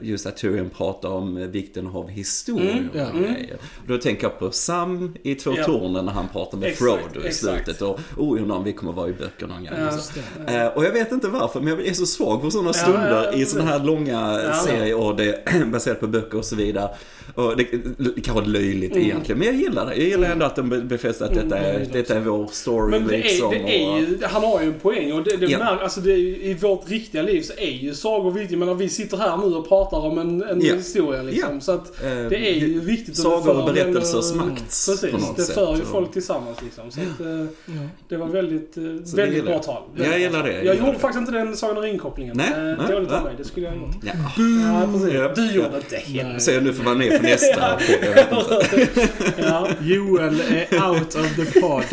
just 0.02 0.26
att 0.26 0.36
Tyrion 0.36 0.70
pratar 0.70 1.08
om 1.08 1.36
eh, 1.36 1.46
vikten 1.46 1.86
av 1.86 2.08
historia 2.08 2.70
Mm, 2.72 2.88
och 2.90 2.96
ja. 2.96 3.06
grejer. 3.10 3.56
Då 3.86 3.98
tänker 3.98 4.22
jag 4.22 4.38
på 4.38 4.50
Sam 4.50 5.16
i 5.22 5.34
Två 5.34 5.52
Ja. 5.56 5.64
tornen 5.64 6.04
när 6.04 6.12
han 6.12 6.28
pratar 6.28 6.58
med 6.58 6.68
Exakt, 6.68 7.02
Frodo 7.02 7.24
i 7.24 7.28
exakt. 7.28 7.64
slutet. 7.64 7.82
Och 7.82 8.00
oh, 8.16 8.42
undrar 8.42 8.56
om 8.56 8.64
vi 8.64 8.72
kommer 8.72 8.92
vara 8.92 9.08
i 9.08 9.12
böckerna 9.12 9.54
någon 9.54 9.64
gång. 9.64 9.74
Ja. 9.78 9.88
och 9.88 10.44
det. 10.46 10.54
Eh, 10.56 10.66
och 10.66 10.84
jag 10.84 10.92
vet 10.92 11.12
inte 11.12 11.28
varför, 11.28 11.60
men 11.60 11.68
jag 11.68 11.86
är 11.86 11.92
så 11.94 12.06
svag 12.06 12.42
för 12.42 12.50
sådana 12.50 12.72
stunder 12.72 13.34
i 13.34 13.46
sådana 13.46 13.70
här 13.70 13.78
långa 13.84 14.52
serier 14.64 14.96
och 14.96 15.16
det 15.16 15.48
är 15.48 15.64
baserat 15.72 16.00
på 16.00 16.06
böcker 16.06 16.38
och 16.38 16.44
så 16.44 16.56
vidare. 16.56 16.90
Och 17.34 17.56
det 17.56 17.66
det 18.14 18.20
kanske 18.20 18.44
är 18.44 18.46
löjligt 18.46 18.92
Mm. 18.92 19.04
egentligen, 19.04 19.38
men 19.38 19.46
jag 19.48 19.56
gillar 19.56 19.86
det. 19.86 19.94
Jag 19.96 20.08
gillar 20.08 20.30
ändå 20.30 20.46
att 20.46 20.56
de 20.56 20.68
be- 20.68 20.80
befäster 20.80 21.24
att 21.24 21.34
detta 21.34 21.58
är, 21.58 21.74
Mm. 21.74 21.88
detta 21.92 22.14
är 22.14 22.20
vår 22.20 22.46
story 22.52 22.90
Men 22.90 23.06
det 23.08 23.16
liksom. 23.16 23.52
är, 23.52 23.58
det 23.58 23.84
är 23.84 23.98
ju, 23.98 24.18
han 24.22 24.42
har 24.44 24.60
ju 24.60 24.66
en 24.66 24.74
poäng 24.74 25.12
och 25.12 25.24
det, 25.24 25.36
det 25.36 25.46
Ja. 25.46 25.58
märk, 25.58 25.82
alltså 25.82 26.00
det 26.00 26.12
är, 26.12 26.16
i 26.18 26.54
vårt 26.54 26.90
riktiga 26.90 27.22
liv 27.22 27.42
så 27.42 27.52
är 27.56 27.70
ju 27.70 27.94
sagor 27.94 28.30
viktigt. 28.30 28.58
Men 28.58 28.78
vi 28.78 28.88
sitter 28.88 29.16
här 29.16 29.36
nu 29.36 29.54
och 29.56 29.68
pratar 29.68 29.98
om 29.98 30.18
en, 30.18 30.42
en 30.42 30.60
Ja. 30.64 30.74
historia 30.74 31.22
liksom. 31.22 31.54
Ja. 31.54 31.60
Så 31.60 31.72
att 31.72 32.04
eh, 32.04 32.10
det 32.10 32.50
är 32.50 32.54
ju 32.54 32.80
viktigt. 32.80 33.08
att 33.10 33.16
Sagor 33.16 33.36
det 33.36 33.42
för 33.44 33.58
och 33.68 33.74
berättelsers 33.74 34.34
makt 34.34 34.62
Precis, 34.64 35.00
på 35.10 35.18
något 35.18 35.36
det 35.36 35.44
för 35.54 35.76
ju 35.76 35.82
folk 35.82 36.12
tillsammans 36.12 36.58
liksom. 36.62 36.90
Så 36.90 37.00
att, 37.00 37.20
eh, 37.20 37.26
Ja. 37.66 37.88
det 38.08 38.16
var 38.16 38.26
väldigt, 38.26 38.76
eh, 38.76 38.82
Så 39.04 39.16
väldigt 39.16 39.44
bra 39.44 39.52
jag. 39.52 39.62
tal. 39.62 39.82
Jag 39.96 40.20
gillar 40.20 40.42
det, 40.42 40.52
jag 40.52 40.64
Jag 40.64 40.76
gjorde 40.76 40.92
det. 40.92 40.98
faktiskt 40.98 41.18
inte 41.20 41.32
den 41.32 41.56
Sagan 41.56 41.76
och 41.76 41.82
ringkopplingen. 41.82 42.36
Nej, 42.36 42.50
nej, 42.54 42.76
Dåligt 42.92 43.12
av 43.12 43.24
mig, 43.24 43.34
det 43.38 43.44
skulle 43.44 43.66
jag 43.66 43.72
ha 43.72 43.80
gjort. 43.80 43.96
Ja. 44.02 44.12
Du 44.36 45.52
gjorde 45.52 45.76
inte 45.76 45.96
jag 46.50 46.62
nu 46.64 46.72
får 46.72 46.84
vara 46.84 46.94
med 46.94 47.16
på 47.17 47.17
nästa 47.22 47.78
jag 47.88 48.10
inte. 48.10 49.08
Ja. 49.42 49.68
Joel 49.82 50.40
är 50.40 50.88
out 50.90 51.14
of 51.14 51.36
the 51.36 51.60
pod. 51.60 51.82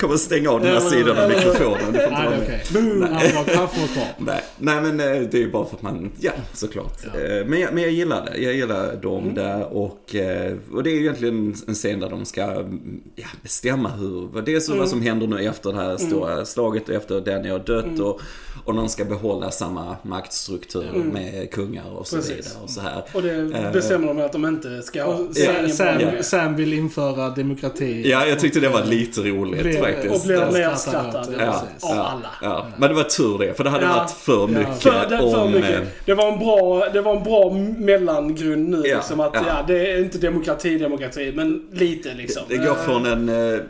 Kommer 0.00 0.16
stänga 0.16 0.50
av 0.50 0.60
den 0.60 0.72
här 0.72 0.80
sidan 0.80 1.18
av 1.18 1.28
mikrofonen. 1.28 1.78
Nej, 1.92 2.10
vara 2.10 2.20
det 2.20 2.26
är 2.26 2.30
med. 2.30 2.60
okej. 3.40 3.56
Han 3.56 3.68
får- 3.68 3.86
kvar. 3.94 4.06
Nej, 4.18 4.42
nej 4.58 4.80
men 4.82 5.00
eh, 5.00 5.06
det 5.30 5.34
är 5.34 5.38
ju 5.40 5.50
bara 5.50 5.66
för 5.66 5.76
att 5.76 5.82
man, 5.82 6.10
ja 6.20 6.32
såklart. 6.52 6.98
Ja. 7.14 7.20
Eh, 7.20 7.46
Men, 7.46 7.60
jag, 7.60 7.74
men 7.74 7.82
jag 7.82 7.92
gillar 7.92 8.24
det. 8.26 8.38
Jag 8.42 8.54
gillar 8.54 8.96
dem 8.96 9.34
där 9.34 9.72
och, 9.76 10.14
eh, 10.14 10.52
och 10.72 10.82
det 10.82 10.90
är 10.90 10.94
ju 10.94 11.00
egentligen 11.00 11.54
en 11.68 11.74
scen 11.74 12.00
där 12.00 12.10
de 12.10 12.24
ska 12.24 12.42
mm, 12.42 13.00
ja, 13.16 13.26
bestämma 13.42 13.88
hur, 13.88 14.42
dels 14.42 14.68
vad 14.68 14.88
som 14.88 15.02
händer 15.02 15.26
nu 15.26 15.38
efter 15.46 15.72
det 15.72 15.78
här 15.78 15.96
stora 15.96 16.44
slaget 16.44 16.88
och 16.88 16.94
efter 16.94 17.20
Danny 17.20 17.48
har 17.48 17.58
dött 17.58 18.00
och, 18.00 18.20
och 18.64 18.74
de 18.74 18.88
ska 18.88 19.04
behålla 19.04 19.50
samma 19.50 19.96
maktstruktur 20.02 21.04
med 21.12 21.50
kungar 21.72 21.98
och 21.98 22.06
så 22.06 22.16
Precis. 22.16 22.32
vidare 22.36 22.62
och 22.62 22.70
så 22.70 22.80
här. 22.80 23.02
Och 23.12 23.22
det 23.22 23.32
Eh, 23.32 23.72
bestämmer 23.72 24.06
de 24.06 24.20
att 24.20 24.32
de 24.32 24.46
inte 24.46 24.82
ska 24.82 25.04
ha. 25.04 25.16
Så 25.16 25.34
Sam, 25.72 26.00
ingen 26.00 26.24
Sam, 26.24 26.56
vill 26.56 26.72
införa 26.72 27.30
demokrati. 27.30 28.10
Ja, 28.10 28.26
jag 28.26 28.40
tyckte 28.40 28.60
det 28.60 28.68
var 28.68 28.84
lite 28.84 29.20
roligt 29.20 29.62
Blev- 29.62 29.80
faktiskt. 29.80 30.14
Och 30.14 30.20
skrattar 30.20 30.52
nerskrattad. 30.52 31.34
Ja. 31.38 31.48
Av 31.80 31.96
ja, 31.96 32.02
alla. 32.02 32.30
Ja. 32.42 32.66
Men 32.78 32.88
det 32.88 32.94
var 32.94 33.02
tur 33.04 33.38
det, 33.38 33.54
för 33.56 33.64
det 33.64 33.70
hade 33.70 33.84
Ja. 33.84 33.92
varit 33.96 34.10
för 34.10 34.40
Ja. 34.40 34.46
mycket 34.46 34.82
För, 34.82 35.06
det, 35.10 35.18
för 35.18 35.40
om... 35.42 35.52
mycket. 35.52 35.70
eh, 35.80 35.86
Det 36.06 36.14
var 36.14 36.32
en 36.32 36.38
bra, 36.38 36.88
det 36.92 37.00
var 37.00 37.16
en 37.16 37.22
bra 37.24 37.50
mellangrund 37.78 38.68
nu 38.68 38.82
Ja, 38.84 38.96
liksom. 38.96 39.20
Att 39.20 39.30
ja. 39.34 39.40
ja. 39.46 39.64
det 39.66 39.92
är 39.92 39.98
inte 39.98 40.18
demokrati, 40.18 40.78
demokrati, 40.78 41.32
men 41.34 41.62
lite 41.72 42.14
liksom. 42.14 42.42
Det 42.48 42.56
går 42.56 42.74
från 42.74 43.06
en, 43.06 43.28
eh, 43.28 43.60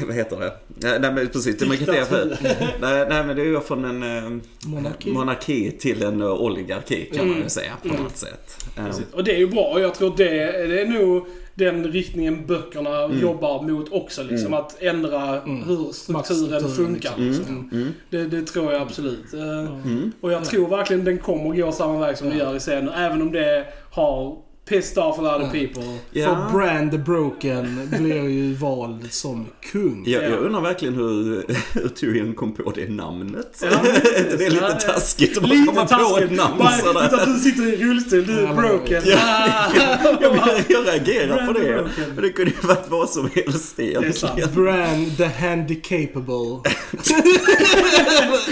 vad 0.06 0.16
heter 0.16 0.36
det? 0.40 0.52
Nej 0.98 1.12
men 1.12 1.28
precis, 1.28 1.58
demokrati. 1.58 2.14
Nej, 2.80 3.06
nej 3.08 3.24
men 3.26 3.36
det 3.36 3.44
går 3.44 3.60
från 3.60 3.84
en 3.84 4.40
Monarki. 4.66 5.10
monarki 5.10 5.70
till 5.70 6.02
en 6.02 6.22
oligarki 6.22 7.08
kan 7.16 7.24
man 7.26 7.34
Mm. 7.34 7.44
ju 7.44 7.50
säga 7.50 7.72
på 7.82 7.88
Mm. 7.88 8.02
något 8.02 8.16
sätt. 8.16 8.64
Precis. 8.76 9.04
Och 9.12 9.24
det 9.24 9.34
är 9.34 9.38
ju 9.38 9.46
bra 9.46 9.64
och 9.64 9.80
jag 9.80 9.94
tror 9.94 10.14
det, 10.16 10.24
det 10.66 10.80
är 10.82 10.86
nog 10.86 11.26
den 11.54 11.84
riktningen 11.92 12.46
böckerna 12.46 13.02
Mm. 13.04 13.20
jobbar 13.20 13.62
mot 13.62 13.92
också. 13.92 14.22
Liksom, 14.22 14.54
Att 14.54 14.82
ändra 14.82 15.40
hur 15.40 15.92
strukturen 15.92 16.12
Maktstrukturen, 16.12 16.70
funkar. 16.70 17.12
liksom. 17.16 17.28
Liksom. 17.28 17.68
Mm. 17.72 17.88
Det, 18.10 18.24
det 18.24 18.42
tror 18.46 18.72
jag 18.72 18.82
absolut. 18.82 19.34
Eh, 19.34 19.40
Mm. 19.84 20.12
Och 20.20 20.32
jag 20.32 20.44
tror 20.44 20.68
verkligen 20.68 21.04
den 21.04 21.18
kommer 21.18 21.56
gå 21.56 21.72
samma 21.72 21.98
väg 22.06 22.18
som 22.18 22.30
det 22.30 22.36
gör 22.36 22.56
i 22.56 22.58
scenen. 22.58 22.88
Även 22.88 23.22
om 23.22 23.32
det 23.32 23.66
har 23.90 24.36
pissed 24.68 24.98
off 25.04 25.18
a 25.18 25.22
lot 25.22 25.42
of 25.46 25.52
people. 25.52 25.98
Ja. 26.10 26.26
För 26.50 26.58
Brand 26.58 26.90
the 26.90 26.98
Broken 26.98 27.88
blir 27.98 28.28
ju 28.28 28.54
vald 28.54 29.12
som 29.12 29.46
kung. 29.72 30.04
Jag, 30.06 30.22
Ja. 30.24 30.28
jag 30.28 30.38
undrar 30.38 30.60
verkligen 30.60 30.94
hur, 30.94 31.44
hur 31.80 31.88
Tyrion 31.88 32.34
kom 32.34 32.52
på 32.54 32.70
det 32.74 32.88
namnet. 32.90 33.62
Ja, 33.62 33.66
är 33.88 33.92
det 33.92 34.00
precis. 34.00 34.40
lite 34.52 34.54
Ja, 34.64 34.68
det- 34.68 34.80
taskigt 34.80 35.36
att 35.36 35.42
bara 35.42 35.52
Lite 35.52 35.66
komma 35.66 35.82
på 35.82 35.88
taskigt. 35.88 36.30
ett 36.30 36.36
namn 36.36 36.58
Bara, 36.58 36.72
sådär? 36.72 37.06
utan 37.14 37.32
du 37.34 37.38
sitter 37.40 37.62
i 37.72 37.76
rullstol, 37.84 38.26
du 38.26 38.38
är 38.38 38.42
Ja, 38.42 38.54
broken. 38.54 39.02
Ja. 39.06 39.16
Ah. 39.18 39.72
Jag, 40.20 40.32
jag, 40.36 40.38
jag 40.68 40.86
reagerar 40.86 41.46
på 41.46 41.52
det. 41.52 41.86
Men 42.14 42.22
det 42.24 42.30
kunde 42.32 42.50
ju 42.62 42.66
varit 42.68 42.84
vad 42.90 43.10
som 43.10 43.30
helst 43.34 43.80
egentligen. 43.80 44.14
sant. 44.14 44.52
Brand 44.54 45.16
the 45.16 45.24
handicapable. 45.24 46.70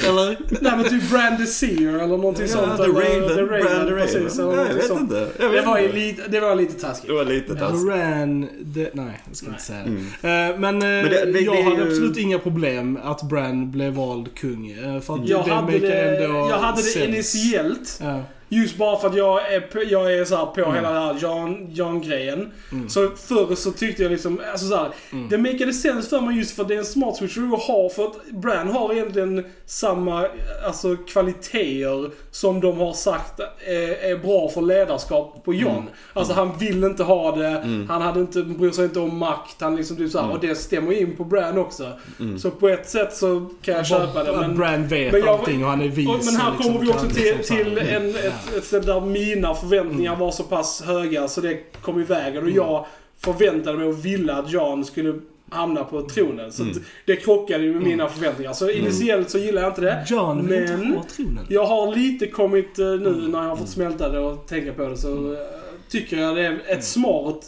Eller? 0.08 0.38
Nej 0.62 0.72
men 0.76 0.84
typ 0.84 1.10
Brand 1.10 1.38
the 1.38 1.46
Seer 1.46 1.88
eller 1.94 2.06
någonting 2.06 2.46
Ja, 2.46 2.52
sånt. 2.52 2.76
The 2.76 2.82
eller 2.84 2.94
Raven, 2.94 3.28
The 3.36 3.42
Raven, 3.42 3.62
Brand 3.64 3.88
the 3.88 3.94
precis. 3.94 4.38
Raven. 4.38 4.58
eller 4.58 4.64
Ja, 4.64 4.78
jag 4.80 4.88
någonting 4.88 5.08
vet 5.08 5.24
inte. 5.26 5.42
Jag 5.42 5.50
Det 5.50 5.56
vet 5.56 5.66
var, 5.66 5.78
ju 5.78 5.84
inte. 5.84 5.98
Lite, 6.06 6.28
det 6.28 6.40
var 6.40 6.54
lite 6.54 6.80
taskigt. 6.80 7.08
Det 7.08 7.14
var 7.14 7.24
lite 7.24 7.54
taskigt. 7.54 7.86
Brand 7.86 8.46
the... 8.74 8.88
Nej, 8.92 9.20
jag 9.28 9.36
ska 9.36 9.46
inte 9.46 9.62
säga 9.62 9.78
det. 9.78 9.84
Mm. 9.88 10.52
Eh, 10.52 10.58
Men, 10.60 10.74
eh, 10.74 10.80
Men 10.88 11.04
det- 11.04 11.32
det- 11.32 11.40
jag 11.40 11.56
det 11.56 11.62
hade 11.62 11.76
ju- 11.76 11.82
absolut 11.88 12.16
inga 12.16 12.38
problem 12.38 12.98
att 13.04 13.22
Bran 13.22 13.70
blev 13.70 13.92
vald 13.92 14.34
kung. 14.34 14.70
eh, 14.70 15.00
För 15.00 15.14
att 15.14 15.28
Jag 15.28 15.44
det 15.44 15.52
hade 15.52 15.78
det, 15.78 16.02
ändå 16.02 16.48
jag 16.50 16.58
hade 16.58 16.82
det 16.82 17.04
initiellt. 17.04 17.98
Ja. 18.02 18.20
Just 18.62 18.76
bara 18.76 18.98
för 18.98 19.08
att 19.08 19.16
jag 19.16 19.52
är, 19.52 19.62
jag 19.90 20.14
är 20.14 20.24
så 20.24 20.46
på 20.46 20.60
Mm. 20.60 20.74
hela 20.74 20.90
den 20.92 21.02
här 21.02 21.16
Jan, 21.22 21.66
Jan-grejen. 21.72 22.50
Mm. 22.72 22.88
Så 22.88 23.10
förr 23.16 23.54
så 23.54 23.70
tyckte 23.70 24.02
jag 24.02 24.12
liksom, 24.12 24.40
alltså 24.52 24.66
så 24.68 24.76
här, 24.76 24.88
Mm. 25.12 25.28
Det 25.28 25.38
makade 25.38 25.72
sense 25.72 26.08
för 26.08 26.20
mig 26.20 26.38
just 26.38 26.56
för 26.56 26.62
att 26.62 26.68
det 26.68 26.74
är 26.74 26.78
en 26.78 26.84
smart 26.84 27.16
switcheroo 27.16 27.54
att 27.54 27.62
ha. 27.62 27.88
För 27.88 28.04
att 28.04 28.30
Bran 28.30 28.68
har 28.68 28.92
egentligen 28.92 29.44
samma 29.66 30.26
alltså, 30.66 30.96
kvaliteter 30.96 32.10
som 32.30 32.60
de 32.60 32.78
har 32.78 32.92
sagt 32.92 33.40
är, 33.40 34.10
är 34.10 34.16
bra 34.18 34.48
för 34.48 34.62
ledarskap 34.62 35.44
på 35.44 35.54
Jon. 35.54 35.70
Mm. 35.72 35.84
Alltså 36.12 36.32
han 36.34 36.58
vill 36.58 36.84
inte 36.84 37.02
ha 37.02 37.36
det, 37.36 37.84
han 37.88 38.02
hade 38.02 38.20
inte, 38.20 38.42
bryr 38.42 38.70
sig 38.70 38.84
inte 38.84 39.00
om 39.00 39.18
makt. 39.18 39.60
Han 39.60 39.76
liksom 39.76 39.96
typ 39.96 40.10
så 40.10 40.18
här, 40.18 40.24
Mm. 40.24 40.36
Och 40.36 40.42
det 40.46 40.54
stämmer 40.54 40.92
in 40.92 41.16
på 41.16 41.24
Bran 41.24 41.58
också. 41.58 41.88
Mm. 42.20 42.38
Så 42.38 42.50
på 42.50 42.68
ett 42.68 42.88
sätt 42.90 43.16
så 43.16 43.46
kan 43.62 43.74
jag 43.74 43.86
köpa 43.86 44.24
det. 44.24 44.36
Men, 44.36 44.56
Bran 44.56 44.86
vet 44.88 45.12
men 45.12 45.20
jag- 45.20 45.28
allting 45.38 45.64
och 45.64 45.70
han 45.70 45.80
är 45.80 45.88
vis. 45.88 46.08
och, 46.08 46.24
men 46.24 46.36
här 46.36 46.50
liksom 46.52 46.72
kommer 46.72 46.86
vi 46.86 46.92
också 46.92 47.08
till, 47.08 47.36
liksom 47.36 47.56
till 47.56 47.78
en, 47.78 48.08
ett, 48.10 48.43
ett 48.56 48.64
ställe 48.64 48.86
där 48.86 49.00
mina 49.00 49.54
förväntningar 49.54 50.16
var 50.16 50.30
så 50.30 50.42
pass 50.42 50.82
höga 50.82 51.28
så 51.28 51.40
det 51.40 51.54
kom 51.82 52.00
i 52.00 52.04
vägen. 52.04 52.36
Och 52.36 52.42
Mm. 52.50 52.54
jag 52.56 52.86
förväntade 53.18 53.78
mig 53.78 53.86
och 53.86 54.04
ville 54.06 54.32
att 54.34 54.52
Jan 54.52 54.84
skulle 54.84 55.20
hamna 55.50 55.84
på 55.84 56.02
tronen. 56.02 56.52
Så 56.52 56.62
Mm. 56.62 56.76
att 56.76 56.82
det 57.06 57.16
krockade 57.16 57.64
ju 57.64 57.72
med 57.74 57.82
mina 57.82 58.08
förväntningar. 58.08 58.52
Så 58.52 58.70
initiellt 58.70 59.30
så 59.30 59.38
gillar 59.38 59.62
jag 59.62 59.70
inte 59.70 59.80
det. 59.80 60.04
John 60.08 60.46
vill 60.48 60.62
inte 60.62 60.76
Men 60.76 60.94
ha 60.94 61.02
tronen. 61.16 61.46
jag 61.48 61.66
har 61.66 61.94
lite 61.96 62.26
kommit 62.26 62.78
eh, 62.78 62.86
nu 62.86 62.94
Mm. 63.08 63.30
när 63.30 63.42
jag 63.42 63.48
har 63.48 63.56
fått 63.56 63.68
smälta 63.68 64.08
det 64.08 64.18
och 64.18 64.46
tänka 64.48 64.72
på 64.72 64.88
det 64.88 64.96
så 64.96 65.32
eh, 65.32 65.38
tycker 65.88 66.16
jag 66.18 66.36
det 66.36 66.42
är 66.46 66.60
ett 66.66 66.84
smart 66.84 67.46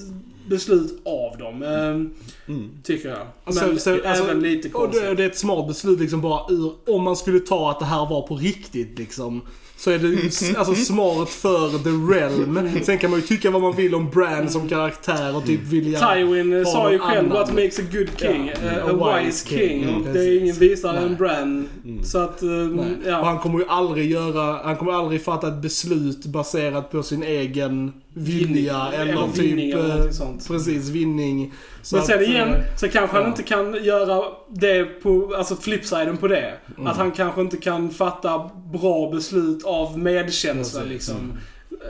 beslut 0.48 1.00
av 1.04 1.38
dem. 1.38 1.62
eh, 1.62 2.56
Tycker 2.82 3.08
jag. 3.08 3.18
Alltså, 3.44 3.66
Men 3.66 3.78
så- 3.80 3.90
även 3.90 4.06
alltså, 4.06 4.32
lite 4.34 4.68
Och 4.68 4.72
det, 4.88 4.92
konstigt. 4.92 5.16
det 5.16 5.22
är 5.24 5.26
ett 5.28 5.38
smart 5.38 5.68
beslut 5.68 6.00
liksom 6.00 6.20
bara 6.20 6.52
ur, 6.52 6.72
om 6.86 7.02
man 7.02 7.16
skulle 7.16 7.40
ta 7.40 7.70
att 7.70 7.78
det 7.78 7.84
här 7.84 8.06
var 8.10 8.22
på 8.26 8.36
riktigt 8.36 8.98
liksom. 8.98 9.42
Så 9.78 9.90
är 9.90 9.98
det 9.98 10.58
alltså 10.58 10.74
smart 10.74 11.28
för 11.28 11.78
the 11.78 12.14
realm. 12.14 12.82
Sen 12.82 12.98
kan 12.98 13.10
man 13.10 13.20
ju 13.20 13.26
tycka 13.26 13.50
vad 13.50 13.62
man 13.62 13.76
vill 13.76 13.94
om 13.94 14.10
Bran 14.10 14.48
som 14.48 14.68
karaktär 14.68 15.36
och 15.36 15.46
typ 15.46 15.60
vilja... 15.62 16.14
Tywin 16.14 16.52
eh, 16.52 16.64
sa 16.64 16.92
ju 16.92 16.98
själv 16.98 17.18
annan. 17.18 17.38
what 17.38 17.54
makes 17.54 17.78
a 17.78 17.82
good 17.92 18.08
king, 18.16 18.52
Ja, 18.64 18.70
eh, 18.70 18.86
a 18.86 18.90
a 18.90 19.20
wise 19.22 19.48
king. 19.48 19.82
Mm, 19.82 20.12
det 20.12 20.20
är 20.20 20.42
ingen 20.42 20.56
visare 20.56 20.98
än 20.98 21.16
Bran. 21.16 21.68
Så 22.04 22.18
att, 22.18 22.42
eh, 22.42 22.48
Nej. 22.48 22.78
Och 22.78 23.10
ja. 23.10 23.24
han 23.24 23.38
kommer 23.38 23.58
ju 23.58 23.64
aldrig 23.68 24.10
göra, 24.10 24.60
han 24.64 24.76
kommer 24.76 24.92
aldrig 24.92 25.24
fatta 25.24 25.48
ett 25.48 25.62
beslut 25.62 26.26
baserat 26.26 26.90
på 26.90 27.02
sin 27.02 27.22
egen 27.22 27.92
vilja 28.18 28.88
eller, 28.92 29.12
eller 29.12 29.26
typ... 29.26 29.38
vinning 29.38 29.70
eller 29.70 30.06
eh, 30.06 30.10
sånt. 30.10 30.48
Precis, 30.48 30.88
vinning. 30.88 31.52
Så 31.82 31.96
Men 31.96 32.04
sen 32.04 32.18
att, 32.18 32.22
igen, 32.28 32.48
eh, 32.48 32.76
så 32.76 32.88
kanske 32.88 33.16
han 33.16 33.22
ja. 33.22 33.28
inte 33.28 33.42
kan 33.42 33.84
göra 33.84 34.24
det 34.48 34.84
på, 34.84 35.34
alltså 35.38 35.56
flipsiden 35.56 36.16
på 36.16 36.28
det. 36.28 36.54
Mm. 36.76 36.86
Att 36.86 36.96
han 36.96 37.12
kanske 37.12 37.40
inte 37.40 37.56
kan 37.56 37.90
fatta 37.90 38.50
bra 38.72 39.10
beslut 39.10 39.64
av 39.64 39.98
medkänsla 39.98 40.80
Precis. 40.80 40.92
liksom. 40.92 41.32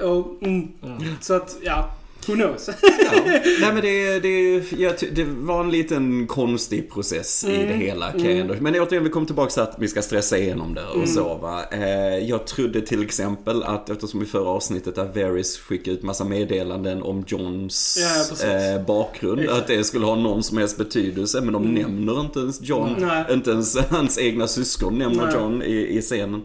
Och, 0.02 0.42
mm, 0.42 0.68
Ja. 0.80 0.88
Så 1.20 1.34
att, 1.34 1.56
ja. 1.62 1.90
Who 2.26 2.34
knows? 2.34 2.68
Ja. 2.82 3.20
Nej 3.60 3.72
men 3.72 3.80
det, 3.82 4.20
det, 4.20 4.72
jag, 4.78 4.94
det 5.12 5.24
var 5.24 5.60
en 5.60 5.70
liten 5.70 6.26
konstig 6.26 6.90
process 6.92 7.44
i 7.44 7.54
Mm. 7.56 7.66
det 7.68 7.74
hela 7.86 8.12
kan 8.12 8.24
jag 8.24 8.36
ändå. 8.38 8.54
Men 8.60 8.74
återigen, 8.80 9.04
vi 9.04 9.10
kommer 9.10 9.26
tillbaka 9.26 9.50
till 9.50 9.62
att 9.62 9.76
vi 9.78 9.88
ska 9.88 10.02
stressa 10.02 10.38
igenom 10.38 10.74
det 10.74 10.84
och 10.86 10.94
Mm. 10.94 11.06
så 11.06 11.34
va. 11.34 11.62
Eh, 11.72 12.18
jag 12.28 12.46
trodde 12.46 12.80
till 12.80 13.02
exempel 13.02 13.62
att 13.62 13.90
eftersom 13.90 14.22
i 14.22 14.26
förra 14.26 14.48
avsnittet 14.48 14.94
där 14.94 15.04
Varys 15.14 15.58
skickade 15.58 15.90
ut 15.96 16.02
massa 16.02 16.24
meddelanden 16.24 17.02
om 17.02 17.24
Johns 17.26 17.98
Ja, 18.00 18.48
eh, 18.48 18.84
bakgrund. 18.86 19.40
Exakt. 19.40 19.58
Att 19.60 19.66
det 19.66 19.84
skulle 19.84 20.06
ha 20.06 20.14
någon 20.14 20.42
som 20.42 20.58
helst 20.58 20.78
betydelse. 20.78 21.40
Men 21.40 21.52
de 21.52 21.62
nämner 21.74 22.20
inte 22.20 22.38
ens 22.38 22.62
John. 22.62 22.94
Nej. 22.98 23.24
Inte 23.30 23.50
ens 23.50 23.76
hans 23.90 24.18
egna 24.18 24.48
syskon 24.48 24.98
nämner 24.98 25.24
Nej. 25.26 25.34
John 25.34 25.62
i, 25.62 25.98
i 25.98 26.00
scenen. 26.02 26.42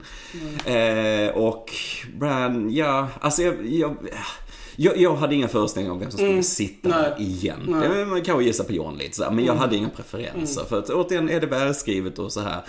Eh, 0.65 1.35
och 1.35 1.71
Bran, 2.19 2.73
ja, 2.73 3.07
alltså 3.21 3.41
jag, 3.43 3.55
jag, 3.65 3.95
jag, 4.75 4.97
jag 4.97 5.15
hade 5.15 5.35
inga 5.35 5.47
föreställningar 5.47 5.93
om 5.93 5.99
vem 5.99 6.11
som 6.11 6.17
skulle 6.17 6.29
Mm. 6.31 6.43
sitta 6.43 6.89
Nej. 6.89 6.97
där 7.01 7.15
igen. 7.21 7.59
Nej. 7.67 8.05
Man 8.05 8.21
kan 8.21 8.39
ju 8.39 8.45
gissa 8.45 8.63
på 8.63 8.73
John 8.73 8.97
lite 8.97 9.15
sådär, 9.15 9.31
men 9.31 9.45
jag 9.45 9.55
hade 9.55 9.75
inga 9.75 9.89
preferenser. 9.89 10.63
För 10.69 10.79
att 10.79 10.89
återigen 10.89 11.29
är 11.29 11.39
det 11.39 11.47
välskrivet 11.47 12.19
och 12.19 12.31
så 12.33 12.39
här. 12.41 12.61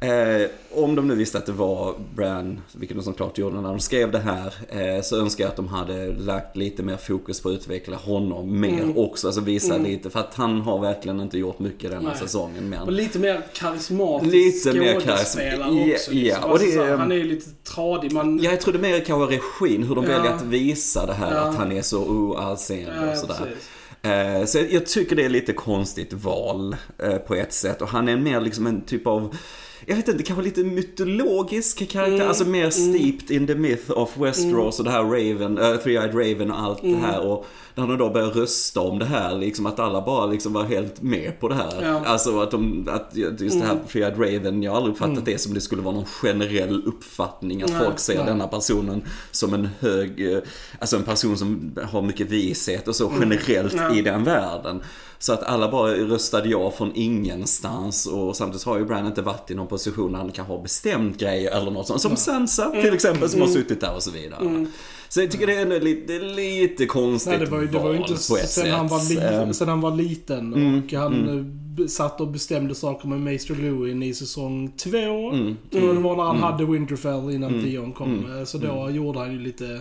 Eh, 0.00 0.46
om 0.70 0.94
de 0.94 1.08
nu 1.08 1.14
visste 1.14 1.38
att 1.38 1.46
det 1.46 1.52
var 1.52 1.94
Bran, 2.14 2.60
vilket 2.72 2.96
de 2.96 3.02
såklart 3.02 3.38
gjorde 3.38 3.60
när 3.60 3.68
de 3.68 3.80
skrev 3.80 4.10
det 4.12 4.18
här, 4.18 4.54
eh, 4.68 5.02
så 5.02 5.16
önskar 5.20 5.44
jag 5.44 5.50
att 5.50 5.56
de 5.56 5.68
hade 5.68 6.06
lagt 6.12 6.56
lite 6.56 6.82
mer 6.82 6.96
fokus 6.96 7.40
på 7.40 7.48
att 7.48 7.54
utveckla 7.54 7.96
honom 7.96 8.60
mer 8.60 8.98
också. 8.98 9.26
Alltså 9.26 9.40
visa 9.40 9.76
lite, 9.76 10.10
för 10.10 10.20
att 10.20 10.34
han 10.34 10.60
har 10.60 10.78
verkligen 10.78 11.20
inte 11.20 11.38
gjort 11.38 11.58
mycket 11.58 11.90
denna 11.90 12.08
Nej. 12.08 12.18
säsongen. 12.18 12.68
Men 12.68 12.82
Och 12.82 12.92
lite 12.92 13.18
mer 13.18 13.42
karismatisk 13.54 14.32
Lite 14.32 14.72
mer 14.72 15.00
skådespelare 15.00 15.70
karism- 15.70 15.86
Ja, 15.88 15.94
också. 15.94 16.12
ja, 16.12 16.22
Liksom. 16.22 16.44
och 16.44 16.50
Alltså, 16.50 16.66
det- 16.66 16.72
så 16.72 16.84
här, 16.84 16.96
han 16.96 17.12
är 17.12 17.16
ju 17.16 17.24
lite 17.24 17.50
tradig. 17.50 18.12
Man, 18.12 18.38
Jag 18.42 18.60
trodde 18.60 18.78
mer 18.78 19.00
kanske 19.00 19.36
regin, 19.36 19.82
hur 19.82 19.94
de 19.94 20.04
Ja. 20.04 20.10
väljer 20.10 20.32
att 20.32 20.42
visa 20.42 21.06
det 21.06 21.12
här 21.14 21.34
Ja. 21.34 21.40
att 21.40 21.56
han 21.56 21.72
är 21.72 21.82
så 21.82 22.34
allseende 22.38 22.92
ja, 23.06 23.12
och 23.12 23.18
sådär. 23.18 23.34
precis. 23.34 23.68
Eh, 24.02 24.44
Så 24.44 24.58
jag- 24.58 24.72
jag 24.72 24.86
tycker 24.86 25.16
det 25.16 25.24
är 25.24 25.28
lite 25.28 25.52
konstigt 25.52 26.12
val 26.12 26.76
eh, 26.98 27.16
på 27.16 27.34
ett 27.34 27.52
sätt 27.52 27.82
och 27.82 27.88
han 27.88 28.08
är 28.08 28.16
mer 28.16 28.40
liksom 28.40 28.66
en 28.66 28.80
typ 28.80 29.06
av 29.06 29.36
jag 29.86 29.96
vet 29.96 30.08
inte, 30.08 30.22
kanske 30.22 30.44
lite 30.44 30.64
mytologisk 30.64 31.88
karaktär, 31.88 32.14
Mm, 32.14 32.28
alltså 32.28 32.44
mer 32.44 32.70
steeped 32.70 33.30
in 33.30 33.46
the 33.46 33.54
myth 33.54 33.90
of 33.90 34.16
Westeros 34.16 34.78
och 34.78 34.84
det 34.84 34.90
här 34.90 35.02
Raven, 35.02 35.58
uh, 35.58 35.64
Three-Eyed 35.64 36.12
Raven 36.12 36.50
och 36.50 36.58
allt 36.60 36.82
Mm. 36.82 37.00
det 37.00 37.06
här 37.06 37.20
och 37.20 37.46
när 37.76 37.86
de 37.86 37.98
då 37.98 38.10
börjar 38.10 38.28
rösta 38.30 38.80
om 38.80 38.98
det 38.98 39.04
här, 39.04 39.34
liksom 39.38 39.66
att 39.66 39.78
alla 39.78 40.00
bara 40.02 40.26
liksom 40.26 40.52
var 40.52 40.64
helt 40.64 41.02
med 41.02 41.40
på 41.40 41.48
det 41.48 41.54
här. 41.54 41.72
Ja. 41.82 41.88
Mm. 41.88 42.02
Alltså 42.06 42.40
att 42.40 42.50
de, 42.50 42.88
att 42.90 43.16
just 43.40 43.60
det 43.60 43.66
här 43.66 43.78
Three-Eyed 43.88 44.18
Raven, 44.18 44.62
jag 44.62 44.70
har 44.72 44.76
aldrig 44.76 44.94
uppfattat 44.94 45.24
det 45.24 45.38
som 45.38 45.54
det 45.54 45.60
skulle 45.60 45.82
vara 45.82 45.94
någon 45.94 46.04
generell 46.04 46.82
uppfattning 46.86 47.62
att 47.62 47.70
Nej, 47.70 47.80
folk 47.84 47.98
ser 47.98 48.16
nej. 48.16 48.24
denna 48.26 48.46
personen 48.48 49.02
som 49.30 49.54
en 49.54 49.68
hög, 49.80 50.32
eh, 50.32 50.38
alltså 50.78 50.96
en 50.96 51.02
person 51.02 51.36
som 51.38 51.76
har 51.90 52.02
mycket 52.02 52.30
vishet 52.30 52.88
och 52.88 52.96
så 52.96 53.12
generellt 53.20 53.74
Mm. 53.74 53.92
I 53.98 54.02
den 54.02 54.24
världen. 54.24 54.82
Så 55.18 55.32
att 55.32 55.42
alla 55.42 55.70
bara 55.70 55.92
röstade 55.92 56.48
ja 56.48 56.70
från 56.70 56.92
ingenstans 56.94 58.06
och 58.06 58.36
samtidigt 58.36 58.64
har 58.66 58.78
ju 58.78 58.84
Bran 58.84 59.06
inte 59.06 59.22
varit 59.22 59.50
i 59.50 59.54
någon 59.54 59.66
position 59.66 60.12
där 60.12 60.18
han 60.18 60.32
kan 60.32 60.46
ha 60.46 60.62
bestämt 60.62 61.18
grejer 61.20 61.50
eller 61.50 61.70
något 61.70 61.86
sånt. 61.86 62.00
Som 62.00 62.16
Sansa 62.16 62.64
Mm. 62.64 62.82
till 62.82 62.94
exempel 62.94 63.28
som 63.28 63.40
har 63.40 63.48
suttit 63.48 63.80
där 63.80 63.94
och 63.94 64.02
så 64.02 64.10
vidare. 64.10 64.66
Så 65.14 65.20
jag 65.20 65.30
tycker 65.30 65.46
det 65.46 65.54
är 65.54 65.62
ändå 65.62 65.78
lite, 65.78 66.18
lite 66.18 66.86
konstigt 66.86 67.30
Nej, 67.30 67.40
det 67.40 67.46
var 67.50 67.60
ju, 67.60 67.66
det 67.66 67.78
var 67.78 67.92
ju 67.92 67.98
inte 67.98 68.16
sen 68.16 68.46
sätt. 68.46 68.72
han, 68.72 68.88
var 68.88 69.08
li, 69.08 69.18
Ehm, 69.42 69.52
sen 69.52 69.68
han 69.68 69.80
var 69.80 69.96
liten 69.96 70.54
Mm, 70.54 70.82
och 70.86 70.92
han 70.92 71.28
eh, 71.28 71.44
b- 71.76 71.88
satt 71.88 72.20
och 72.20 72.28
bestämde 72.28 72.74
saker 72.74 73.08
med 73.08 73.20
Maester 73.20 73.54
Lewin 73.54 74.02
i 74.02 74.14
säsong 74.14 74.72
två. 74.76 75.30
Mm. 75.32 75.56
Tror 75.72 75.86
jag 75.86 75.96
det 75.96 76.00
var 76.02 76.16
när 76.16 76.22
han 76.24 76.36
hade 76.38 76.64
Winterfell 76.64 77.30
innan 77.30 77.62
Theon 77.64 77.92
kom. 77.92 78.18
Mm. 78.18 78.38
Eh, 78.38 78.44
Så 78.44 78.58
då 78.58 78.90
gjorde 78.90 79.18
han 79.18 79.32
ju 79.32 79.38
lite 79.38 79.80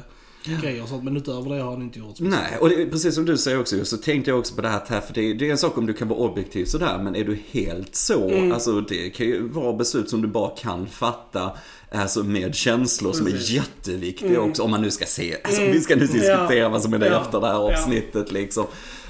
grejer 0.62 0.84
och 0.84 0.90
sånt. 0.90 1.04
Men 1.04 1.18
utöver 1.18 1.50
det 1.56 1.62
har 1.62 1.72
han 1.72 1.82
inte 1.82 2.00
gjort 2.00 2.18
så 2.18 2.24
Nej, 2.24 2.58
och 2.62 2.70
det, 2.70 2.76
är 2.82 2.86
precis 2.86 3.16
som 3.16 3.26
du 3.26 3.38
säger 3.38 3.60
också 3.60 3.86
så 3.86 3.98
tänkte 3.98 4.32
jag 4.32 4.40
också 4.40 4.56
på 4.56 4.62
det 4.62 4.70
här, 4.70 4.82
här 4.88 5.02
för 5.02 5.14
det, 5.14 5.34
det 5.34 5.48
är 5.48 5.52
en 5.52 5.58
sak 5.58 5.78
om 5.78 5.86
du 5.86 5.94
kan 5.94 6.08
vara 6.08 6.20
objektiv 6.20 6.66
sådär, 6.66 7.00
men 7.04 7.16
är 7.16 7.24
du 7.24 7.38
helt 7.52 7.96
så, 7.96 8.30
Mm. 8.30 8.52
alltså 8.52 8.82
det 8.82 9.10
kan 9.10 9.26
ju 9.26 9.48
vara 9.48 9.74
beslut 9.74 10.10
som 10.10 10.22
du 10.22 10.28
bara 10.28 10.50
kan 10.50 10.88
fatta, 10.88 11.52
alltså 11.92 12.24
med 12.24 12.56
känslor 12.56 13.14
som 13.14 13.28
är 13.28 13.52
jätteviktiga 13.54 14.40
också, 14.42 14.64
om 14.64 14.72
man 14.72 14.82
nu 14.82 14.92
ska 14.92 15.06
se, 15.06 15.38
alltså 15.44 15.62
vi 15.62 15.82
ska 15.82 15.96
nu 15.96 16.02
Mm. 16.02 16.14
diskutera 16.14 16.56
Ja. 16.56 16.70
vad 16.70 16.82
som 16.82 16.94
är 16.94 17.00
det 17.00 17.08
Ja. 17.08 17.22
efter 17.22 17.40
det 17.42 17.48
här 17.48 17.54
Ja. 17.54 17.60
avsnittet 17.74 18.32
liksom. 18.32 18.66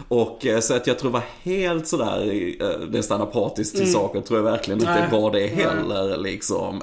Och 0.08 0.46
eh, 0.46 0.60
så 0.60 0.74
att 0.74 0.88
jag 0.88 1.00
tror 1.00 1.12
var 1.12 1.24
helt 1.44 1.88
sådär, 1.88 2.34
eh, 2.62 2.88
nästan 2.90 3.22
apatiskt 3.22 3.76
till 3.78 3.92
saker, 3.92 4.22
tror 4.22 4.40
jag 4.40 4.44
verkligen 4.44 4.80
inte 4.80 4.92
Mm. 4.92 5.10
Nej. 5.12 5.22
var 5.22 5.32
det 5.32 5.40
Nej. 5.40 5.50
heller 5.50 6.18
liksom. 6.18 6.82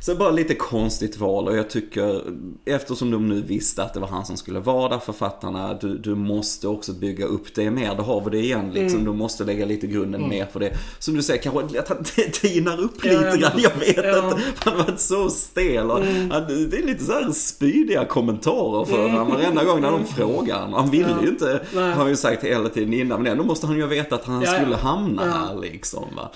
Så 0.00 0.14
bara 0.14 0.30
lite 0.30 0.54
konstigt 0.54 1.18
val 1.18 1.48
och 1.48 1.56
jag 1.56 1.70
tycker 1.70 2.22
eftersom 2.64 3.10
de 3.10 3.28
nu 3.28 3.42
visste 3.42 3.82
att 3.82 3.94
det 3.94 4.00
var 4.00 4.08
han 4.08 4.26
som 4.26 4.36
skulle 4.36 4.60
vara 4.60 4.88
där, 4.88 4.98
författarna, 4.98 5.74
du, 5.74 5.98
du 5.98 6.14
måste 6.14 6.68
också 6.68 6.92
bygga 6.92 7.26
upp 7.26 7.54
det 7.54 7.70
mer. 7.70 7.94
Då 7.96 8.02
har 8.02 8.20
vi 8.24 8.30
det 8.30 8.38
igen 8.44 8.70
liksom. 8.74 9.04
Du 9.04 9.12
måste 9.12 9.44
lägga 9.44 9.66
lite 9.66 9.86
grunden 9.86 10.28
mer 10.28 10.46
för 10.52 10.60
det. 10.60 10.76
Som 10.98 11.14
du 11.14 11.22
säger, 11.22 11.42
kanske 11.42 11.80
att 11.80 11.88
han 11.88 12.04
tinar 12.32 12.80
upp 12.80 13.04
Ja, 13.04 13.10
lite 13.10 13.24
ja, 13.24 13.36
grann. 13.36 13.52
Jag 13.56 13.70
vet 13.80 13.96
ja. 14.04 14.28
inte. 14.30 14.42
Han 14.58 14.76
varit 14.78 15.00
så 15.00 15.30
stel 15.30 15.90
och 15.90 15.98
han, 16.04 16.28
det 16.70 16.76
är 16.78 16.86
lite 16.86 17.04
så 17.04 17.12
här 17.12 17.30
spydiga 17.32 18.04
kommentarer 18.04 18.84
för 18.84 19.02
honom 19.08 19.28
varenda 19.30 19.64
gång 19.64 19.80
när 19.80 19.90
de 19.90 20.04
frågar 20.06 20.60
honom. 20.60 20.72
Han 20.74 20.90
ville 20.90 21.14
ju 21.22 21.28
inte, 21.28 21.60
Nej. 21.74 21.84
har 21.84 21.92
han 21.94 22.08
ju 22.08 22.16
sagt 22.16 22.44
hela 22.44 22.68
tiden 22.68 22.92
innan, 22.94 23.22
men 23.22 23.32
ändå 23.32 23.44
måste 23.44 23.66
han 23.66 23.76
ju 23.76 23.86
veta 23.86 24.14
att 24.14 24.24
han 24.24 24.42
Ja, 24.42 24.52
ja. 24.52 24.60
skulle 24.60 24.76
hamna 24.76 25.22
Ja. 25.26 25.32
här 25.32 25.60
liksom. 25.60 26.04
Va? 26.16 26.30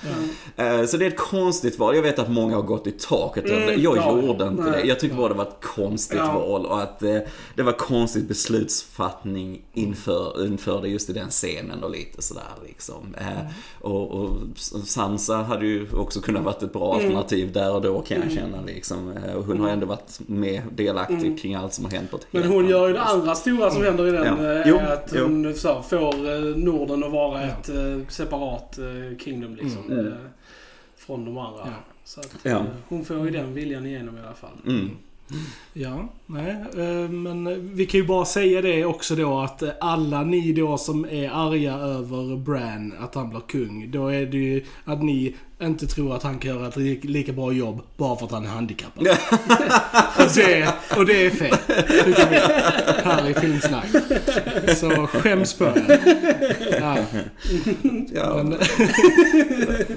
Eh, 0.56 0.84
Så 0.86 0.96
det 0.96 1.04
är 1.04 1.08
ett 1.08 1.16
konstigt 1.18 1.78
val. 1.78 1.94
Jag 1.96 2.02
vet 2.02 2.18
att 2.18 2.30
många 2.30 2.54
har 2.56 2.62
gått 2.62 2.86
i 2.86 2.90
taket 2.90 3.49
det. 3.56 3.74
Jag 3.74 3.96
ja. 3.96 4.20
gjorde 4.22 4.44
inte 4.46 4.62
Nej. 4.62 4.72
det. 4.82 4.88
Jag 4.88 5.00
tycker 5.00 5.16
bara 5.16 5.28
det 5.28 5.34
var 5.34 5.44
ett 5.44 5.60
konstigt 5.64 6.18
Ja. 6.18 6.32
val 6.38 6.66
och 6.66 6.82
att 6.82 7.02
eh, 7.02 7.18
det 7.54 7.62
var 7.62 7.72
konstigt 7.72 8.28
beslutsfattning 8.28 9.62
inför, 9.72 10.46
inför 10.46 10.82
det 10.82 10.88
just 10.88 11.10
i 11.10 11.12
den 11.12 11.30
scenen 11.30 11.84
och 11.84 11.90
lite 11.90 12.22
sådär 12.22 12.42
liksom. 12.66 13.14
Eh, 13.18 13.50
och, 13.80 14.10
och 14.10 14.30
Sansa 14.86 15.36
hade 15.36 15.66
ju 15.66 15.86
också 15.92 16.20
kunnat 16.20 16.42
varit 16.42 16.62
ett 16.62 16.72
bra 16.72 16.94
alternativ 16.94 17.52
där 17.52 17.74
och 17.74 17.82
då 17.82 18.00
kan 18.00 18.20
jag 18.22 18.32
känna 18.32 18.62
liksom. 18.66 19.12
Eh, 19.16 19.34
Och 19.34 19.44
hon 19.44 19.60
har 19.60 19.68
ändå 19.68 19.86
varit 19.86 20.20
med 20.26 20.62
delaktig 20.72 21.40
kring 21.42 21.54
allt 21.54 21.74
som 21.74 21.84
har 21.84 21.92
hänt 21.92 22.10
på 22.10 22.16
ett 22.16 22.26
Men 22.30 22.44
hon 22.44 22.68
gör 22.68 22.86
ju 22.88 22.92
det 22.94 23.00
andra 23.02 23.34
stora 23.34 23.70
som 23.70 23.82
händer 23.82 24.06
i 24.06 24.10
den. 24.10 24.44
Ja. 24.44 24.52
eh, 24.52 24.62
Jo, 24.66 24.76
är 24.76 24.92
att 24.92 25.12
jo. 25.16 25.22
hon 25.22 25.54
så, 25.54 25.82
får 25.82 26.34
eh, 26.34 26.40
Norden 26.56 27.04
att 27.04 27.12
vara 27.12 27.42
ett 27.42 27.70
separat 28.08 28.78
kingdom 29.18 29.54
liksom. 29.56 29.90
Mm. 29.90 30.12
Från 30.96 31.24
de 31.24 31.38
andra. 31.38 31.60
Ja. 31.64 31.89
Så 32.04 32.20
att, 32.20 32.36
Ja. 32.42 32.50
eh, 32.50 32.64
hon 32.88 33.04
får 33.04 33.24
ju 33.24 33.30
den 33.30 33.54
viljan 33.54 33.86
igenom 33.86 34.16
i 34.16 34.20
alla 34.20 34.34
fall. 34.34 34.56
Mm. 34.66 34.90
Ja, 35.72 36.08
nej. 36.26 36.50
eh, 36.76 37.10
Men 37.10 37.46
eh, 37.46 37.52
vi 37.56 37.86
kan 37.86 38.00
ju 38.00 38.06
bara 38.06 38.24
säga 38.24 38.62
det 38.62 38.84
också 38.84 39.14
då 39.16 39.38
att 39.40 39.62
alla 39.80 40.22
ni 40.22 40.52
då 40.52 40.78
som 40.78 41.04
är 41.04 41.30
arga 41.30 41.74
över 41.74 42.36
Bran, 42.36 42.92
att 43.00 43.14
han 43.14 43.30
blir 43.30 43.40
kung. 43.40 43.90
Då 43.90 44.08
är 44.08 44.26
det 44.26 44.36
ju 44.36 44.64
att 44.84 45.02
ni 45.02 45.34
inte 45.62 45.86
tror 45.86 46.16
att 46.16 46.22
han 46.22 46.38
kan 46.38 46.50
göra 46.54 46.68
ett 46.68 46.76
li- 46.76 47.00
lika 47.02 47.32
bra 47.32 47.52
jobb 47.52 47.80
bara 47.96 48.16
för 48.16 48.26
att 48.26 48.32
han 48.32 48.44
är 48.44 48.48
handikappad. 48.48 49.08
och, 50.18 50.26
det, 50.34 50.68
och 50.96 51.06
det 51.06 51.26
är 51.26 51.30
fel, 51.30 51.56
tycker 52.04 52.30
vi. 52.30 52.36
Här 53.04 53.30
i 53.30 53.34
Filmsnack. 53.34 53.86
Så 54.76 55.06
skäms 55.06 55.54
på 55.54 55.64
er. 55.64 56.00
Ja, 56.80 56.96
Ja, 58.14 58.42
men, 58.42 58.50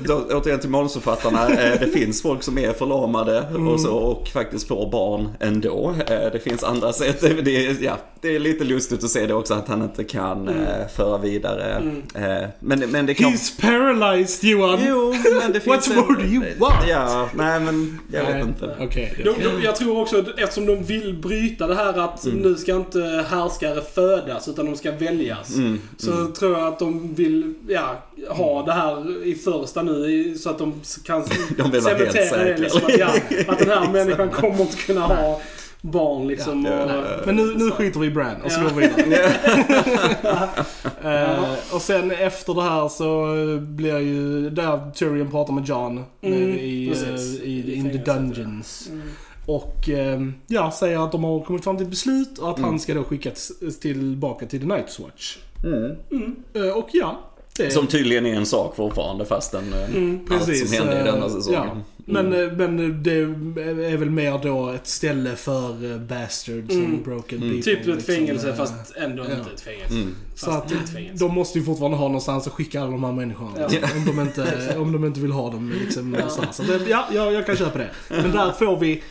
Då, 0.05 0.25
återigen 0.31 0.59
till 0.59 0.69
manusförfattarna. 0.69 1.49
Eh, 1.49 1.79
det 1.79 1.87
finns 1.87 2.21
folk 2.21 2.43
som 2.43 2.57
är 2.57 2.73
förlamade 2.73 3.41
och 3.71 3.79
så 3.81 3.93
och 3.93 4.27
faktiskt 4.27 4.67
får 4.67 4.91
barn 4.91 5.29
ändå. 5.39 5.95
Eh, 6.07 6.31
det 6.31 6.39
finns 6.43 6.63
andra 6.63 6.93
sätt. 6.93 7.21
Det 7.21 7.65
är, 7.67 7.83
ja, 7.83 7.97
det 8.21 8.35
är 8.35 8.39
lite 8.39 8.63
lustigt 8.63 9.03
att 9.03 9.09
se 9.09 9.25
det 9.27 9.33
också 9.33 9.53
att 9.53 9.67
han 9.67 9.81
inte 9.81 10.03
kan 10.03 10.47
eh, 10.47 10.87
föra 10.95 11.17
vidare. 11.17 11.81
Eh, 12.15 12.49
men, 12.59 12.79
men 12.79 13.05
det 13.05 13.13
kan... 13.13 13.31
he's 13.31 13.61
paralyzed 13.61 14.49
Johan! 14.49 14.79
Jo, 14.87 15.15
men 15.41 15.52
det 15.53 15.67
What 15.67 15.85
finns 15.85 15.95
more 15.97 16.15
do 16.23 16.27
you 16.27 16.43
want? 16.59 16.87
Ja, 16.87 17.29
nej 17.35 17.59
men 17.59 17.99
jag 18.11 18.23
Nej, 18.23 18.33
vet 18.33 18.47
inte. 18.47 18.75
Okej. 18.79 19.13
De, 19.23 19.43
de, 19.43 19.63
jag 19.63 19.75
tror 19.75 20.01
också, 20.01 20.25
eftersom 20.37 20.65
de 20.65 20.83
vill 20.83 21.13
bryta 21.13 21.67
det 21.67 21.75
här 21.75 21.99
att 21.99 22.25
nu 22.25 22.55
ska 22.55 22.75
inte 22.75 23.25
härskare 23.29 23.81
födas 23.93 24.47
utan 24.47 24.65
de 24.65 24.75
ska 24.75 24.91
väljas. 24.91 25.55
Mm, 25.55 25.79
Så 25.97 26.27
tror 26.27 26.59
jag 26.59 26.67
att 26.67 26.79
de 26.79 27.15
vill 27.15 27.53
ja, 27.67 28.03
ha 28.29 28.65
det 28.65 28.73
här 28.73 29.25
i 29.27 29.35
första 29.35 29.81
nu 29.83 30.35
så 30.37 30.49
att 30.49 30.57
de 30.57 30.73
kan 31.05 31.21
De 31.71 31.81
cementera 31.81 32.43
det. 32.43 32.57
Liksom, 32.57 32.81
att, 32.85 32.97
ja, 32.97 33.07
att 33.47 33.59
den 33.59 33.69
här 33.69 33.91
människan 33.91 34.29
kommer 34.29 34.61
inte 34.61 34.77
kunna 34.77 35.01
ha 35.01 35.41
barn 35.85 36.27
liksom. 36.27 36.65
Ja, 36.65 36.81
och, 36.83 36.87
nej. 36.87 37.03
Men 37.25 37.35
nu, 37.35 37.55
nu 37.57 37.71
skiter 37.71 37.99
vi 37.99 38.07
i 38.07 38.11
Bran 38.11 38.41
och 38.45 38.51
så 38.51 38.59
Ja. 38.61 38.69
går 38.69 38.81
vi 38.81 39.03
vidare. 39.03 39.31
Eh, 41.03 41.53
och 41.75 41.81
sen 41.81 42.11
efter 42.11 42.53
det 42.53 42.61
här 42.61 42.87
så 42.87 43.35
blir 43.61 43.99
ju 43.99 44.49
där 44.49 44.91
Tyrion 44.91 45.31
pratar 45.31 45.53
med 45.53 45.65
John 45.67 46.03
Mm, 46.21 46.49
i, 46.49 46.89
precis. 46.89 47.39
eh, 47.41 47.45
i, 47.47 47.51
I 47.71 47.75
in 47.75 47.89
the 47.91 47.97
dungeons. 48.11 48.89
Mm. 48.91 49.01
Och 49.45 49.89
eh, 49.89 50.21
ja, 50.47 50.71
säger 50.71 51.05
att 51.05 51.11
de 51.11 51.23
har 51.23 51.39
kommit 51.43 51.63
fram 51.63 51.77
till 51.77 51.83
ett 51.85 51.89
beslut 51.89 52.37
och 52.37 52.49
att 52.49 52.57
Mm. 52.57 52.69
han 52.69 52.79
ska 52.79 52.93
då 52.93 53.03
skickas 53.03 53.51
tillbaka 53.81 54.45
till 54.45 54.59
The 54.59 54.65
Night's 54.65 55.01
Watch. 55.03 55.37
Mm. 55.63 56.35
Eh, 56.53 56.77
och 56.77 56.89
ja, 56.93 57.19
det 57.57 57.69
Som 57.73 57.87
tydligen 57.87 58.25
är 58.25 58.35
en 58.35 58.45
sak 58.45 58.75
fortfarande 58.75 59.25
fastän 59.25 59.63
Mm. 59.95 60.19
allt 60.31 60.57
som 60.57 60.73
hände 60.77 60.99
i 60.99 61.03
denna 61.03 61.29
säsongen. 61.29 61.61
Ja. 61.63 61.77
Men, 62.05 62.33
eh, 62.33 62.51
men 62.51 63.03
det 63.03 63.11
är 63.91 63.97
väl 63.97 64.09
mer 64.09 64.39
då 64.43 64.69
ett 64.69 64.87
ställe 64.87 65.35
för 65.35 65.91
eh, 65.91 65.97
bastards 65.97 66.73
Mm. 66.73 66.85
and 66.85 67.03
broken 67.03 67.37
Mm. 67.43 67.61
people. 67.61 67.75
Typ 67.75 67.87
ett 67.99 68.05
fängelse 68.05 68.49
eh, 68.49 68.55
fast 68.55 68.95
ändå 68.95 69.23
ja. 69.29 69.37
inte 69.37 69.49
ett 69.55 69.61
fängelse. 69.61 69.93
Mm. 69.95 70.15
Så 70.35 70.51
att 70.51 70.71
fängelse. 70.71 71.25
de 71.25 71.33
måste 71.33 71.59
ju 71.59 71.65
fortfarande 71.65 71.97
ha 71.97 72.07
någonstans 72.07 72.47
att 72.47 72.53
skicka 72.53 72.81
alla 72.81 72.91
de 72.91 73.03
här 73.03 73.11
människorna. 73.11 73.51
Ja. 73.57 73.65
Om, 73.97 74.05
de 74.05 74.19
inte, 74.21 74.75
om 74.77 74.91
de 74.91 75.05
inte 75.05 75.19
vill 75.19 75.31
ha 75.31 75.51
dem 75.51 75.73
liksom 75.85 76.11
någonstans. 76.11 76.55
Så 76.55 76.63
det, 76.63 76.79
ja, 76.89 77.05
ja, 77.13 77.31
jag 77.31 77.45
kan 77.45 77.55
köpa 77.57 77.77
det. 77.77 77.89
Men 78.09 78.31
där 78.31 78.51
får 78.51 78.77
vi 78.79 79.03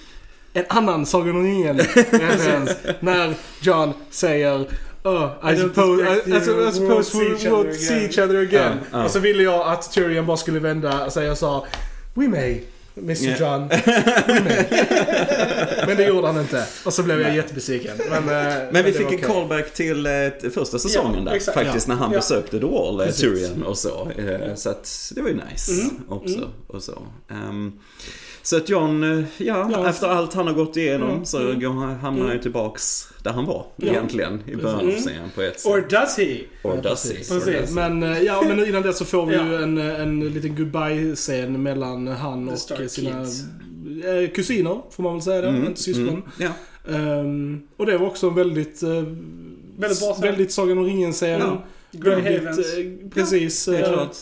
en 0.53 0.65
annan 0.69 1.07
Sagan 1.07 1.37
om 1.37 1.43
ringen 1.45 1.79
referens. 2.13 2.77
När 3.01 3.35
John 3.63 3.93
säger 4.11 4.67
Oh, 5.05 5.31
I, 5.51 5.53
I 5.53 5.57
suppose, 5.57 6.03
I, 6.03 6.31
I, 6.31 6.37
I 6.37 6.41
suppose 6.73 7.19
we 7.19 7.25
will 7.25 7.53
other 7.53 7.73
see 7.73 7.95
again." 7.95 8.05
each 8.05 8.19
other 8.19 8.37
again. 8.43 8.79
Ja, 8.93 8.99
ja. 8.99 9.05
Och 9.05 9.11
så 9.11 9.19
ville 9.19 9.43
jag 9.43 9.69
att 9.73 9.93
Tyrion 9.93 10.27
bara 10.27 10.37
skulle 10.37 10.61
vända 10.61 11.11
sig 11.11 11.31
och 11.31 11.39
sa 11.39 11.67
We 12.15 12.29
may, 12.29 12.61
Mr 12.97 13.37
Ja. 13.41 13.57
John. 13.57 13.69
Men 15.87 15.97
det 15.97 16.05
gjorde 16.07 16.27
han 16.27 16.41
inte. 16.41 16.67
Och 16.85 16.93
så 16.95 17.03
blev 17.03 17.21
jag 17.21 17.37
jättebesviken. 17.37 17.97
Men, 18.11 18.19
eh, 18.19 18.25
Men 18.73 18.85
vi 18.85 18.91
det 18.91 18.93
fick 18.93 19.13
en 19.13 19.19
callback 19.19 19.73
till 19.75 20.07
eh, 20.07 20.13
första 20.55 20.79
säsongen 20.79 21.19
Ja, 21.25 21.31
där. 21.31 21.37
exakt. 21.37 21.59
Faktiskt 21.59 21.89
när 21.89 21.95
han 21.95 22.13
Ja. 22.13 22.19
besökte 22.19 22.59
The 22.61 22.67
Wall, 22.67 23.01
eh, 23.01 23.07
Precis. 23.07 23.21
Tyrion 23.21 23.63
och 23.63 23.79
så. 23.79 24.11
Så 24.55 24.71
att 24.71 25.13
det 25.15 25.23
var 25.23 25.29
ju 25.29 25.41
nice 25.51 25.73
Mm. 25.73 25.91
också. 26.09 26.37
Mm. 26.37 26.49
Och 26.67 26.83
så. 26.83 27.03
Ehm, 27.31 27.73
så 28.43 28.57
att 28.57 28.69
John, 28.69 29.03
eh, 29.19 29.25
ja, 29.39 29.69
Ja. 29.73 29.89
efter 29.89 30.07
allt 30.09 30.35
han 30.35 30.47
har 30.47 30.55
gått 30.55 30.77
igenom 30.77 31.11
Mm. 31.11 31.25
så 31.25 31.39
Mm. 31.51 31.65
hamnar 31.73 31.97
han 32.03 32.17
ju 32.17 32.25
Mm. 32.25 32.41
tillbaks 32.43 33.09
där 33.23 33.31
han 33.33 33.47
var 33.47 33.67
Ja. 33.77 33.89
egentligen 33.89 34.43
i 34.47 34.57
början 34.57 34.79
av 34.79 34.83
Mm. 34.89 35.01
serien 35.01 35.31
på 35.35 35.43
ett 35.43 35.67
Or 35.67 35.81
sätt. 35.81 35.91
does 35.91 36.19
he? 36.19 36.39
Or 36.63 36.75
Ja, 36.77 36.81
does 36.83 37.05
he? 37.05 37.11
precis. 37.11 37.31
Or 37.31 37.35
Precis. 37.41 37.61
does 37.61 37.69
he? 37.69 37.89
Men, 37.89 38.03
eh, 38.13 38.23
ja, 38.23 38.43
men 38.49 38.67
innan 38.69 38.83
det 38.83 38.93
så 38.93 39.05
får 39.05 39.27
vi 39.27 39.35
Ja. 39.35 39.47
ju 39.47 39.63
en, 39.63 39.79
en 39.79 40.21
liten 40.21 40.57
goodbye-scen 40.57 41.63
mellan 41.63 42.07
han 42.09 42.49
och 42.49 42.59
sina 42.59 42.79
Kids. 43.25 43.43
eh, 44.05 44.31
kusiner, 44.35 44.81
får 44.91 45.03
man 45.03 45.13
väl 45.13 45.23
säga 45.23 45.41
det. 45.41 45.49
Mm. 45.49 45.67
Inte 45.67 45.83
syskon. 45.83 46.09
Mm. 46.09 46.23
Ja. 46.39 46.51
Ehm, 46.95 47.63
och 47.77 47.87
det 47.87 47.99
var 47.99 48.07
också 48.07 48.27
en 48.29 48.35
väldigt... 48.35 48.83
eh, 48.83 49.03
Väldigt 49.77 50.01
bra. 50.01 50.17
Väldigt 50.23 50.53
Sagan 50.53 50.79
om 50.79 50.85
ringen-scen. 50.85 51.41
Ja. 51.41 51.63
Väldigt, 51.91 52.39
Havens. 52.39 52.59
eh, 52.59 52.85
precis. 53.15 53.65
Det 53.65 53.77
är 53.79 53.83
eh, 53.83 53.93
klart. 53.93 54.17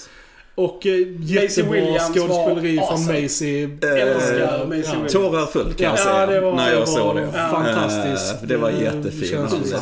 Och 0.65 0.87
eh, 0.87 0.93
jättebra 1.21 1.73
Williams 1.73 2.03
skådespeleri 2.15 2.77
från 2.77 2.89
awesome. 2.89 3.23
Macy. 3.23 3.63
Älskar 3.83 4.61
Eh, 4.61 4.67
Macy 4.67 4.77
Williams. 4.77 5.13
Tårar 5.13 5.47
föll 5.47 5.73
kan 5.73 5.87
jag 5.87 5.93
Ja, 5.93 5.97
säga 6.05 6.27
det 6.27 6.41
var- 6.41 6.53
när 6.57 6.73
jag 6.73 6.89
såg 6.89 7.17
det. 7.17 7.29
fantastiskt. 7.51 8.43
Eh, 8.43 8.49
Det 8.49 8.57
var 8.57 8.71
jättefint. 8.71 9.31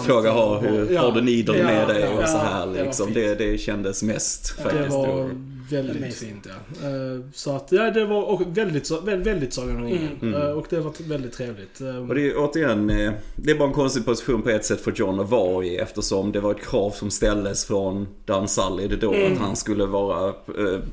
frågade 0.07 0.35
har, 0.35 0.61
hur, 0.61 0.93
Ja. 0.95 1.01
har 1.01 1.13
du 1.13 1.23
Ja, 1.59 1.65
med 1.65 1.89
dig 1.89 2.01
ja, 2.17 2.23
och 2.23 2.29
så 2.29 2.39
här 2.39 2.67
liksom. 2.85 3.13
Det, 3.15 3.35
det 3.35 3.59
kändes 3.61 4.03
mest 4.03 4.55
Ja, 4.59 4.65
Det 4.65 4.71
faktiskt. 4.71 4.97
var. 4.97 5.31
Väldigt 5.71 5.97
Amazing. 5.97 6.29
fint 6.31 6.47
ja. 6.49 6.89
Eh, 6.89 7.21
Så 7.35 7.57
att, 7.57 7.69
ja 7.73 7.91
det 7.91 8.05
var 8.05 8.23
och 8.23 8.43
väldigt, 8.59 8.91
väldigt, 8.91 9.27
väldigt 9.27 9.53
Sagan 9.55 9.77
om 9.77 9.85
ringen. 9.85 10.09
Mm. 10.23 10.35
Eh, 10.35 10.51
Och 10.51 10.67
det 10.71 10.81
var 10.81 11.09
väldigt 11.09 11.33
trevligt. 11.33 11.81
Eh, 11.81 11.97
Och 12.09 12.15
det 12.15 12.31
är 12.31 12.35
återigen, 12.37 12.87
det 13.37 13.51
är 13.51 13.59
bara 13.59 13.69
en 13.69 13.75
konstig 13.75 14.05
position 14.05 14.43
på 14.43 14.51
ett 14.51 14.65
sätt 14.65 14.81
för 14.81 14.93
John 14.97 15.21
att 15.21 15.31
vara 15.31 15.65
i 15.65 15.77
eftersom 15.77 16.33
det 16.33 16.41
var 16.41 16.51
ett 16.51 16.61
krav 16.71 16.91
som 16.91 17.11
ställdes 17.11 17.65
från 17.65 18.07
Dan 18.25 18.49
Sully 18.49 18.89
då 19.01 19.15
Mm. 19.15 19.33
att 19.33 19.39
han 19.39 19.57
skulle 19.57 19.87
vara 19.87 20.33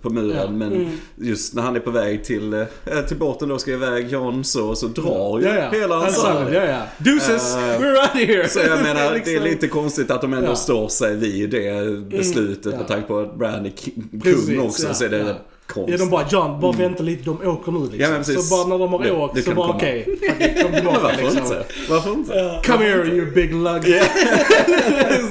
på 0.02 0.10
muren. 0.10 0.36
Ja. 0.38 0.50
Men 0.52 0.74
Mm. 0.74 0.90
just 1.18 1.54
när 1.54 1.62
han 1.62 1.76
är 1.76 1.80
på 1.80 1.92
väg 1.92 2.24
till, 2.24 2.66
till 3.08 3.18
båten 3.18 3.50
då 3.50 3.58
ska 3.58 3.72
iväg 3.72 4.10
John 4.12 4.44
så, 4.44 4.76
så 4.76 4.88
drar 4.88 5.40
ju 5.40 5.46
ja, 5.46 5.56
ja. 5.56 5.70
hela 5.80 5.96
hans 5.96 6.24
arm. 6.24 6.54
ja, 6.54 6.64
ja. 6.66 6.82
Deuces, 6.98 7.56
Eh, 7.56 7.60
we're 7.82 7.92
out 8.02 8.10
of 8.10 8.14
here! 8.16 8.48
Så 8.50 8.60
jag 8.60 8.84
menar, 8.84 8.96
det 8.96 9.10
är 9.10 9.14
Liksom. 9.16 9.44
lite 9.44 9.68
konstigt 9.68 10.12
att 10.12 10.22
de 10.22 10.34
ändå 10.34 10.48
Ja. 10.52 10.56
står 10.56 10.88
sig 10.88 11.16
vid 11.16 11.50
det 11.50 11.98
beslutet 12.10 12.72
Ja. 12.72 12.78
med 12.78 12.88
tanke 12.88 13.08
på 13.08 13.20
att 13.20 13.38
Brand 13.38 13.66
är 13.66 13.72
kung 14.24 14.56
också. 14.66 14.88
ja, 14.88 14.94
så 14.94 15.06
är 15.06 15.10
det 15.10 15.18
ja. 15.18 15.24
rätt 15.26 15.36
Ja, 15.68 15.74
konstigt. 15.74 16.00
de 16.00 16.10
bara 16.10 16.26
John, 16.30 16.60
bara 16.62 16.72
vänta 16.72 17.04
lite, 17.04 17.24
de 17.24 17.48
åker 17.48 17.72
nu 17.72 17.80
liksom. 17.80 18.00
Ja, 18.00 18.10
men 18.10 18.18
precis. 18.18 18.50
Så 18.50 18.56
bara 18.56 18.68
när 18.68 18.78
de 18.80 18.94
har 18.94 19.04
Det- 19.04 19.12
åkt 19.12 19.36
det 19.36 19.42
så 19.42 19.54
bara 19.54 19.70
okej, 19.70 20.08
okay, 20.18 20.64
kom 20.64 20.72
tillbaka 20.74 21.00
varför 21.04 21.22
liksom. 21.22 21.42
inte? 21.42 21.66
Varför 21.90 22.12
inte? 22.14 22.34
Ja. 22.34 22.62
Come 22.66 22.86
here 22.86 23.08
you 23.08 23.32
big 23.32 23.54
lug. 23.54 23.84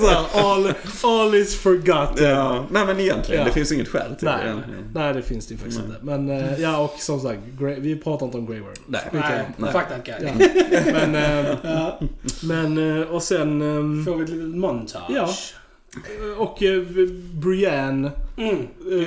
så 0.00 0.06
här, 0.06 0.24
all, 0.34 0.72
all 1.02 1.34
is 1.34 1.56
forgotten. 1.60 2.24
Ja, 2.30 2.64
nej 2.70 2.86
men 2.86 3.00
egentligen, 3.00 3.40
Ja. 3.40 3.46
det 3.48 3.52
finns 3.54 3.72
inget 3.72 3.88
skäl 3.88 4.14
till 4.16 4.28
Nej, 4.28 4.46
det. 4.46 5.00
nej, 5.00 5.14
det 5.14 5.22
finns 5.22 5.46
det 5.46 5.56
faktiskt 5.56 5.78
Mm. 5.80 5.90
inte. 5.90 6.04
Men 6.04 6.30
eh, 6.30 6.60
ja, 6.60 6.78
och 6.78 6.94
som 6.98 7.20
sagt, 7.20 7.38
Grey, 7.60 7.80
vi 7.80 7.96
pratar 7.96 8.26
inte 8.26 8.38
om 8.38 8.46
Grey 8.46 8.60
Worm. 8.60 8.72
Nej. 8.86 9.00
Kan- 9.10 9.20
Nej, 9.20 9.44
Nej. 9.56 9.72
fuck 9.72 9.82
that 9.88 10.04
guy. 10.06 10.30
Ja. 10.70 10.80
Men, 10.92 11.14
eh, 11.14 11.50
Ja. 11.62 11.98
men 12.42 12.78
och 13.08 13.22
sen... 13.22 13.62
ehm, 13.62 14.04
Får 14.04 14.16
vi 14.16 14.22
ett 14.24 14.30
litet 14.30 14.46
montage. 14.56 15.54
Och 16.36 16.62
eh, 16.62 16.82
Brienne 17.34 18.10
Mm. 18.36 18.56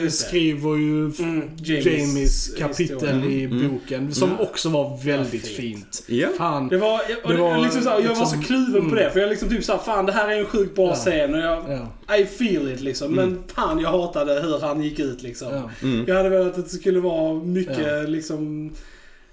eh, 0.04 0.10
skriver 0.10 0.76
ju 0.76 1.12
Mm. 1.20 1.50
Jamies, 1.58 2.54
kapitel 2.58 2.96
historia. 3.00 3.26
i 3.26 3.44
Mm. 3.44 3.70
boken. 3.74 4.14
Som 4.14 4.30
Mm. 4.30 4.42
också 4.42 4.70
var 4.70 5.04
väldigt 5.06 5.34
Ja, 5.48 5.56
fint. 5.58 5.96
fint. 5.96 6.04
Ja. 6.08 6.28
Fan. 6.38 6.68
Det 6.68 6.78
var, 6.78 7.02
och 7.24 7.32
Det 7.34 7.38
var, 7.38 7.58
liksom 7.64 7.82
så 7.82 7.90
här, 7.90 8.00
jag 8.00 8.08
var 8.08 8.16
så 8.16 8.22
liksom- 8.22 8.42
kluven 8.44 8.74
på 8.90 8.96
mm. 8.96 8.96
det. 8.96 9.12
För 9.12 9.20
jag 9.20 9.30
liksom 9.30 9.50
typ 9.50 9.64
såhär, 9.64 9.80
fan 9.80 10.06
det 10.06 10.12
här 10.12 10.30
är 10.30 10.40
en 10.40 10.46
sjukt 10.46 10.76
bra 10.76 10.88
Ja. 10.88 10.96
scen 10.96 11.34
och 11.34 11.40
jag, 11.42 11.64
Ja, 12.08 12.16
I 12.18 12.26
feel 12.26 12.68
it 12.74 12.82
liksom. 12.82 13.12
Men 13.16 13.40
fan 13.56 13.80
jag 13.80 13.90
hatade 13.92 14.34
hur 14.42 14.60
han 14.60 14.84
gick 14.84 15.00
ut 15.00 15.22
liksom. 15.24 15.48
ja. 15.54 15.70
Mm. 15.84 16.04
Jag 16.08 16.16
hade 16.16 16.30
velat 16.30 16.58
att 16.58 16.66
det 16.70 16.78
skulle 16.78 17.00
vara 17.00 17.34
mycket 17.44 17.88
Ja. 17.88 18.02
liksom... 18.08 18.72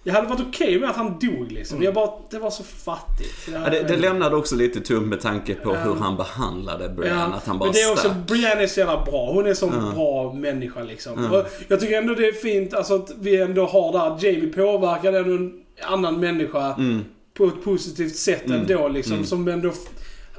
Jag 0.07 0.15
hade 0.15 0.27
varit 0.29 0.41
okej 0.49 0.81
med 0.81 0.91
att 0.91 0.97
han 0.97 1.19
dog 1.19 1.53
liksom. 1.53 1.77
Mm. 1.77 1.85
Jag 1.85 1.95
bara, 1.95 2.11
det 2.31 2.39
var 2.39 2.51
så 2.51 2.63
fattigt. 2.65 3.49
Ja, 3.53 3.71
det, 3.71 3.83
det 3.83 3.97
lämnade 3.97 4.37
också 4.37 4.57
lite 4.57 4.81
tomt 4.81 5.07
med 5.07 5.21
tanke 5.21 5.55
på 5.55 5.75
Ja. 5.75 5.81
hur 5.81 5.95
han 5.95 6.17
behandlade 6.17 6.89
Brian. 6.89 7.33
Att 7.33 7.47
han 7.47 7.59
bara 7.59 7.65
men 7.67 7.73
det 7.73 7.81
är 7.81 7.93
också, 7.93 8.09
stack. 8.09 8.27
Brienne 8.27 8.63
är 8.63 8.67
så 8.67 8.81
jävla 8.81 9.05
bra. 9.05 9.33
Hon 9.33 9.47
är 9.47 9.55
så 9.55 9.67
Ja. 9.67 9.93
bra 9.95 10.33
människa 10.33 10.83
liksom. 10.83 11.25
Ja. 11.33 11.39
Och 11.39 11.47
jag 11.69 11.81
tycker 11.81 11.99
ändå 11.99 12.15
det 12.15 12.27
är 12.29 12.33
fint 12.33 12.75
alltså, 12.75 12.95
att 12.95 13.11
vi 13.19 13.41
ändå 13.41 13.67
har 13.67 13.93
det 13.93 13.99
här. 13.99 14.19
Jamie 14.21 14.53
påverkar 14.53 15.13
ändå 15.13 15.35
en 15.35 15.53
annan 15.83 16.21
människa 16.21 16.75
Mm. 16.75 17.05
på 17.37 17.45
ett 17.45 17.65
positivt 17.65 18.17
sätt 18.17 18.47
Mm. 18.47 18.61
ändå 18.61 18.89
liksom. 18.89 19.13
Mm. 19.15 19.27
Som 19.27 19.49
ändå 19.49 19.73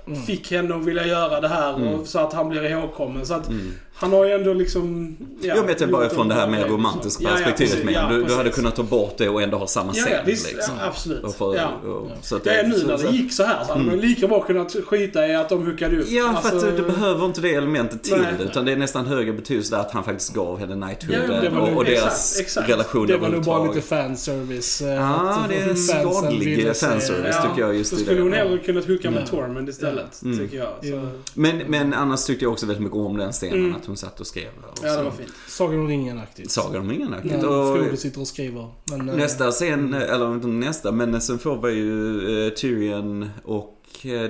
Mm. 0.07 0.21
fick 0.21 0.51
henne 0.51 0.75
att 0.75 0.85
vilja 0.85 1.07
göra 1.07 1.41
det 1.41 1.47
här 1.47 1.73
Mm. 1.75 1.87
och, 1.93 2.07
så 2.07 2.19
att 2.19 2.33
han 2.33 2.49
blir 2.49 2.63
ihågkommen. 2.65 3.25
Så 3.25 3.33
att 3.33 3.47
Mm. 3.49 3.71
Han 3.97 4.11
har 4.13 4.25
ju 4.25 4.31
ändå 4.31 4.53
liksom... 4.53 5.15
Ja, 5.41 5.55
jag 5.55 5.63
vet 5.63 5.91
bara 5.91 6.09
från 6.09 6.27
det 6.27 6.33
här 6.35 6.47
mer 6.47 6.65
romantiska 6.67 7.19
liksom. 7.21 7.23
Ja, 7.23 7.29
ja, 7.31 7.35
perspektivet 7.35 7.71
precis. 7.71 7.85
med. 7.85 7.93
Ja, 7.93 8.07
du, 8.17 8.23
du 8.23 8.35
hade 8.35 8.49
kunnat 8.49 8.75
ta 8.75 8.83
bort 8.83 9.13
det 9.17 9.29
och 9.29 9.41
ändå 9.41 9.57
ha 9.57 9.67
samma 9.67 9.91
Ja, 9.95 10.03
scen. 10.03 10.13
ja, 10.13 10.19
visst. 10.25 10.53
liksom. 10.53 10.73
Ja, 10.79 10.85
absolut. 10.87 11.23
Och 11.23 11.35
för, 11.35 11.55
ja. 11.55 11.67
och, 11.89 12.11
så 12.21 12.35
att 12.35 12.45
Ja, 12.45 12.53
nu 12.65 12.83
när 12.87 12.97
det 12.97 13.09
gick 13.17 13.33
så 13.33 13.43
här 13.43 13.63
så 13.63 13.71
hade 13.73 13.83
Mm. 13.83 13.95
man 13.95 14.05
lika 14.09 14.27
bra 14.27 14.41
kunnat 14.43 14.75
skita 14.87 15.27
i 15.27 15.35
att 15.35 15.49
de 15.49 15.65
hookade 15.65 15.99
upp. 16.01 16.07
Ja, 16.09 16.39
för 16.43 16.49
Alltså, 16.51 16.67
att 16.67 16.77
du 16.77 16.83
behöver 16.83 17.25
inte 17.25 17.41
det 17.41 17.53
elementet 17.55 18.03
till 18.03 18.17
Nej. 18.17 18.33
det. 18.37 18.43
Utan 18.43 18.65
det 18.65 18.71
är 18.71 18.75
nästan 18.77 19.05
högre 19.05 19.33
betydelse 19.33 19.75
där 19.75 19.81
att 19.81 19.91
han 19.91 20.03
faktiskt 20.03 20.33
gav 20.33 20.59
henne 20.59 20.75
Ja, 20.91 20.95
Knighthood 21.07 21.41
det 21.43 21.49
var 21.49 21.61
och, 21.71 21.77
och 21.77 21.85
deras 21.85 22.39
exakt. 22.39 22.69
relation 22.69 23.07
Det 23.07 23.17
var 23.17 23.29
nog 23.29 23.43
bara 23.43 23.63
lite 23.73 23.81
fanservice. 23.87 24.81
eh, 24.81 24.87
Ja, 24.87 25.29
att 25.43 25.49
det 25.49 25.55
är 25.55 25.75
skadlig 25.75 26.75
fanservice 26.75 27.35
Ja, 27.35 27.49
tycker 27.49 27.61
jag 27.61 27.75
just 27.75 27.89
Så 27.89 27.95
i 27.95 27.99
skulle 27.99 28.15
det. 28.17 28.21
hon 28.23 28.33
hellre 28.33 28.57
kunnat 28.57 28.85
hooka 28.87 29.11
med 29.11 29.21
Ja. 29.21 29.27
Tormund 29.27 29.69
istället, 29.69 30.21
Mm. 30.23 30.37
tycker 30.39 30.57
jag. 30.57 30.69
Ja. 30.81 31.01
Men, 31.33 31.57
men 31.67 31.93
annars 31.93 32.25
tyckte 32.25 32.45
jag 32.45 32.51
också 32.51 32.65
väldigt 32.65 32.83
mycket 32.83 32.97
om 32.97 33.17
den 33.17 33.31
scenen. 33.31 33.75
Mm. 33.85 33.93
Att 33.93 34.01
hon 34.01 34.09
satt 34.09 34.19
och 34.19 34.27
skrev. 34.27 34.49
Och 34.71 34.79
ja, 34.83 34.97
det 34.97 35.03
var 35.03 35.11
fint. 35.11 35.33
Sagan 35.47 35.79
om 35.79 35.87
ringen-aktigt. 35.87 36.51
Sagan 36.51 36.81
om 36.81 36.89
ringen-aktigt. 36.89 37.43
Och 37.43 37.75
Frodo 37.75 37.97
sitter 37.97 38.21
och 38.21 38.27
skriver. 38.27 38.71
Men, 38.91 39.09
eh, 39.09 39.15
nästa 39.15 39.51
scen, 39.51 39.93
eller 39.93 40.33
inte 40.33 40.47
nästa, 40.47 40.91
men 40.91 41.21
sen 41.21 41.39
får 41.39 41.67
vi 41.67 41.73
ju 41.73 42.47
eh, 42.47 42.53
Tyrion 42.53 43.29
och 43.43 43.74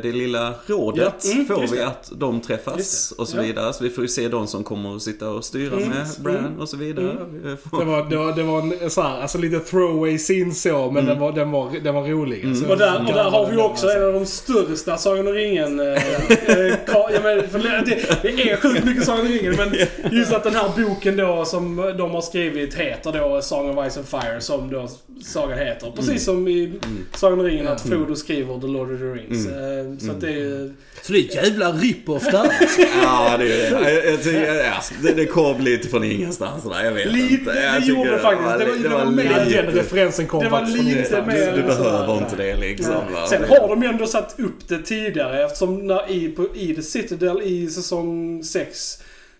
det 0.01 0.12
lilla 0.12 0.53
rådet 0.66 1.14
Ja, 1.24 1.32
mm, 1.32 1.45
får 1.45 1.68
vi 1.76 1.82
att 1.82 2.12
de 2.16 2.41
träffas 2.41 3.12
och 3.18 3.28
så 3.28 3.38
ja. 3.38 3.41
vidare. 3.41 3.74
Så 3.74 3.84
vi 3.84 3.89
får 3.89 4.03
ju 4.03 4.08
se 4.08 4.28
de 4.28 4.47
som 4.47 4.64
kommer 4.64 4.95
att 4.95 5.01
sitta 5.01 5.30
och 5.30 5.45
styra 5.45 5.76
Mm, 5.76 5.89
med 5.89 6.08
Bran 6.20 6.36
mm, 6.38 6.60
och 6.60 6.70
så 6.70 6.78
vidare. 6.78 7.16
Vi 7.43 7.56
får- 7.70 7.80
Det 7.80 7.86
var, 7.86 8.06
det 8.10 8.18
var, 8.18 8.32
det 8.34 8.43
var 8.43 8.84
en 8.84 8.89
så 8.89 9.01
här, 9.01 9.22
alltså 9.22 9.38
lite 9.38 9.60
throwaway 9.60 10.18
scene 10.18 10.51
så, 10.53 10.91
men 10.91 11.06
den, 11.06 11.20
var, 11.20 11.32
den, 11.32 11.51
var, 11.51 11.72
den 11.84 11.95
var 11.95 12.03
rolig. 12.03 12.45
Alltså, 12.45 12.66
Och 12.70 12.78
där, 12.78 12.99
och 12.99 13.06
där 13.14 13.24
har 13.24 13.51
vi 13.51 13.58
också 13.58 13.86
alltså. 13.88 13.99
en 13.99 14.06
av 14.08 14.14
de 14.14 14.26
största 14.26 14.97
Sagan 14.97 15.28
om 15.28 15.34
ringen. 15.34 15.80
eh, 15.80 15.86
eh, 15.88 16.76
ka- 16.86 17.10
ja, 17.14 17.20
men, 17.24 17.49
för 17.49 17.60
det, 17.60 17.84
det 18.22 18.51
är 18.51 18.58
sjukt 18.58 18.84
mycket 18.86 19.06
Sagan 19.06 19.22
om 19.22 19.28
ringen 19.28 19.56
men 19.58 19.74
just 20.18 20.34
att 20.34 20.43
den 20.43 20.56
här 20.56 20.70
boken 20.88 21.18
då 21.18 21.45
som 21.45 21.93
de 21.97 22.12
har 22.12 22.22
skrivit 22.22 22.74
heter 22.74 23.12
då 23.20 23.41
Song 23.41 23.78
of 23.78 23.91
Ice 23.91 23.97
and 23.97 24.08
Fire 24.08 24.41
som 24.41 24.70
då 24.72 24.88
sagan 25.24 25.57
heter. 25.59 25.91
Precis 25.95 26.24
som 26.26 26.47
i 26.47 26.74
Sagan 27.16 27.39
om 27.39 27.45
ringen 27.45 27.68
att 27.68 27.82
Frodo 27.82 28.16
skriver 28.16 28.59
The 28.59 28.68
Lord 28.68 28.91
of 28.93 28.99
the 28.99 29.05
Rings. 29.05 29.47
Eh, 29.47 30.05
Så 30.07 30.11
att 30.11 30.22
det 30.22 30.28
är 30.28 30.32
ju... 30.32 30.74
Så 31.01 31.13
det 31.13 31.20
är 31.20 31.24
ett 31.24 31.36
jävla 31.36 31.72
rip-off 31.72 32.24
där. 32.32 32.51
Ja, 33.03 33.36
det 33.38 33.43
är 33.43 33.72
det. 33.82 33.89
Jag, 33.91 34.13
jag 34.13 34.24
tycker, 34.24 34.53
ja, 34.63 34.74
det, 35.03 35.11
det 35.13 35.26
kom 35.26 35.61
lite 35.61 35.88
från 35.88 36.03
ingenstans 36.03 36.63
där. 36.63 36.84
Jag 36.84 36.91
vet 36.91 37.11
Lite, 37.13 37.34
inte. 37.34 37.51
Jag 37.51 37.82
det 37.82 37.88
gjorde 37.88 38.11
det 38.11 38.20
faktiskt. 38.20 38.59
Det 38.59 38.66
var- 38.66 38.84
det 38.99 39.05
var 39.05 39.11
mer- 39.11 39.45
lite- 39.45 39.61
Den 39.61 39.72
referensen 39.76 40.28
kom 40.28 40.43
Det 40.43 40.49
var 40.49 40.66
lite 40.66 41.24
mer- 41.28 41.51
Du, 41.51 41.61
du 41.61 41.68
behöver 41.68 42.07
sådär. 42.07 42.18
inte 42.18 42.36
det 42.36 42.55
liksom. 42.57 42.93
va? 43.13 43.28
Sen 43.30 43.43
har 43.49 43.68
de 43.68 43.84
ju 43.84 43.88
ändå 43.89 44.07
satt 44.07 44.36
upp 44.39 44.68
det 44.68 44.78
tidigare 44.82 45.45
eftersom 45.45 45.88
när 45.88 46.11
i, 46.11 46.30
på, 46.30 46.47
i 46.55 46.76
The 46.76 46.82
Citadel 46.82 47.41
i 47.43 47.68
säsong 47.70 48.43
6 48.43 48.97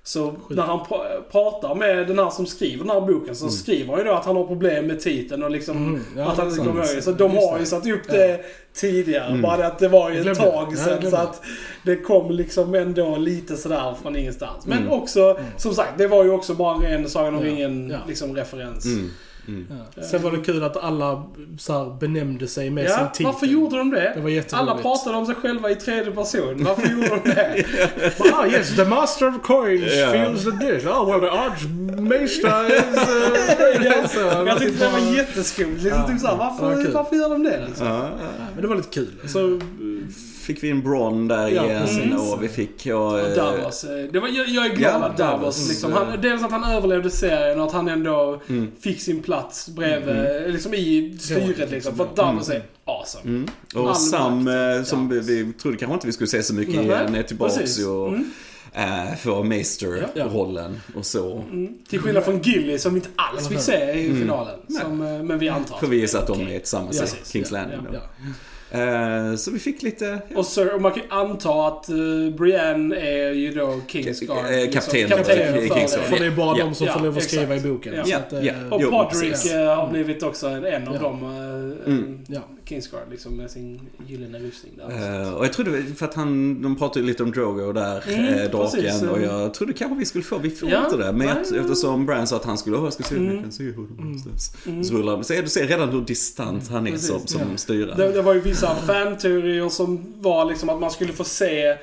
så 0.08 0.34
när 0.49 0.64
han 0.64 0.80
pra- 0.80 1.22
pratar 1.32 1.76
med 1.76 2.08
den 2.08 2.20
här 2.20 2.30
som 2.30 2.45
skriver 2.45 2.84
den 2.86 2.89
här 2.93 3.01
boken 3.01 3.36
så 3.36 3.49
skriver 3.49 3.89
han 3.91 3.97
ju 3.99 4.06
då 4.06 4.14
att 4.14 4.26
han 4.26 4.36
har 4.36 4.43
problem 4.47 4.88
med 4.88 4.99
titeln 4.99 5.43
och 5.43 5.51
liksom 5.51 5.78
Mm, 5.78 6.01
ja, 6.18 6.24
att 6.32 6.38
han 6.38 6.47
inte 6.49 6.60
kommer 6.60 6.93
ihåg. 6.93 7.03
Så 7.03 7.12
de 7.12 7.32
har 7.38 7.60
ju 7.60 7.66
satt 7.66 7.88
upp 7.88 8.08
det 8.10 8.39
tidigare. 8.74 9.38
Bara 9.43 9.58
det 9.58 9.68
att 9.68 9.80
det 9.80 9.88
var 9.88 10.10
ju 10.12 10.32
ett 10.32 10.38
tag 10.38 10.68
Ja, 10.72 10.78
sedan 10.78 11.12
så 11.12 11.18
att 11.18 11.41
det 11.84 11.95
kom 11.95 12.32
liksom 12.32 12.76
ändå 12.76 13.16
lite 13.18 13.58
sådär 13.58 13.95
från 14.01 14.16
ingenstans. 14.16 14.66
Men 14.66 14.78
Mm. 14.78 14.91
också, 14.91 15.39
som 15.58 15.74
sagt, 15.74 15.97
det 15.97 16.08
var 16.08 16.24
ju 16.24 16.30
också 16.32 16.53
bara 16.53 16.88
en 16.88 17.10
Sagan 17.10 17.36
om 17.36 17.45
Ja, 17.45 17.51
ringen 17.51 17.89
ja. 17.89 17.97
liksom 18.08 18.36
referens. 18.36 18.86
Mm. 19.48 19.66
Ja. 19.96 20.04
Sen 20.04 20.22
var 20.22 20.32
det 20.32 20.38
kul 20.38 20.64
att 20.64 20.78
alla 20.78 21.24
så 21.60 21.74
här, 21.74 22.00
benämnde 22.00 22.48
sig 22.48 22.70
med 22.70 22.89
sin 22.89 23.00
Ja, 23.00 23.08
titel. 23.08 23.26
varför 23.26 23.46
gjorde 23.46 23.78
de 23.78 23.89
det? 23.91 24.12
Det 24.16 24.22
var. 24.22 24.60
Alla 24.60 24.76
pratade 24.78 25.18
om 25.18 25.26
sig 25.26 25.36
själva 25.36 25.72
i 25.72 25.76
tredje 25.76 26.12
person. 26.12 26.64
Varför 26.64 26.88
gjorde 26.88 27.08
de 27.24 27.30
det? 27.30 27.66
Ah 28.34 28.48
yes, 28.48 28.76
the 28.76 28.86
master 28.86 29.28
of 29.28 29.41
coins 29.43 29.93
Ja. 29.96 30.12
feels 30.12 30.43
the 30.43 30.50
dish. 30.52 30.88
Oh 30.88 31.06
well, 31.12 31.20
the 31.22 31.38
archmaester 31.38 32.66
is... 32.66 33.10
Uh, 33.10 33.86
Ja, 33.86 34.08
så, 34.08 34.20
jag 34.20 34.60
tyckte 34.60 34.86
det 34.86 34.91
var 34.91 35.00
bara- 35.00 35.16
jätteskumt. 35.16 35.74
Liksom, 35.84 35.89
Ja. 35.89 36.08
typ 36.08 36.22
varför, 36.22 36.91
varför 36.91 37.16
gör 37.16 37.30
de 37.30 37.43
det? 37.43 37.66
Liksom? 37.68 37.88
Ja, 37.88 38.10
Men 38.54 38.62
det 38.62 38.68
var 38.68 38.76
lite 38.76 38.89
kul. 38.89 39.10
Så, 39.28 39.60
fick 40.46 40.64
vi 40.64 40.70
in 40.70 40.82
Bron 40.84 41.28
där 41.28 41.48
Ja, 41.48 41.66
igen 41.66 41.82
precis. 41.82 42.34
och 42.34 42.43
vi 42.43 42.48
fick... 42.50 42.86
Och, 42.86 43.20
eh, 43.20 43.36
Davos. 43.36 43.84
eh, 43.84 44.06
Det 44.12 44.20
var, 44.20 44.28
jag, 44.28 44.48
jag 44.50 44.66
är 44.66 44.76
glad 44.76 44.93
Ja, 45.02 45.06
att 45.06 45.18
Davos, 45.18 45.41
Davos, 45.41 45.70
liksom, 45.70 45.91
eh, 45.91 45.98
han, 45.98 46.22
dels 46.22 46.43
att 46.43 46.52
han 46.52 46.64
överlevde 46.64 47.10
serien 47.10 47.60
och 47.60 47.68
att 47.68 47.74
han 47.74 47.88
ändå 47.88 48.41
Mm. 48.50 48.72
fick 48.82 49.02
sin 49.02 49.22
plats 49.24 49.70
bredvid, 49.70 50.54
liksom 50.54 50.74
i 50.74 51.18
styret 51.20 51.72
liksom. 51.72 51.96
För 51.96 52.04
att 52.04 52.16
Davos 52.16 52.50
är 52.50 52.64
awesome. 52.86 53.24
Mm. 53.30 53.48
Och 53.76 53.89
All 53.89 53.96
Sam, 53.96 54.43
makt. 54.43 54.48
eh, 54.80 54.84
som 54.84 55.12
Ja. 55.14 55.22
vi, 55.22 55.43
vi 55.43 55.54
trodde 55.54 55.78
kanske 55.78 55.93
inte 55.93 56.08
vi 56.08 56.14
skulle 56.14 56.28
se 56.28 56.43
så 56.43 56.54
mycket 56.54 56.76
Nej, 56.76 56.86
igen, 56.86 57.16
är 57.16 57.24
tillbaks 57.24 57.58
precis. 57.58 57.86
och 57.86 58.08
Mm. 58.08 58.32
äh, 58.74 59.16
får 59.18 59.43
Maester-rollen 59.43 60.82
och 60.96 61.06
så. 61.06 61.38
Mm. 61.52 61.78
Till 61.89 62.00
skillnad 62.00 62.24
från 62.24 62.41
Gilly 62.41 62.78
som 62.80 62.93
vi 62.93 62.98
inte 63.00 63.10
alls 63.16 63.48
fick 63.50 63.60
se 63.60 63.91
i 63.93 64.16
finalen. 64.16 64.60
Nej. 64.68 64.82
Som, 64.82 65.02
eh, 65.02 65.24
men 65.24 65.39
vi 65.39 65.50
antar. 65.50 65.78
Får 65.78 65.88
vi 65.88 65.98
gissa 65.98 66.20
att 66.20 66.28
de 66.28 66.41
är 66.41 66.60
tillsammans 66.60 66.98
Ja, 67.00 67.06
i. 67.06 67.32
Kings 67.32 67.52
Ja, 67.52 67.58
Landing 67.58 67.80
ja, 67.93 68.00
ja. 68.72 68.80
Eh, 69.32 69.36
så 69.36 69.51
vi 69.51 69.59
fick 69.59 69.82
lite... 69.84 70.20
Och, 70.36 70.45
Sir, 70.45 70.74
och 70.76 70.82
man 70.82 70.91
kan 70.91 71.03
anta 71.09 71.68
att 71.68 71.89
uh, 71.89 72.36
Brienne 72.36 72.95
är 72.95 73.32
ju 73.32 73.51
då 73.51 73.80
Kingsguard. 73.88 74.38
Eh, 74.38 74.43
kapten 74.45 74.61
liksom, 74.72 74.91
för 74.91 75.07
kapten 75.18 75.53
Kingsguard. 75.61 75.89
för 75.89 75.99
För 76.16 76.20
det 76.20 76.26
är 76.26 76.32
bara 76.32 76.57
Ja. 76.57 76.66
de 76.66 76.76
som 76.76 76.88
Ja, 76.88 76.93
får 76.93 76.99
lov 77.05 77.18
att 77.18 77.24
skriva 77.24 77.43
exakt. 77.55 77.66
i 77.66 77.70
boken. 77.70 77.93
Ja. 77.97 78.03
Så 78.03 78.11
Ja, 78.11 78.18
att, 78.18 78.45
ja. 78.45 78.53
Och 78.72 78.82
Podrick 78.82 79.51
har 79.53 79.89
blivit 79.91 80.24
också 80.24 80.47
en, 80.47 80.66
en 80.66 80.88
av 80.88 80.95
Ja. 80.95 81.01
dem. 81.01 81.24
Mm. 81.86 82.26
Kingsguard 82.66 83.03
liksom 83.11 83.36
med 83.38 83.51
sin 83.51 83.82
gyllene 84.07 84.39
rustning 84.39 84.74
där. 84.78 85.22
Eh, 85.24 85.34
och 85.34 85.45
jag 85.45 85.53
trodde, 85.53 85.84
för 85.84 86.05
att 86.05 86.13
han, 86.13 86.61
de 86.61 86.76
pratade 86.76 86.99
ju 86.99 87.05
lite 87.05 87.24
om 87.24 87.32
Drogo 87.32 87.72
där, 87.74 88.03
Mm, 88.07 88.26
eh, 88.34 88.51
draken. 88.51 88.82
precis. 88.82 89.01
Och 89.03 89.22
jag 89.22 89.53
trodde 89.53 89.74
kanske 89.74 89.99
vi 89.99 90.05
skulle 90.05 90.24
få, 90.24 90.38
vi 90.38 90.49
får 90.49 90.70
Ja, 90.70 90.86
inte 90.86 90.97
det. 90.97 91.11
Men 91.11 91.28
jag, 91.28 91.38
eftersom 91.59 92.05
Bran 92.05 92.28
sa 92.28 92.36
att 92.36 92.45
han 92.45 92.57
skulle, 92.57 92.78
jag 92.78 92.93
ska 92.93 93.03
se, 93.03 93.16
Mm. 93.16 93.34
jag 93.34 93.43
kan 93.43 93.51
se 93.51 93.63
hur 93.63 93.74
de. 93.74 94.20
Mm. 94.68 94.84
Så 94.84 94.93
rullar 94.93 95.22
så 95.22 95.34
du 95.34 95.47
ser 95.49 95.68
redan 95.68 95.89
hur 95.89 96.01
distant 96.01 96.68
han 96.70 96.88
är 96.88 96.91
Precis, 96.91 97.07
som, 97.07 97.28
som 97.28 97.41
ja. 97.51 97.57
styrare. 97.57 97.95
Det, 97.95 98.11
det 98.11 98.22
var 98.22 98.34
ju 98.34 98.39
vissa 98.39 98.76
fanteorier 98.76 99.70
som 99.70 100.13
var 100.22 100.45
liksom 100.45 100.70
att 100.70 100.80
man 100.80 100.91
skulle 100.91 101.13
få 101.13 101.24
se 101.24 101.78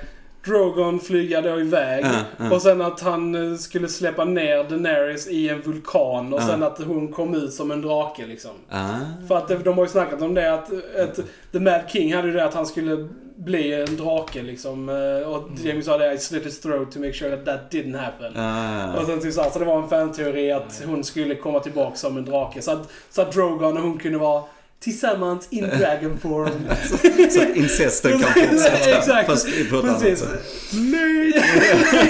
Drogon 0.45 1.01
flyga 1.01 1.41
då 1.41 1.61
iväg. 1.61 2.05
Ja, 2.05 2.11
ja. 2.37 2.55
Och 2.55 2.63
sen 2.63 2.83
att 2.83 3.01
han 3.01 3.53
eh, 3.53 3.57
skulle 3.59 3.89
släppa 3.89 4.25
ner 4.25 4.65
Daenerys 4.65 5.29
i 5.29 5.49
en 5.49 5.61
vulkan. 5.61 6.33
Och 6.33 6.41
Ja. 6.41 6.47
sen 6.47 6.63
att 6.63 6.79
hon 6.83 7.09
kom 7.13 7.35
ut 7.35 7.53
som 7.53 7.71
en 7.71 7.83
drake 7.83 8.27
liksom. 8.27 8.51
Ah. 8.71 8.89
För 9.29 9.37
att 9.37 9.49
det- 9.49 9.57
de 9.57 9.75
har 9.79 9.85
ju 9.85 9.91
snackat 9.91 10.23
om 10.23 10.35
det 10.35 10.55
att, 10.55 10.71
att 11.01 11.21
The 11.53 11.61
Mad 11.61 11.81
King 11.89 12.15
hade 12.15 12.29
ju 12.29 12.35
det 12.35 12.45
att 12.45 12.55
han 12.55 12.67
skulle 12.67 13.09
bli 13.37 13.73
en 13.75 13.97
drake 13.97 14.43
liksom. 14.43 14.89
eh, 14.89 15.29
Och 15.29 15.49
Jamie 15.65 15.83
sa 15.83 15.99
det 15.99 16.13
I 16.13 16.19
slit 16.19 16.47
his 16.47 16.61
throat 16.61 16.93
to 16.93 16.99
make 16.99 17.13
sure 17.13 17.37
that 17.37 17.45
that 17.45 17.61
didn't 17.73 17.97
happen. 17.99 18.37
Ah. 18.37 19.01
Och 19.01 19.07
sen 19.07 19.21
typ 19.21 19.33
så 19.35 19.59
det 19.59 19.65
var 19.65 19.83
en 19.83 19.89
fanteori 19.89 20.53
att 20.53 20.83
hon 20.87 21.05
skulle 21.05 21.35
komma 21.35 21.61
tillbaka 21.61 21.97
som 21.97 22.17
en 22.17 22.25
drake. 22.25 22.63
Så 22.63 22.71
att, 22.73 22.89
så 23.11 23.23
att 23.23 23.33
Drogon 23.33 23.77
och 23.77 23.83
hon 23.83 23.99
kunde 23.99 24.19
vara 24.19 24.43
tillsammans 24.83 25.47
in 25.51 25.65
dragon 25.79 26.19
form. 26.19 26.51
Så 27.31 27.41
att 27.43 27.57
incesten 27.57 28.11
kan 28.11 28.21
fortsätta. 28.49 28.91
Exakt. 28.99 29.27
Fast 29.27 29.47
på 29.71 29.77
ett 29.79 29.85
annat 29.85 30.01
Precis. 30.03 30.19
sätt. 30.19 30.43
Nej! 30.73 31.33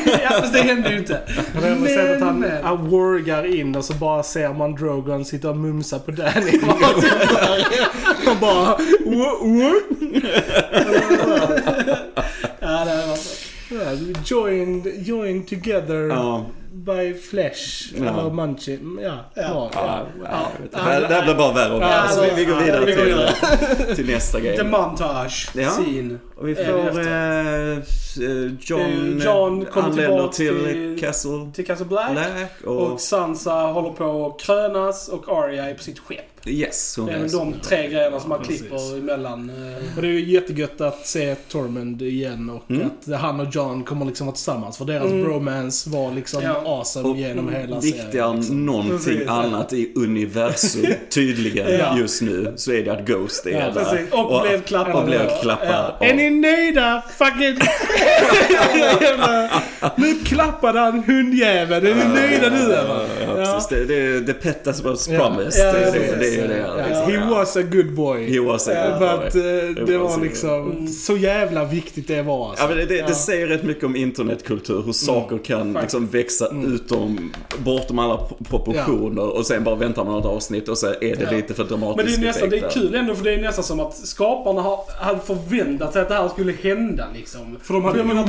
ja, 0.22 0.28
fast 0.40 0.52
det 0.52 0.58
hände 0.62 0.90
ju 0.90 0.98
inte. 0.98 1.20
Man 1.54 1.62
har 1.62 1.70
ändå 1.70 1.86
sett 1.86 2.10
att 2.16 2.20
han, 2.20 2.40
Men- 2.40 2.64
han 2.64 2.90
wargar 2.90 3.56
in 3.56 3.76
och 3.76 3.84
så 3.84 3.92
bara 3.94 4.22
ser 4.22 4.52
man 4.52 4.74
Drogon 4.74 5.24
sitta 5.24 5.50
och 5.50 5.56
mumsa 5.56 5.98
på 5.98 6.10
Danny. 6.10 6.60
Han 8.26 8.38
bara... 8.40 8.78
Ja, 12.60 12.84
det 12.84 13.06
var 13.06 13.16
så. 13.16 13.44
Ja, 13.74 13.92
Joined, 14.26 15.06
joined 15.06 15.46
together 15.48 16.08
Ja. 16.08 16.46
By 16.84 17.14
flesh. 17.14 17.92
Ja. 17.96 18.04
Eller 18.08 18.30
munchin. 18.30 18.98
Ja, 19.02 19.18
Ja. 19.34 19.70
ja. 19.74 20.06
Ja, 20.24 20.46
det, 20.72 20.78
här, 21.14 21.22
blir 21.22 21.34
bara 21.34 21.52
värre 21.52 21.72
och 21.74 21.80
värre. 21.80 21.90
Ja, 21.90 22.08
så 22.08 22.22
vi, 22.22 22.30
vi 22.36 22.44
går 22.44 22.54
ja, 22.60 22.64
vidare 22.64 22.84
vi 22.84 22.94
går 22.94 23.04
till, 23.86 23.96
till 23.96 24.06
nästa 24.14 24.40
grej. 24.40 24.56
The 24.56 24.64
montage 24.64 25.50
Ja. 25.54 25.70
scene. 25.70 26.18
Och 26.36 26.48
vi 26.48 26.54
får 26.54 26.62
efter. 26.88 27.72
eh, 27.72 27.78
John, 28.60 28.80
Eh, 28.80 29.24
John 29.26 29.64
kommer 29.64 29.88
anländer 29.88 30.28
till, 30.28 30.64
till- 30.64 31.00
Castle 31.00 31.50
Till 31.54 31.66
Castle 31.66 31.86
Black. 31.86 32.12
Black. 32.12 32.52
Och, 32.66 32.76
Och 32.92 33.00
Sansa 33.00 33.52
håller 33.54 33.90
på 33.90 34.26
att 34.26 34.40
krönas 34.42 35.08
och 35.08 35.28
Arya 35.28 35.70
är 35.70 35.74
på 35.74 35.82
sitt 35.82 35.98
skepp. 35.98 36.31
Yes, 36.46 36.94
hon 36.96 37.06
Det 37.06 37.12
är 37.12 37.16
är 37.16 37.20
väl 37.20 37.30
de 37.30 37.54
tre 37.62 37.88
grejerna 37.88 38.20
som 38.20 38.28
man 38.28 38.38
precis. 38.42 38.60
klipper 38.60 38.98
emellan. 38.98 39.50
eh. 39.50 39.96
Och 39.96 40.02
det 40.02 40.08
är 40.08 40.12
ju 40.12 40.30
jättegött 40.32 40.80
att 40.80 41.06
se 41.06 41.34
Tormund 41.34 42.02
igen 42.02 42.50
och 42.50 42.70
Mm. 42.70 42.86
att 42.86 43.20
han 43.20 43.40
och 43.40 43.46
John 43.54 43.84
kommer 43.84 44.04
liksom 44.06 44.26
vara 44.26 44.34
tillsammans. 44.34 44.78
För 44.78 44.84
deras 44.84 45.04
Mm. 45.06 45.24
bromance 45.24 45.90
var 45.90 46.12
liksom 46.12 46.42
Ja. 46.42 46.62
awesome 46.66 47.08
Och 47.08 47.16
genom 47.16 47.48
hela 47.54 47.80
Viktigare 47.80 48.10
serien. 48.12 48.30
än 48.30 48.36
Liksom. 48.36 48.66
någonting 48.66 48.98
Precis, 48.98 49.22
ja. 49.26 49.32
annat 49.32 49.72
i 49.72 49.92
universum 49.96 50.86
tydligen 51.10 51.78
Ja. 51.78 51.98
just 51.98 52.22
nu 52.22 52.52
så 52.56 52.72
är 52.72 52.84
det 52.84 52.90
att 52.92 53.06
Ghost 53.06 53.46
är 53.46 53.50
Ja, 53.50 53.58
där. 53.70 53.72
Precis. 53.84 54.12
Och, 54.12 54.42
blev 54.42 54.62
klappad. 54.62 54.94
och 54.94 55.04
blev 55.04 55.40
klappad. 55.42 55.94
Ja. 56.00 56.06
Är 56.06 56.14
ni 56.14 56.30
nöjda? 56.30 57.02
Fucking... 57.18 57.58
Nu 59.96 60.14
klappade 60.24 60.78
han 60.80 61.02
hundjäveln. 61.04 61.86
Är 61.86 61.94
ni 61.94 62.04
nöjda 62.20 62.50
nu 62.50 62.62
eller? 62.72 63.06
Ja, 63.26 63.34
precis. 63.34 63.68
Det, 63.68 63.84
det, 63.84 64.20
det 64.20 64.32
pettas 64.34 64.82
was 64.84 65.08
Ja. 65.08 65.18
promised. 65.18 65.68
Ja, 65.68 65.72
det, 65.72 65.90
det, 65.90 66.16
det 66.18 66.46
det. 66.46 67.12
He 67.12 67.30
was 67.30 67.56
a 67.56 67.62
good 67.62 67.94
boy. 67.94 68.30
He 68.32 68.40
was 68.40 68.68
a 68.68 68.72
good 68.88 68.98
boy. 68.98 69.08
att 69.08 69.34
eh, 69.34 69.84
det 69.86 69.98
was 69.98 70.16
var 70.16 70.24
liksom 70.24 70.88
så 70.88 71.16
jävla 71.16 71.64
viktigt 71.64 72.08
det 72.08 72.22
var 72.22 72.48
alltså. 72.50 72.64
Ja, 72.68 72.74
det, 72.74 73.06
det, 73.06 73.14
säger 73.14 73.46
rätt 73.46 73.62
mycket 73.62 73.84
om 73.84 73.96
internetkultur, 73.96 74.82
hur 74.86 74.92
saker 74.92 75.38
kan 75.38 75.72
liksom 75.72 76.06
växa 76.06 76.48
utom, 76.66 77.32
bortom 77.58 77.98
alla 77.98 78.18
proportioner 78.50 79.36
och 79.36 79.46
sen 79.46 79.64
bara 79.64 79.74
väntar 79.74 80.04
man 80.04 80.18
ett 80.18 80.24
avsnitt 80.24 80.68
och 80.68 80.78
så 80.78 80.86
är 80.86 81.16
det 81.16 81.36
lite 81.36 81.54
för 81.54 81.64
dramatisk 81.64 81.96
Men 81.96 82.06
det 82.06 82.26
är 82.26 82.26
nästan, 82.26 82.50
det 82.50 82.58
är 82.58 82.70
kul 82.70 82.94
ändå 82.94 83.14
för 83.14 83.24
det 83.24 83.34
är 83.34 83.42
nästan 83.42 83.64
som 83.64 83.80
att 83.80 83.94
skaparna 83.96 84.60
har, 84.62 84.78
hade 85.00 85.20
förväntat 85.20 85.92
sig 85.92 86.02
att 86.02 86.08
det 86.08 86.14
här 86.14 86.28
skulle 86.28 86.52
hända 86.62 87.04
liksom. 87.14 87.40
För 87.62 87.74
de 87.74 87.84
hade 87.84 87.98
ju- 87.98 88.04
kunnat 88.04 88.28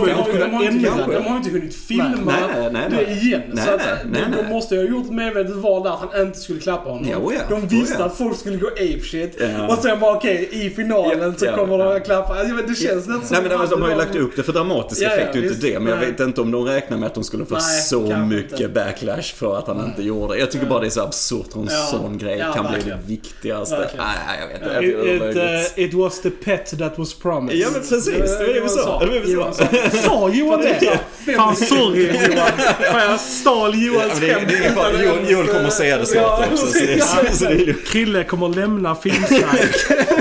inte- 0.53 0.67
ändra 0.67 1.05
De 1.07 1.11
det. 1.13 1.19
Har 1.43 1.49
inte 1.49 1.59
hunnit 1.59 1.75
filma 1.75 2.31
Nej, 2.49 2.69
nej, 2.73 2.87
nej. 2.89 3.05
det 3.05 3.11
igen. 3.11 3.41
Nej, 3.53 3.65
så 3.65 3.71
att, 3.71 3.77
nej, 3.85 3.95
nej, 4.11 4.21
de, 4.21 4.29
nej. 4.31 4.43
de 4.43 4.49
måste 4.49 4.75
ju 4.75 4.81
ha 4.81 4.87
gjort 4.89 5.05
ett 5.05 5.11
medvetet 5.13 5.55
val 5.55 5.83
där 5.83 5.89
att 5.89 5.99
han 6.13 6.21
inte 6.27 6.39
skulle 6.39 6.59
klappa 6.59 6.89
honom. 6.89 7.07
Ja, 7.09 7.17
oh 7.17 7.33
ja, 7.33 7.41
de 7.49 7.67
visste 7.67 7.95
oh 7.95 7.99
ja. 7.99 8.05
att 8.05 8.17
folk 8.17 8.37
skulle 8.37 8.57
gå 8.57 8.67
apeshit. 8.67 9.37
Ja. 9.39 9.67
Och 9.67 9.77
sen 9.83 9.99
bara 9.99 10.15
okej, 10.15 10.49
i 10.51 10.69
finalen 10.69 11.19
Ja, 11.21 11.33
så 11.37 11.45
ja, 11.45 11.55
kommer 11.55 11.77
de 11.77 11.87
ja. 11.87 11.95
att 11.97 12.05
klappa. 12.05 12.33
Alltså, 12.39 12.55
det 12.67 12.75
känns 12.75 13.07
nästan 13.07 13.25
som 13.25 13.27
Nej 13.31 13.41
men 13.49 13.61
att 13.61 13.69
de 13.69 13.81
har 13.81 13.89
ju 13.89 13.95
lagt 13.95 14.15
upp 14.15 14.35
det 14.35 14.43
för 14.43 14.53
dramatisk 14.53 15.01
Ja, 15.01 15.07
ja, 15.09 15.15
effekt, 15.15 15.35
ju 15.35 15.41
visst. 15.41 15.55
inte 15.55 15.67
det. 15.67 15.79
Men 15.79 15.87
jag 15.87 15.99
Nej. 15.99 16.11
vet 16.11 16.19
inte 16.19 16.41
om 16.41 16.51
de 16.51 16.65
räknar 16.65 16.97
med 16.97 17.07
att 17.07 17.13
de 17.15 17.23
skulle 17.23 17.45
få 17.45 17.53
Nej, 17.55 17.81
så 17.81 17.99
mycket 18.17 18.59
inte. 18.59 18.67
backlash 18.73 19.35
för 19.35 19.57
att 19.57 19.67
han 19.67 19.85
inte 19.85 20.03
gjorde 20.03 20.33
det. 20.33 20.39
Jag 20.39 20.51
tycker 20.51 20.65
bara 20.65 20.79
det 20.79 20.85
är 20.85 20.89
så 20.89 21.01
absurt 21.01 21.45
hur 21.55 21.61
en 21.61 21.67
Ja. 21.71 21.87
sån 21.91 22.17
grej 22.17 22.37
Ja, 22.37 22.53
kan 22.53 22.67
bli 22.73 22.81
det 22.91 22.99
viktigaste. 23.07 23.77
Nej, 23.77 23.87
nej, 23.97 24.39
jag 24.41 24.47
vet 24.47 25.25
inte. 25.25 25.39
It, 25.39 25.77
uh, 25.77 25.83
it 25.83 25.93
was 25.93 26.21
the 26.21 26.29
pet 26.29 26.79
that 26.79 26.99
was 26.99 27.13
promised. 27.13 27.59
Ja 27.59 27.67
men 27.73 27.81
precis, 27.81 28.05
det 28.05 28.45
var 28.47 28.53
det 28.53 28.59
vi 28.59 28.69
sa. 28.69 29.51
sa. 29.53 29.97
Sa 30.03 30.29
Johan 30.29 30.61
det? 30.61 30.99
Fan 31.37 31.55
sorry 31.55 32.05
Johan. 32.07 32.47
Fan 32.91 33.09
jag 33.09 33.19
stal 33.19 33.71
Ja, 33.75 33.79
Johans 33.79 34.21
ingen 34.23 34.73
fara. 34.73 35.03
Johan, 35.03 35.17
Johan 35.29 35.47
kommer 35.47 35.67
att 35.67 35.73
säga 35.73 35.97
det 35.97 36.05
snart 36.05 36.23
Ja, 36.23 36.45
också. 36.51 36.67
Så 36.67 36.79
det, 36.79 36.93
är- 36.93 37.31
så 37.33 37.45
det 37.45 37.51
är 37.51 37.57
lugnt. 37.65 37.87
Krille 37.87 38.23
kommer 38.23 38.49
lämna 38.49 38.95
filmsnack. 38.95 39.55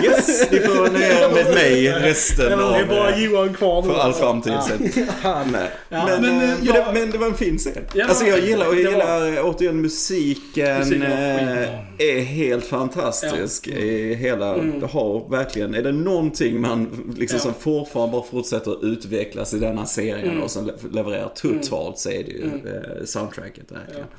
Yes, 0.05 0.51
ni 0.51 0.59
får 0.61 0.91
nöja 0.93 1.29
med 1.29 1.55
mig 1.55 1.89
resten 1.93 2.53
av... 2.61 2.73
det 2.73 2.79
är 2.79 2.85
bara 2.87 3.11
eh, 3.11 3.25
Johan 3.25 3.55
kvar 3.55 3.83
nu. 3.83 3.89
För 3.89 3.99
all 4.01 4.13
framtid 4.13 4.53
sen. 4.69 4.79
Nej. 5.53 5.71
Ja, 5.89 6.05
men, 6.07 6.23
men, 6.23 6.23
men, 6.23 6.43
eh, 6.43 6.57
men, 6.57 6.67
jag- 6.67 6.75
det, 6.75 6.87
men 7.01 7.11
det 7.11 7.19
var 7.19 7.27
en 7.27 7.35
fin 7.35 7.59
scen. 7.59 7.73
Ja, 7.95 8.07
alltså 8.07 8.27
jag 8.27 8.41
gillar, 8.41 8.67
och 8.69 8.75
jag 8.75 8.93
gillar 8.93 9.43
återigen 9.43 9.81
musiken. 9.81 10.79
Musiken 10.79 11.03
eh, 11.03 11.69
är 11.99 12.21
helt 12.21 12.65
fantastisk. 12.67 13.69
I 13.69 14.15
hela, 14.15 14.55
det 14.57 14.87
har 14.93 15.31
verkligen, 15.31 15.75
är 15.75 15.83
det 15.83 15.93
någonting 15.93 16.61
man 16.61 16.83
liksom 17.19 17.23
Mm. 17.23 17.29
Ja. 17.33 17.39
som 17.39 17.55
fortfarande 17.55 18.13
bara 18.13 18.23
fortsätter 18.31 18.71
att 18.71 18.83
utvecklas 18.83 19.55
i 19.55 19.59
denna 19.59 19.87
serien 19.87 20.31
Mm. 20.31 20.43
och 20.43 20.51
le- 20.67 20.73
levererar 21.05 21.29
totalt 21.35 21.99
så 21.99 22.11
är 22.11 22.25
det 22.25 22.31
ju 22.31 22.45
eh, 22.45 23.05
soundtracket 23.05 23.73
verkligen. 23.73 24.01
Ja. 24.11 24.17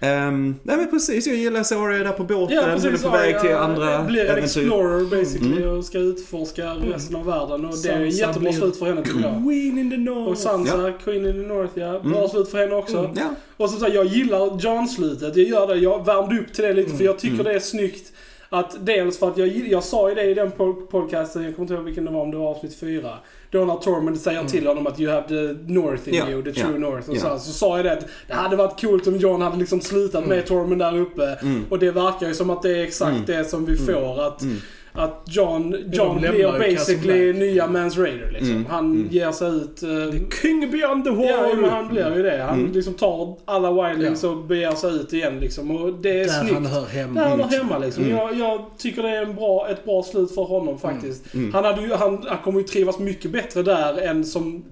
Ehm, 0.00 0.54
nej 0.62 0.76
men 0.76 0.90
precis, 0.90 1.26
jag 1.26 1.36
gillar 1.36 1.62
Saria 1.62 2.04
där 2.04 2.12
på 2.12 2.24
båten. 2.24 2.56
Ja, 2.56 2.62
Hon 2.62 2.70
är 2.70 2.80
precis. 2.80 3.02
på 3.02 3.10
väg 3.10 3.40
till 3.40 3.54
andra 3.54 4.02
blir 4.04 4.24
en 4.30 4.44
explorer 4.44 5.04
basically 5.22 5.62
Mm. 5.62 5.78
och 5.78 5.84
ska 5.84 5.98
utforska 5.98 6.66
resten 6.74 7.16
av 7.16 7.26
världen. 7.26 7.64
Och 7.64 7.74
det 7.82 7.88
är 7.88 8.10
Sansa 8.10 8.26
jättebra 8.26 8.52
slut 8.52 8.76
för 8.76 8.86
henne 8.86 9.02
tycker 9.04 9.20
jag. 9.20 9.42
Queen 9.44 9.78
in 9.78 9.90
the 9.90 9.96
North. 9.96 10.30
Och 10.30 10.38
Sansa, 10.38 10.92
Queen 11.04 11.26
in 11.26 11.32
the 11.32 11.48
North, 11.48 11.72
ja. 11.78 12.00
Bra 12.04 12.16
Mm. 12.18 12.28
slut 12.28 12.48
för 12.50 12.58
henne 12.58 12.74
också. 12.74 13.10
Ja. 13.16 13.34
Och 13.56 13.70
som 13.70 13.80
sagt, 13.80 13.94
jag 13.94 14.06
gillar 14.06 14.58
John-slutet. 14.60 15.36
Jag 15.36 15.46
gör 15.46 15.66
det. 15.66 15.76
Jag 15.76 16.06
värmde 16.06 16.38
upp 16.40 16.52
till 16.52 16.64
det 16.64 16.72
lite 16.72 16.96
för 16.96 17.04
jag 17.04 17.18
tycker 17.18 17.34
Mm. 17.34 17.44
det 17.46 17.52
är 17.54 17.60
snyggt. 17.60 18.12
Att 18.54 18.86
dels 18.86 19.18
för 19.18 19.28
att 19.28 19.38
jag, 19.38 19.48
jag 19.48 19.84
sa 19.84 20.08
ju 20.08 20.14
det 20.14 20.22
i 20.22 20.34
den 20.34 20.50
pod- 20.50 20.86
podcasten, 20.90 21.42
jag 21.44 21.54
kommer 21.56 21.64
inte 21.64 21.74
ihåg 21.74 21.84
vilken 21.84 22.04
det 22.04 22.10
var, 22.10 22.20
om 22.20 22.30
det 22.30 22.36
var 22.36 22.46
avsnitt 22.50 22.74
fyra. 22.80 23.10
Då 23.50 23.64
när 23.64 23.76
Tormund 23.76 24.20
säger 24.20 24.44
till 24.44 24.66
honom 24.66 24.86
att 24.86 25.00
you 25.00 25.12
have 25.12 25.28
the 25.28 25.72
North 25.72 26.08
in 26.08 26.14
Ja, 26.14 26.30
you, 26.30 26.42
the 26.42 26.52
true 26.52 26.78
North. 26.78 27.10
Och 27.10 27.16
ja. 27.16 27.20
så, 27.20 27.38
så 27.38 27.52
sa 27.52 27.76
jag 27.76 27.84
det 27.84 27.92
att 27.92 28.06
det 28.26 28.34
hade 28.34 28.56
varit 28.56 28.80
coolt 28.80 29.06
om 29.06 29.16
John 29.16 29.40
hade 29.42 29.56
liksom 29.56 29.80
slutat 29.80 30.26
med 30.26 30.46
Tormund 30.46 30.80
där 30.80 30.98
uppe. 30.98 31.38
Mm. 31.42 31.64
Och 31.70 31.78
det 31.78 31.90
verkar 31.90 32.28
ju 32.28 32.34
som 32.34 32.50
att 32.50 32.62
det 32.62 32.70
är 32.78 32.82
exakt 32.84 33.12
Mm. 33.12 33.24
det 33.26 33.44
som 33.44 33.64
vi 33.64 33.76
får. 33.76 34.22
Att, 34.26 34.42
Mm. 34.42 34.56
Att 34.94 35.22
John, 35.26 35.76
John 35.92 36.18
blir 36.20 36.58
basically 36.58 37.32
nya 37.32 37.66
Mans 37.66 37.98
Raider 37.98 38.30
liksom. 38.32 38.50
Mm. 38.50 38.66
Han 38.66 38.84
Mm. 38.92 39.08
ger 39.10 39.32
sig 39.32 39.48
ut... 39.48 39.82
eh, 39.82 40.20
King 40.42 40.70
beyond 40.70 41.04
the 41.04 41.10
wall. 41.10 41.26
Ja, 41.26 41.54
men 41.60 41.70
han 41.70 41.88
blir 41.88 42.16
ju 42.16 42.22
det. 42.22 42.42
Han 42.48 42.60
Mm. 42.60 42.72
liksom 42.72 42.94
tar 42.94 43.36
alla 43.44 43.72
wildlings 43.88 44.24
och 44.24 44.36
beger 44.36 44.70
sig 44.74 44.90
ut 44.94 45.12
igen 45.12 45.38
liksom. 45.40 45.70
Och 45.70 45.92
det 45.92 46.10
är 46.20 46.24
Där 46.24 46.28
snyggt. 46.32 46.54
han 46.54 46.66
hör 46.66 46.86
hemma. 46.86 47.20
Där 47.20 47.28
han 47.28 47.40
hör 47.40 47.58
hemma 47.58 47.78
liksom. 47.78 48.04
Mm. 48.04 48.16
Jag, 48.16 48.38
jag 48.38 48.64
tycker 48.78 49.02
det 49.02 49.08
är 49.10 49.22
en 49.22 49.34
bra, 49.34 49.68
ett 49.68 49.84
bra 49.84 50.02
slut 50.02 50.34
för 50.34 50.42
honom 50.42 50.78
faktiskt. 50.78 51.34
Mm. 51.34 51.52
Han, 51.54 51.64
hade 51.64 51.82
ju, 51.82 51.92
han, 51.94 52.24
han 52.28 52.38
kommer 52.38 52.60
ju 52.60 52.66
trivas 52.66 52.98
mycket 52.98 53.30
bättre 53.30 53.62
där 53.62 53.98
än 54.00 54.24
som 54.24 54.64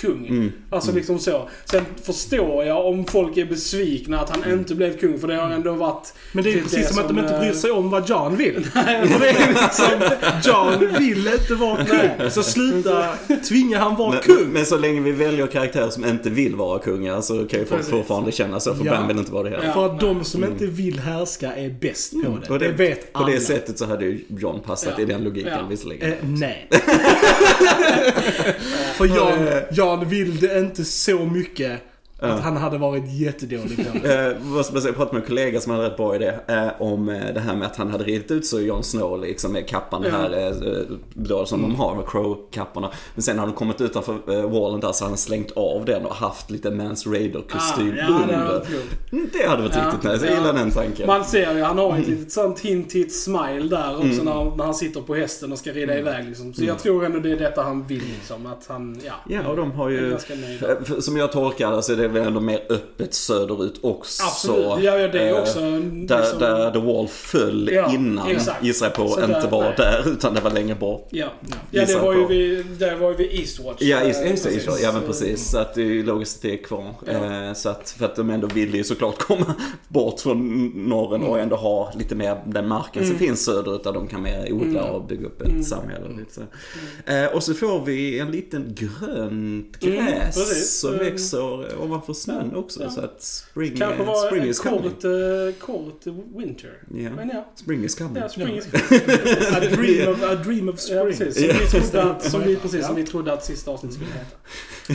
kung. 0.00 0.26
Mm. 0.26 0.52
Alltså 0.70 0.92
liksom 0.92 1.18
så. 1.18 1.48
Sen 1.64 1.82
förstår 2.02 2.64
jag 2.64 2.86
om 2.86 3.04
folk 3.04 3.36
är 3.36 3.44
besvikna 3.44 4.20
att 4.20 4.30
han 4.30 4.42
Mm. 4.44 4.58
inte 4.58 4.74
blev 4.74 4.98
kung. 4.98 5.18
För 5.18 5.28
det 5.28 5.34
har 5.36 5.50
ändå 5.50 5.72
varit... 5.72 6.14
Men 6.32 6.44
det 6.44 6.50
är 6.50 6.54
Det- 6.54 6.62
precis 6.62 6.78
det 6.88 6.94
som 6.94 6.98
att 7.02 7.08
de 7.08 7.18
inte 7.18 7.38
bryr 7.38 7.48
eh, 7.50 7.54
sig 7.54 7.70
om 7.70 7.90
vad 7.90 8.08
John 8.08 8.36
vill. 8.36 8.64
För 8.72 9.18
det 9.20 9.28
är 9.28 9.48
liksom, 9.48 10.18
John 10.44 10.98
vill 10.98 11.28
inte 11.28 11.54
vara 11.54 11.84
kung. 11.84 12.30
Så 12.30 12.42
sluta 12.42 13.06
tvinga 13.48 13.78
han 13.78 13.96
vara 13.96 14.10
Men, 14.10 14.20
kung. 14.22 14.48
men 14.52 14.66
så 14.66 14.78
länge 14.78 15.00
vi 15.00 15.12
väljer 15.12 15.46
karaktärer 15.46 15.90
som 15.90 16.04
inte 16.04 16.30
vill 16.30 16.54
vara 16.56 16.78
kungar 16.78 17.20
så 17.20 17.34
kan 17.46 17.60
ju 17.60 17.66
folk 17.66 17.68
Precis. 17.80 17.90
fortfarande 17.90 18.32
känna 18.32 18.60
så. 18.60 18.74
För 18.74 18.84
Ja. 18.84 18.90
Bran 18.92 19.08
vill 19.08 19.18
inte 19.18 19.32
vara 19.32 19.42
det 19.42 19.50
heller. 19.50 19.66
Ja. 19.66 19.72
För 19.72 19.86
att 19.86 20.00
de 20.00 20.24
som 20.24 20.44
inte 20.44 20.66
vill 20.66 20.98
härska 20.98 21.52
är 21.56 21.70
bäst 21.80 22.12
på 22.12 22.38
det. 22.42 22.52
Och 22.52 22.58
det, 22.58 22.68
vet 22.68 23.12
på 23.12 23.18
alla. 23.18 23.28
det 23.32 23.40
sättet 23.40 23.78
så 23.78 23.86
hade 23.86 24.04
ju 24.04 24.20
John 24.38 24.60
passat 24.66 24.92
Ja. 24.96 25.02
i 25.02 25.06
den 25.06 25.24
logiken 25.24 25.52
Ja. 25.52 25.66
visserligen. 25.70 26.08
Eh, 26.12 26.16
nej. 26.22 26.68
För 28.96 29.06
Jan, 29.06 29.48
Jan 29.88 30.08
vill 30.08 30.40
det 30.40 30.58
inte 30.58 30.84
så 30.84 31.24
mycket 31.24 31.82
att 32.20 32.40
han 32.40 32.56
hade 32.56 32.78
varit 32.78 33.04
jättedålig 33.12 33.76
på 33.76 33.98
det. 33.98 34.08
Eh, 34.28 34.84
jag 34.84 34.96
pratade 34.96 35.12
med 35.12 35.22
en 35.22 35.26
kollega 35.28 35.60
som 35.60 35.72
hade 35.72 35.84
rätt 35.86 35.96
bra 35.96 36.14
idé 36.16 36.32
eh, 36.48 36.68
om 36.78 37.08
eh, 37.08 37.34
det 37.34 37.40
här 37.40 37.56
med 37.56 37.66
att 37.66 37.76
han 37.76 37.90
hade 37.90 38.04
ridit 38.04 38.30
ut 38.30 38.46
så 38.46 38.60
Jon 38.60 38.82
Snow 38.84 39.20
liksom 39.20 39.52
med 39.52 39.68
kappan 39.68 40.02
Ja. 40.04 40.10
här 40.10 40.54
då, 41.14 41.46
som 41.46 41.62
de 41.62 41.74
har 41.74 41.94
med 41.94 42.04
Crow-kapporna. 42.06 42.90
Men 43.14 43.22
sen 43.22 43.38
har 43.38 43.46
de 43.46 43.52
kommit 43.54 43.80
utanför 43.80 44.42
wallen 44.48 44.80
där 44.80 44.92
så 44.92 45.04
han 45.04 45.16
slängt 45.16 45.50
av 45.50 45.84
den 45.84 46.06
och 46.06 46.14
haft 46.14 46.50
lite 46.50 46.70
Mans 46.70 47.06
Raider-kostym 47.06 47.92
Ah, 47.92 47.96
ja, 47.96 48.20
under. 48.22 48.62
Mm, 49.12 49.28
Det 49.32 49.46
hade 49.48 49.62
varit 49.62 49.74
Ja, 49.76 49.84
riktigt 49.86 50.10
nice, 50.10 50.26
jag 50.26 50.34
ja. 50.34 50.38
gillar 50.38 50.52
den 50.52 50.70
tanken. 50.70 51.06
Man 51.06 51.24
ser 51.24 51.54
ju, 51.54 51.62
han 51.62 51.78
har 51.78 51.88
Mm. 51.88 52.00
ett 52.02 52.08
litet 52.08 52.32
sånt 52.32 52.60
hint 52.60 52.90
till 52.90 53.02
ett 53.06 53.12
smile 53.14 53.68
där 53.76 53.96
också 53.96 54.22
när, 54.22 54.56
när 54.56 54.64
han 54.64 54.74
sitter 54.74 55.00
på 55.00 55.14
hästen 55.14 55.52
och 55.52 55.58
ska 55.58 55.70
rida 55.72 55.92
Mm. 55.92 56.06
iväg 56.06 56.24
liksom. 56.26 56.54
Så 56.54 56.64
jag 56.64 56.78
tror 56.78 57.04
ändå 57.04 57.18
det 57.18 57.30
är 57.32 57.36
detta 57.36 57.62
han 57.62 57.86
vill 57.86 58.02
liksom. 58.14 58.46
Att 58.46 58.66
han, 58.68 59.00
ja. 59.06 59.12
Ja, 59.28 59.48
och 59.48 59.56
de 59.56 59.70
har 59.72 59.88
ju, 59.88 60.16
som 61.00 61.16
jag 61.16 61.32
tolkar 61.32 61.72
det 61.76 61.82
så 61.82 61.92
är 61.92 61.96
det 61.96 62.07
väl 62.08 62.26
ändå 62.26 62.40
mer 62.40 62.60
öppet 62.68 63.14
söderut 63.14 63.74
också. 63.82 64.22
Absolut. 64.22 64.64
Ja, 64.84 64.98
ja, 64.98 65.08
det 65.08 65.20
är 65.20 65.32
Eh, 65.34 65.40
också... 65.40 65.60
Där, 65.60 66.18
liksom- 66.20 66.38
där 66.38 66.70
The 66.70 66.78
Wall 66.78 67.08
föll 67.08 67.70
Ja, 67.72 67.94
innan, 67.94 68.28
exakt. 68.30 68.64
gissar 68.64 68.86
jag 68.86 68.94
på, 68.94 69.08
Så 69.08 69.20
inte 69.20 69.40
där- 69.40 69.50
var 69.50 69.62
nej. 69.62 69.74
där 69.76 70.08
utan 70.12 70.34
det 70.34 70.40
var 70.40 70.50
längre 70.50 70.74
bort. 70.74 71.08
Ja, 71.10 71.26
ja 71.70 71.84
det 71.86 71.96
var 71.96 72.14
ju 72.14 72.22
på. 72.22 72.28
vid, 72.28 72.66
det 72.78 72.94
var 72.96 73.10
ju 73.10 73.16
vid 73.16 73.40
Eastwatch. 73.40 73.82
Ja, 73.82 74.00
det, 74.00 74.06
just 74.30 74.44
det. 74.44 74.80
Ja, 74.82 74.92
men 74.92 75.02
precis. 75.02 75.50
Så 75.50 75.58
att 75.58 75.74
det 75.74 75.80
är 75.82 75.86
ju 75.86 76.02
logiskt 76.04 76.36
att 76.36 76.42
det 76.42 76.52
är 76.52 76.64
kvar. 76.64 76.94
Ja. 77.06 77.12
Eh, 77.48 77.52
Så 77.54 77.68
att, 77.68 77.90
för 77.98 78.04
att 78.04 78.16
de 78.16 78.30
ändå 78.30 78.46
vill 78.46 78.74
ju 78.74 78.84
såklart 78.84 79.18
komma 79.22 79.54
bort 79.88 80.20
från 80.20 80.68
norren 80.88 81.22
och 81.22 81.38
ändå 81.40 81.56
ha 81.56 81.92
lite 81.98 82.14
mer 82.14 82.42
den 82.46 82.68
marken 82.68 83.06
som 83.08 83.18
finns 83.18 83.44
söderut 83.44 83.84
där 83.84 83.92
de 83.92 84.08
kan 84.08 84.22
mer 84.22 84.52
odla 84.52 84.82
och 84.84 85.04
bygga 85.04 85.26
upp 85.26 85.42
ett 85.42 85.66
samhälle. 85.66 86.04
och 86.06 86.18
Lite 86.18 86.34
så. 86.34 86.40
Eh, 87.12 87.26
Och 87.34 87.42
så 87.42 87.54
får 87.54 87.84
vi 87.84 88.18
en 88.18 88.30
liten 88.30 88.74
grönt 88.74 89.28
Mm, 89.82 90.06
gräs 90.06 90.80
som 90.80 90.98
växer 90.98 91.80
ovanför 91.82 91.97
snön 92.14 92.50
ja, 92.52 92.58
också. 92.58 92.82
ja. 92.82 92.90
Så 92.90 93.00
att 93.00 93.22
spring, 93.22 93.76
Kanske 93.76 94.02
var 94.02 94.26
spring 94.26 94.42
en 94.42 94.48
is 94.48 94.60
coming. 94.60 94.82
kort, 94.82 95.04
eh, 95.04 95.10
kort 95.58 96.00
winter. 96.36 96.70
Ja. 96.94 97.10
Men 97.16 97.28
ja, 97.28 97.52
Spring 97.54 97.84
is 97.84 97.94
coming. 97.94 98.16
ja 98.16 98.28
spring 98.28 98.56
is 98.56 98.66
A 99.52 99.60
dream 99.60 100.12
of, 100.14 100.22
a 100.22 100.34
dream 100.34 100.68
of 100.68 100.74
Ja, 100.90 101.12
spring. 101.12 101.28
precis. 101.28 101.34
Som 101.34 101.44
Ja. 101.48 101.54
vi 101.60 101.66
trodde 101.90 102.02
att, 102.10 102.30
som 102.30 102.42
vi, 102.42 102.56
precis, 102.56 102.86
som 102.86 102.96
Ja. 102.96 103.02
vi 103.02 103.06
trodde 103.06 103.32
att 103.32 103.44
sista 103.44 103.70
avsnittet 103.70 103.96
skulle 103.96 104.10
heta. 104.12 104.36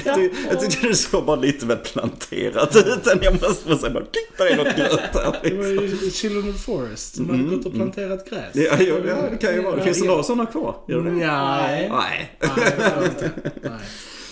Jag 0.09 0.15
ty- 0.15 0.29
Jag 0.49 0.59
tyckte 0.61 0.87
det 0.87 0.95
såg 0.95 1.25
bara 1.25 1.35
lite 1.35 1.65
väl 1.65 1.77
planterat 1.77 2.75
ut. 2.75 3.21
Jag 3.21 3.33
måste 3.41 3.77
säga 3.77 3.93
bara, 3.93 4.05
"Tick, 4.05 4.37
där 4.37 4.45
är 4.45 4.57
något 4.57 4.75
grönt 4.75 5.13
här. 5.13 5.39
Det 5.43 5.53
var 5.57 5.65
ju 5.65 6.11
Children 6.11 6.49
of 6.49 6.61
Forest 6.65 7.15
som 7.15 7.29
hade 7.29 7.43
gått 7.55 7.65
och 7.65 7.73
planterat 7.73 8.29
gräs. 8.29 8.55
Ja, 8.55 8.63
ja, 8.79 8.95
ja, 9.07 9.15
det 9.31 9.37
kan 9.37 9.53
ju 9.55 9.61
vara. 9.61 9.75
Det 9.75 9.81
finns 9.83 10.01
det 10.01 10.07
några 10.07 10.23
sådana 10.23 10.45
kvar? 10.45 10.75
Gör 10.87 11.01
det? 11.01 11.11
Nej. 11.11 11.89
Nej. 11.91 12.37
Nej. 12.41 13.29
Nej. 13.61 13.71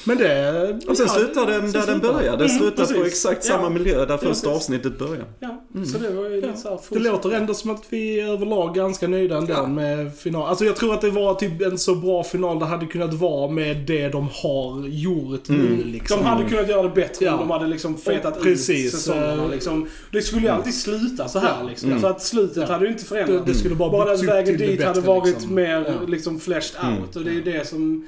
Men 0.06 0.18
det... 0.18 0.80
Och 0.88 0.98
sen 0.98 1.06
ja, 1.10 1.14
slutar 1.14 1.46
den 1.48 1.72
där 1.72 1.86
den 1.88 2.00
börjar. 2.00 2.38
Den 2.38 2.48
Mm, 2.50 2.60
slutar 2.60 2.86
på 2.86 2.94
precis. 2.94 3.08
exakt 3.08 3.46
Ja. 3.50 3.56
samma 3.56 3.70
miljö 3.70 3.98
där 4.06 4.18
första 4.18 4.28
precis. 4.28 4.46
avsnittet 4.48 5.00
börjar. 5.00 5.26
Ja, 5.40 5.64
så 5.94 5.98
det 5.98 6.10
var 6.10 6.30
ju 6.30 6.42
lite 6.42 6.58
så 6.58 6.70
här 6.70 6.80
Det 6.90 7.00
låter 7.00 7.32
ändå 7.32 7.54
som 7.54 7.72
att 7.72 7.84
vi 7.90 8.20
är 8.20 8.28
överlag 8.34 8.76
ganska 8.76 9.08
nöjda 9.08 9.38
ändå 9.38 9.54
Ja. 9.54 9.68
med 9.68 10.16
final. 10.18 10.50
Alltså 10.50 10.66
jag 10.66 10.76
tror 10.76 10.94
att 10.94 11.02
det 11.02 11.10
var 11.10 11.34
typ 11.36 11.62
en 11.62 11.78
så 11.78 11.96
bra 11.96 12.24
final 12.24 12.60
det 12.60 12.66
hade 12.66 12.86
kunnat 12.86 13.14
vara 13.14 13.52
med 13.52 13.78
det 13.78 14.10
de 14.10 14.28
har 14.34 14.88
gjort 14.88 15.50
nu 15.50 15.84
liksom. 15.86 16.18
De 16.18 16.26
hade 16.26 16.50
kunnat 16.50 16.70
göra 16.70 16.84
det 16.84 16.90
bättre 16.90 17.26
Ja. 17.26 17.34
om 17.34 17.40
de 17.40 17.50
hade 17.50 17.68
liksom 17.68 17.98
fetat 17.98 18.38
Och 18.38 18.44
precis, 18.44 18.86
ut 18.86 18.92
säsongerna. 19.00 19.44
eh, 19.44 19.50
Liksom. 19.52 19.88
Det 20.12 20.22
skulle 20.22 20.42
ju 20.42 20.48
alltid 20.50 20.74
sluta 20.74 21.28
så 21.28 21.40
här 21.40 21.56
Ja. 21.62 21.68
liksom. 21.70 21.90
Mm. 21.90 22.02
Så 22.02 22.08
att 22.08 22.22
slutet 22.24 22.58
Ja. 22.58 22.74
hade 22.74 22.86
ju 22.86 22.92
inte 22.92 23.04
det, 23.04 23.08
förändrats. 23.08 23.46
det 23.46 23.54
skulle 23.54 23.76
bara 23.76 23.90
Bara 23.92 24.16
vägen 24.16 24.58
det 24.58 24.66
dit 24.68 24.84
hade 24.84 25.02
varit 25.02 25.34
liksom. 25.34 25.56
mer 25.56 25.86
Ja. 26.02 26.08
liksom 26.08 26.40
fleshed 26.40 26.82
Mm. 26.84 27.02
out. 27.02 27.16
Och 27.16 27.24
det 27.24 27.30
är 27.30 27.34
ju 27.34 27.42
det 27.44 27.68
som 27.68 28.08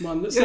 man... 0.00 0.26
Ja, 0.32 0.42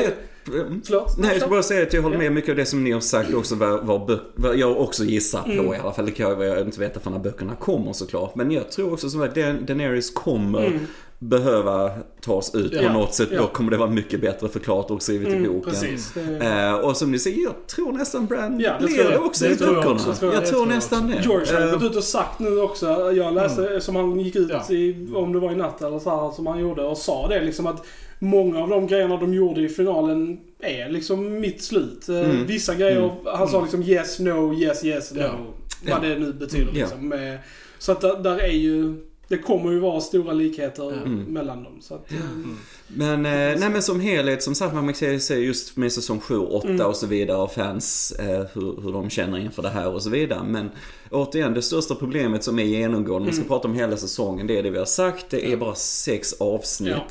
Jag- 0.57 0.81
förlåt? 0.85 1.17
Nej, 1.17 1.29
jag 1.31 1.41
ska 1.41 1.49
bara 1.49 1.63
säga 1.63 1.83
att 1.83 1.93
jag 1.93 2.01
håller 2.01 2.17
med 2.17 2.31
mycket 2.31 2.49
av 2.49 2.55
det 2.55 2.65
som 2.65 2.83
ni 2.83 2.91
har 2.91 2.99
sagt 3.01 3.33
också 3.33 3.55
vad, 3.55 3.85
vad, 3.85 4.19
vad 4.35 4.57
jag 4.57 4.81
också 4.81 5.03
gissar 5.03 5.41
på 5.41 5.51
Mm. 5.51 5.73
i 5.73 5.77
alla 5.77 5.91
fall. 5.93 6.05
Det 6.05 6.11
kan 6.11 6.29
jag, 6.29 6.43
jag 6.43 6.59
inte 6.65 6.79
veta 6.79 6.99
för 6.99 7.11
när 7.11 7.19
böckerna 7.19 7.55
kommer 7.55 7.93
såklart. 7.93 8.35
Men 8.35 8.51
jag 8.51 8.71
tror 8.71 8.93
också 8.93 9.09
som 9.09 9.21
att 9.21 9.35
Daenerys 9.35 10.11
kommer 10.13 10.65
Mm. 10.65 10.79
behöva 11.19 11.89
tas 12.21 12.55
ut 12.55 12.77
på 12.77 12.83
Ja, 12.83 12.93
något 12.93 13.13
sätt. 13.13 13.29
ja. 13.31 13.41
Då 13.41 13.47
kommer 13.47 13.71
det 13.71 13.77
vara 13.77 13.89
mycket 13.89 14.21
bättre 14.21 14.47
förklarat 14.49 14.91
och 14.91 15.01
skrivet 15.01 15.27
i 15.27 15.31
Mm, 15.31 15.53
boken. 15.53 15.71
precis. 15.73 16.11
Det, 16.13 16.45
Eh, 16.45 16.73
och 16.73 16.97
som 16.97 17.11
ni 17.11 17.19
säger, 17.19 17.43
jag 17.43 17.67
tror 17.67 17.91
nästan 17.91 18.25
Bran 18.25 18.59
Ja, 18.59 18.71
jag. 18.79 18.89
det 19.11 19.17
också 19.17 19.45
Det 19.45 19.51
i 19.51 19.55
tror 19.55 19.67
jag 19.69 19.75
böckerna. 19.75 19.95
också. 19.95 20.09
Jag 20.09 20.17
Tror 20.19 20.33
jag. 20.33 20.43
Det 20.43 20.47
tror 20.47 20.61
jag 20.61 20.67
nästan 20.75 21.07
det. 21.07 21.21
George 21.23 21.53
har 21.55 21.67
Eh, 21.67 21.73
gått 21.73 21.83
ut 21.83 21.95
och 21.97 22.03
sagt 22.03 22.39
nu 22.39 22.59
också, 22.61 23.11
jag 23.15 23.33
läste 23.33 23.81
som 23.81 23.95
han 23.95 24.19
gick 24.19 24.35
ut 24.35 24.51
i, 24.69 25.07
om 25.15 25.33
det 25.33 25.39
var 25.39 25.51
i 25.51 25.55
natt 25.55 25.81
eller 25.81 25.99
så 25.99 26.09
här, 26.09 26.31
som 26.31 26.47
han 26.47 26.59
gjorde 26.59 26.81
och 26.83 26.97
sa 26.97 27.27
det 27.27 27.43
liksom 27.43 27.67
att 27.67 27.85
många 28.19 28.59
av 28.63 28.69
de 28.69 28.87
grejerna 28.87 29.17
de 29.17 29.33
gjorde 29.33 29.61
i 29.61 29.69
finalen 29.69 30.39
är 30.59 30.89
liksom 30.89 31.39
mitt 31.39 31.63
slut. 31.63 32.09
Eh, 32.09 32.19
Mm. 32.19 32.45
Vissa 32.45 32.75
grejer, 32.75 32.99
Mm. 33.03 33.15
han 33.25 33.47
sa 33.47 33.61
liksom 33.61 33.83
yes, 33.83 34.19
no, 34.19 34.53
yes, 34.53 34.85
yes, 34.85 35.13
no. 35.13 35.19
Ja. 35.21 35.93
Vad 35.93 36.01
det 36.01 36.19
nu 36.19 36.33
betyder 36.33 36.65
Ja. 36.65 36.71
liksom. 36.73 37.07
Med, 37.07 37.39
så 37.79 37.91
att 37.91 38.01
där, 38.01 38.19
där 38.23 38.37
är 38.39 38.51
ju, 38.51 38.95
det 39.27 39.37
kommer 39.37 39.71
ju 39.71 39.79
vara 39.79 39.99
stora 40.01 40.33
likheter 40.33 40.91
Mm. 40.93 41.23
mellan 41.23 41.63
dem. 41.63 41.77
Så 41.81 41.93
att, 41.95 42.11
eh, 42.11 42.17
Men, 42.87 43.25
eh, 43.25 43.31
nej 43.59 43.69
men 43.69 43.81
som 43.81 43.99
helhet, 43.99 44.43
som 44.43 44.55
sagt, 44.55 44.73
man 44.75 44.93
kan 44.93 45.19
se 45.19 45.35
just 45.35 45.77
med 45.77 45.91
säsong 45.91 46.19
7 46.19 46.37
och 46.37 46.55
8 46.55 46.67
Mm. 46.69 46.85
och 46.87 46.95
så 46.95 47.07
vidare 47.07 47.37
och 47.37 47.51
fans, 47.51 48.11
eh, 48.19 48.45
hur, 48.53 48.81
hur 48.83 48.91
de 48.93 49.09
känner 49.09 49.37
inför 49.37 49.61
det 49.61 49.69
här 49.69 49.93
och 49.93 50.03
så 50.03 50.09
vidare. 50.09 50.43
Men 50.47 50.69
återigen, 51.11 51.53
det 51.53 51.61
största 51.61 51.95
problemet 51.95 52.43
som 52.43 52.59
är 52.59 52.63
genomgående, 52.63 53.15
om 53.15 53.25
vi 53.25 53.31
ska 53.31 53.41
Mm. 53.41 53.47
prata 53.49 53.67
om 53.67 53.73
hela 53.75 53.97
säsongen, 53.97 54.47
det 54.47 54.57
är 54.57 54.63
det 54.63 54.69
vi 54.69 54.77
har 54.77 54.85
sagt, 54.85 55.25
det 55.29 55.51
är 55.51 55.57
bara 55.57 55.75
sex 55.75 56.33
avsnitt. 56.39 56.89
Ja. 56.91 57.07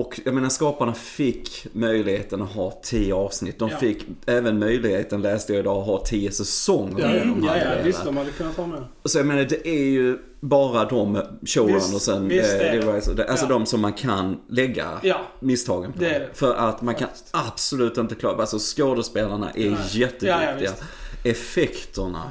Och 0.00 0.20
jag 0.24 0.34
menar 0.34 0.48
skaparna 0.48 0.94
fick 0.94 1.66
möjligheten 1.72 2.42
att 2.42 2.52
ha 2.52 2.80
10 2.82 3.14
avsnitt. 3.14 3.58
De 3.58 3.68
Ja. 3.68 3.76
fick 3.78 4.06
även 4.26 4.58
möjligheten, 4.58 5.22
läste 5.22 5.52
jag 5.52 5.60
idag, 5.60 5.76
att 5.80 5.86
ha 5.86 6.04
10 6.04 6.30
säsonger. 6.32 7.14
Ja, 7.16 7.24
de 7.24 7.44
ja, 7.46 7.56
ja, 7.56 7.82
visst 7.84 8.04
de 8.04 8.16
hade 8.16 8.30
kunnat 8.30 8.56
ha 8.56 8.66
med. 8.66 8.84
Så 9.04 9.18
jag 9.18 9.26
menar, 9.26 9.44
det 9.44 9.68
är 9.68 9.84
ju 9.84 10.18
bara 10.40 10.84
de 10.84 11.20
showrunnersen, 11.46 12.28
Visst, 12.28 12.44
visst 12.44 12.52
eh, 12.54 12.58
det. 12.72 12.80
var- 12.86 13.14
det- 13.16 13.24
alltså 13.28 13.44
Ja. 13.46 13.48
de 13.52 13.66
som 13.66 13.80
man 13.80 13.92
kan 13.92 14.36
lägga 14.48 14.86
Ja, 15.02 15.20
misstagen 15.40 15.92
på. 15.92 15.98
Det 15.98 16.08
det. 16.08 16.28
För 16.34 16.54
att 16.54 16.82
man 16.82 16.94
kan 16.94 17.08
absolut 17.30 17.98
inte 17.98 18.14
klara, 18.14 18.36
alltså 18.40 18.58
skådespelarna 18.58 19.50
är 19.50 19.70
Nej. 19.70 20.56
visst. 20.60 20.82
Effekterna, 21.24 22.22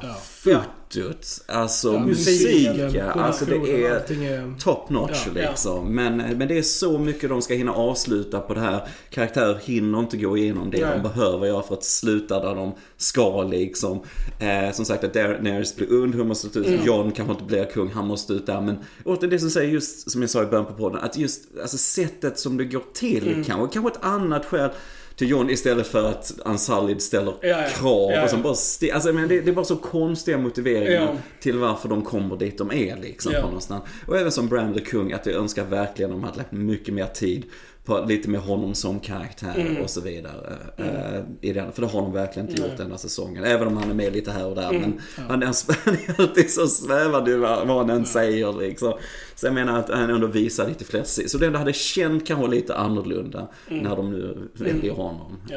Ja. 0.44 0.62
Fotot, 0.92 1.40
alltså 1.46 1.92
Ja, 1.92 1.98
musiken, 2.00 2.76
musiken, 2.76 3.08
alltså 3.08 3.44
det 3.44 3.54
är 3.54 3.90
är... 3.90 4.58
top 4.58 4.90
notch 4.90 5.26
Ja, 5.26 5.42
ja. 5.42 5.50
liksom. 5.50 5.94
Men, 5.94 6.16
men 6.16 6.48
det 6.48 6.58
är 6.58 6.62
så 6.62 6.98
mycket 6.98 7.28
de 7.30 7.42
ska 7.42 7.54
hinna 7.54 7.72
avsluta 7.72 8.40
på 8.40 8.54
det 8.54 8.60
här. 8.60 8.88
Karaktärer 9.10 9.58
hinner 9.64 9.98
inte 9.98 10.16
gå 10.16 10.36
igenom 10.36 10.70
det 10.70 10.80
Nej. 10.86 10.90
de 10.96 11.02
behöver 11.02 11.46
göra 11.46 11.62
för 11.62 11.74
att 11.74 11.84
sluta 11.84 12.40
där 12.40 12.54
de 12.54 12.72
ska 12.96 13.42
liksom. 13.42 14.00
Eh, 14.40 14.72
som 14.72 14.84
sagt 14.84 15.04
att 15.04 15.14
Daenerys 15.14 15.76
blir 15.76 15.92
und, 15.92 16.14
hon 16.14 16.28
måste 16.28 16.58
ut. 16.58 16.66
Mm. 16.66 16.86
John 16.86 17.12
kanske 17.12 17.32
inte 17.32 17.44
blir 17.44 17.64
kung, 17.64 17.90
han 17.90 18.06
måste 18.06 18.32
ut 18.32 18.46
där. 18.46 18.60
Men 18.60 18.76
återigen 19.04 19.30
det 19.30 19.38
som 19.38 19.50
säger 19.50 19.72
just, 19.72 20.10
som 20.10 20.20
jag 20.20 20.30
sa 20.30 20.42
i 20.42 20.46
början 20.46 20.66
på 20.66 20.72
podden, 20.72 21.00
att 21.02 21.18
just 21.18 21.42
alltså 21.62 21.78
sättet 21.78 22.38
som 22.38 22.56
det 22.56 22.64
går 22.64 22.82
till 22.94 23.28
Mm. 23.32 23.44
kanske, 23.44 23.74
kanske 23.74 23.98
ett 23.98 24.04
annat 24.04 24.44
skäl 24.46 24.70
till 25.16 25.30
John 25.30 25.50
istället 25.50 25.86
för 25.86 26.10
att 26.10 26.32
Unsullied 26.44 27.02
ställer 27.02 27.34
Ja, 27.40 27.48
ja. 27.48 27.68
krav 27.68 28.12
Ja, 28.12 28.24
och 28.24 28.30
som 28.30 28.42
bara 28.42 28.50
alltså, 28.94 29.12
men 29.12 29.28
det, 29.28 29.40
det 29.40 29.50
är 29.50 29.54
bara 29.54 29.64
så 29.64 29.76
konstiga 29.76 30.38
motiveringar 30.38 31.16
till 31.40 31.58
varför 31.58 31.88
de 31.88 32.02
kommer 32.02 32.36
dit 32.36 32.58
de 32.58 32.72
är 32.72 32.96
liksom. 32.96 33.32
På 33.32 33.46
någonstans. 33.46 33.84
Och 34.06 34.18
även 34.18 34.32
som 34.32 34.48
Bram 34.48 34.74
the 34.74 34.80
Kung, 34.80 35.12
att 35.12 35.26
jag 35.26 35.34
önskar 35.34 35.64
verkligen 35.64 36.10
de 36.10 36.24
hade 36.24 36.36
lagt 36.36 36.52
mycket 36.52 36.94
mer 36.94 37.06
tid 37.06 37.44
på 37.84 38.04
lite 38.08 38.30
med 38.30 38.40
honom 38.40 38.74
som 38.74 39.00
karaktär 39.00 39.54
Mm. 39.58 39.82
och 39.82 39.90
så 39.90 40.00
vidare. 40.00 40.56
eh, 40.76 41.20
I 41.40 41.52
den, 41.52 41.72
för 41.72 41.82
det 41.82 41.88
har 41.88 42.02
de 42.02 42.12
verkligen 42.12 42.48
inte 42.48 42.62
gjort 42.62 42.76
denna 42.76 42.98
säsongen. 42.98 43.44
Även 43.44 43.68
om 43.68 43.76
han 43.76 43.90
är 43.90 43.94
med 43.94 44.12
lite 44.12 44.30
här 44.30 44.46
och 44.46 44.54
där. 44.54 44.72
Men 44.72 45.00
han 45.28 45.42
är, 45.42 45.46
han 45.84 45.94
är 45.94 46.20
alltid 46.20 46.50
så 46.50 46.66
svävande 46.66 47.36
vad 47.36 47.66
vad 47.68 47.76
han 47.76 47.90
än 47.90 48.06
säger 48.06 48.52
liksom. 48.52 48.92
Så 49.34 49.46
jag 49.46 49.54
menar 49.54 49.78
att 49.78 49.90
han 49.90 50.10
ändå 50.10 50.26
visar 50.26 50.68
lite 50.68 50.84
fler. 50.84 51.02
Så 51.28 51.38
det 51.38 51.58
hade 51.58 51.72
känt 51.72 52.26
kanske 52.26 52.48
lite 52.50 52.76
annorlunda 52.76 53.48
när 53.68 53.96
de 53.96 54.10
nu 54.12 54.50
väljer 54.54 54.92
honom. 54.92 55.36
Ja. 55.50 55.56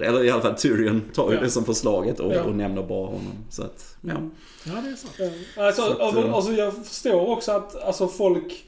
eh. 0.00 0.08
Eller 0.08 0.24
i 0.24 0.30
alla 0.30 0.42
fall 0.42 0.54
Tyrion 0.54 1.02
tar 1.14 1.30
ju 1.30 1.36
Ja. 1.36 1.42
det 1.42 1.50
som 1.50 1.64
förslaget 1.64 2.20
och, 2.20 2.34
Ja. 2.34 2.42
och 2.42 2.54
nämner 2.54 2.82
bara 2.82 3.06
honom. 3.06 3.32
Så 3.50 3.62
att, 3.62 3.96
ja. 4.00 4.10
Mm. 4.10 4.30
Ja, 4.64 4.72
det 4.84 4.90
är 4.90 4.94
sant. 4.96 5.14
Ja. 5.56 5.66
Alltså, 5.66 5.82
Så 5.82 5.92
att, 5.92 6.00
alltså, 6.00 6.20
eh, 6.26 6.34
alltså, 6.34 6.52
jag 6.52 6.86
förstår 6.86 7.28
också 7.28 7.52
att 7.52 7.82
alltså, 7.82 8.08
folk 8.08 8.64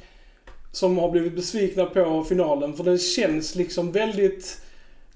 som 0.73 0.99
har 0.99 1.11
blivit 1.11 1.37
besvikna 1.37 1.85
på 1.85 2.25
finalen, 2.29 2.75
för 2.75 2.85
den 2.85 2.99
känns 2.99 3.55
liksom 3.55 3.93
väldigt... 3.93 4.59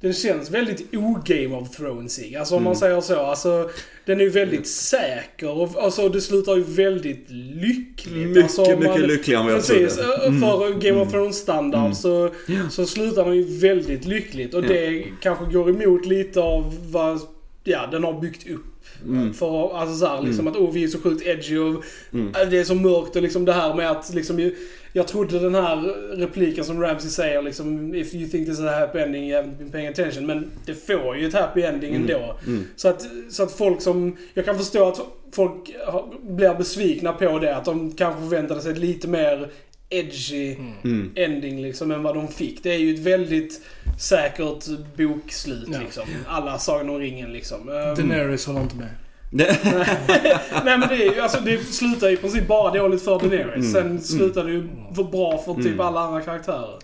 Den 0.01 0.13
känns 0.13 0.51
väldigt 0.51 0.95
o-Game 0.95 1.57
of 1.57 1.71
Thronesig. 1.77 2.37
Alltså 2.37 2.57
om 2.57 2.63
man 2.63 2.73
Mm. 2.73 2.81
säger 2.81 3.01
så. 3.01 3.21
Alltså, 3.21 3.71
den 4.05 4.21
är 4.21 4.25
ju 4.25 4.31
väldigt 4.31 4.67
säker 4.69 5.49
och 5.51 5.71
alltså, 5.83 6.09
det 6.09 6.21
slutar 6.21 6.57
ju 6.57 6.63
väldigt 6.63 7.27
lyckligt. 7.31 8.17
Mycket, 8.29 8.43
alltså, 8.43 8.63
om 8.63 8.69
mycket 8.79 8.87
man- 9.01 9.01
lyckligare 9.01 9.41
än 9.41 9.47
vad 9.47 9.55
jag 9.55 9.67
Precis, 9.67 9.99
ö- 9.99 10.19
för 10.41 10.71
Game 10.73 10.89
Mm. 10.89 11.01
of 11.01 11.11
Thrones 11.13 11.37
standard 11.37 11.81
Mm. 11.81 11.95
så, 11.95 12.31
Ja. 12.49 12.71
så 12.71 12.87
slutar 12.87 13.25
den 13.25 13.37
ju 13.37 13.59
väldigt 13.59 14.05
lyckligt. 14.05 14.55
Och 14.55 14.65
Ja. 14.65 14.69
det 14.69 15.05
kanske 15.23 15.45
går 15.45 15.71
emot 15.71 16.07
lite 16.07 16.41
av 16.41 16.75
vad 16.91 17.21
ja, 17.65 17.89
den 17.91 18.05
har 18.05 18.21
byggt 18.21 18.51
upp. 18.51 18.65
Mm. 19.05 19.35
För 19.35 19.77
alltså 19.79 19.97
så 19.97 20.07
här, 20.07 20.23
liksom 20.23 20.47
att 20.49 20.57
oh, 20.57 20.73
vi 20.73 20.85
är 20.85 20.89
så 20.89 20.99
sjukt 21.01 21.27
edgy 21.27 21.59
och 21.59 21.85
Mm. 22.13 22.33
det 22.51 22.59
är 22.59 22.65
så 22.65 22.75
mörkt 22.75 23.17
och 23.17 23.23
liksom 23.23 23.45
det 23.45 23.53
här 23.53 23.75
med 23.75 23.91
att 23.91 24.15
liksom 24.15 24.51
Jag 24.97 25.09
trodde 25.09 25.39
den 25.39 25.55
här 25.55 25.77
repliken 26.17 26.65
som 26.65 26.81
Ramsey 26.83 27.11
säger 27.11 27.43
liksom 27.43 27.95
If 27.95 28.15
you 28.15 28.29
think 28.29 28.47
this 28.47 28.59
is 28.59 28.65
a 28.65 28.79
happy 28.81 28.99
ending 28.99 29.25
you 29.31 29.43
haven't 29.43 29.59
been 29.59 29.71
paying 29.71 29.89
attention. 29.89 30.27
Men 30.27 30.51
det 30.67 30.75
får 30.75 31.17
ju 31.17 31.27
ett 31.29 31.35
happy 31.35 31.63
ending 31.63 31.95
Mm. 31.95 32.03
ändå. 32.03 32.37
Mm. 32.47 32.65
Så 32.77 32.89
att, 32.89 33.07
så 33.31 33.43
att 33.43 33.53
folk 33.53 33.83
som... 33.83 34.17
Jag 34.35 34.45
kan 34.45 34.59
förstå 34.59 34.89
att 34.89 35.01
folk 35.33 35.75
blir 36.23 36.55
besvikna 36.55 37.13
på 37.13 37.39
det. 37.39 37.57
Att 37.57 37.65
de 37.65 37.93
kanske 37.93 38.21
förväntade 38.21 38.61
sig 38.61 38.73
ett 38.73 38.79
lite 38.79 39.09
mer 39.09 39.49
edgy 39.89 40.57
Mm. 40.85 41.11
ending 41.15 41.63
liksom 41.63 41.91
än 41.91 42.03
vad 42.03 42.15
de 42.15 42.29
fick. 42.29 42.63
Det 42.63 42.71
är 42.75 42.79
ju 42.79 42.95
ett 42.95 43.01
väldigt 43.01 43.61
säkert 44.01 44.67
bokslut 44.97 45.69
Ja. 45.73 45.79
liksom. 45.81 46.05
Alla 46.27 46.59
Sagan 46.59 46.91
om 46.91 46.99
ringen 46.99 47.33
liksom. 47.33 47.69
Ehm, 47.69 47.95
Daenerys 47.95 48.47
håller 48.47 48.61
inte 48.61 48.77
med. 48.77 48.89
Nej. 49.37 50.39
Men 50.65 50.81
det 50.81 50.95
är 50.95 51.15
ju, 51.15 51.21
alltså 51.21 51.41
det 51.41 51.59
slutar 51.59 52.11
i 52.11 52.17
princip 52.17 52.49
bara 52.49 52.79
dåligt 52.79 53.03
för 53.05 53.19
Daenerys. 53.19 53.55
Mm. 53.55 53.73
Sen 53.73 54.01
slutar 54.03 54.45
det 54.45 54.51
ju 54.53 54.69
för 54.97 55.05
bra 55.05 55.39
för 55.39 55.55
typ 55.55 55.67
Mm. 55.67 55.81
alla 55.81 56.01
andra 56.01 56.21
karaktärer. 56.21 56.75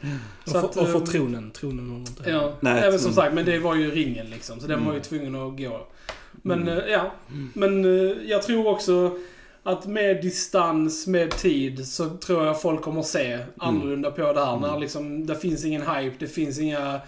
Så 0.45 0.55
Och 0.55 0.61
för, 0.61 0.69
att, 0.69 0.77
och 0.77 0.89
för 0.89 0.99
ehm, 0.99 1.05
tronen. 1.07 1.51
Tronen 1.51 1.89
håller 1.91 2.01
inte. 2.09 2.31
Ja, 2.31 2.53
Nej, 2.61 2.79
även 2.83 2.99
som 2.99 3.07
mm. 3.11 3.15
sagt, 3.17 3.35
men 3.35 3.45
det 3.45 3.59
var 3.59 3.75
ju 3.75 3.91
ringen 3.91 4.27
liksom. 4.31 4.61
Så 4.61 4.67
den 4.67 4.77
Mm. 4.77 4.87
var 4.89 4.95
ju 4.95 5.01
tvungen 5.01 5.35
att 5.35 5.59
gå. 5.59 5.87
Men 6.33 6.63
Mm. 6.63 6.79
eh, 6.79 6.85
ja, 6.87 7.13
men 7.55 7.85
eh, 7.85 8.17
jag 8.27 8.43
tror 8.43 8.67
också 8.69 9.19
att 9.63 9.87
med 9.87 10.23
distans, 10.23 11.07
med 11.07 11.31
tid, 11.31 11.87
så 11.89 12.11
tror 12.11 12.47
jag 12.47 12.63
folk 12.63 12.83
kommer 12.83 13.03
se 13.03 13.39
annorlunda 13.59 14.11
på 14.11 14.33
det 14.33 14.45
här. 14.45 14.57
När 14.59 14.69
Mm. 14.69 14.81
liksom, 14.81 15.27
det 15.27 15.37
finns 15.37 15.65
ingen 15.65 15.83
hype, 15.83 16.17
det 16.19 16.27
finns 16.27 16.59
inga 16.59 17.01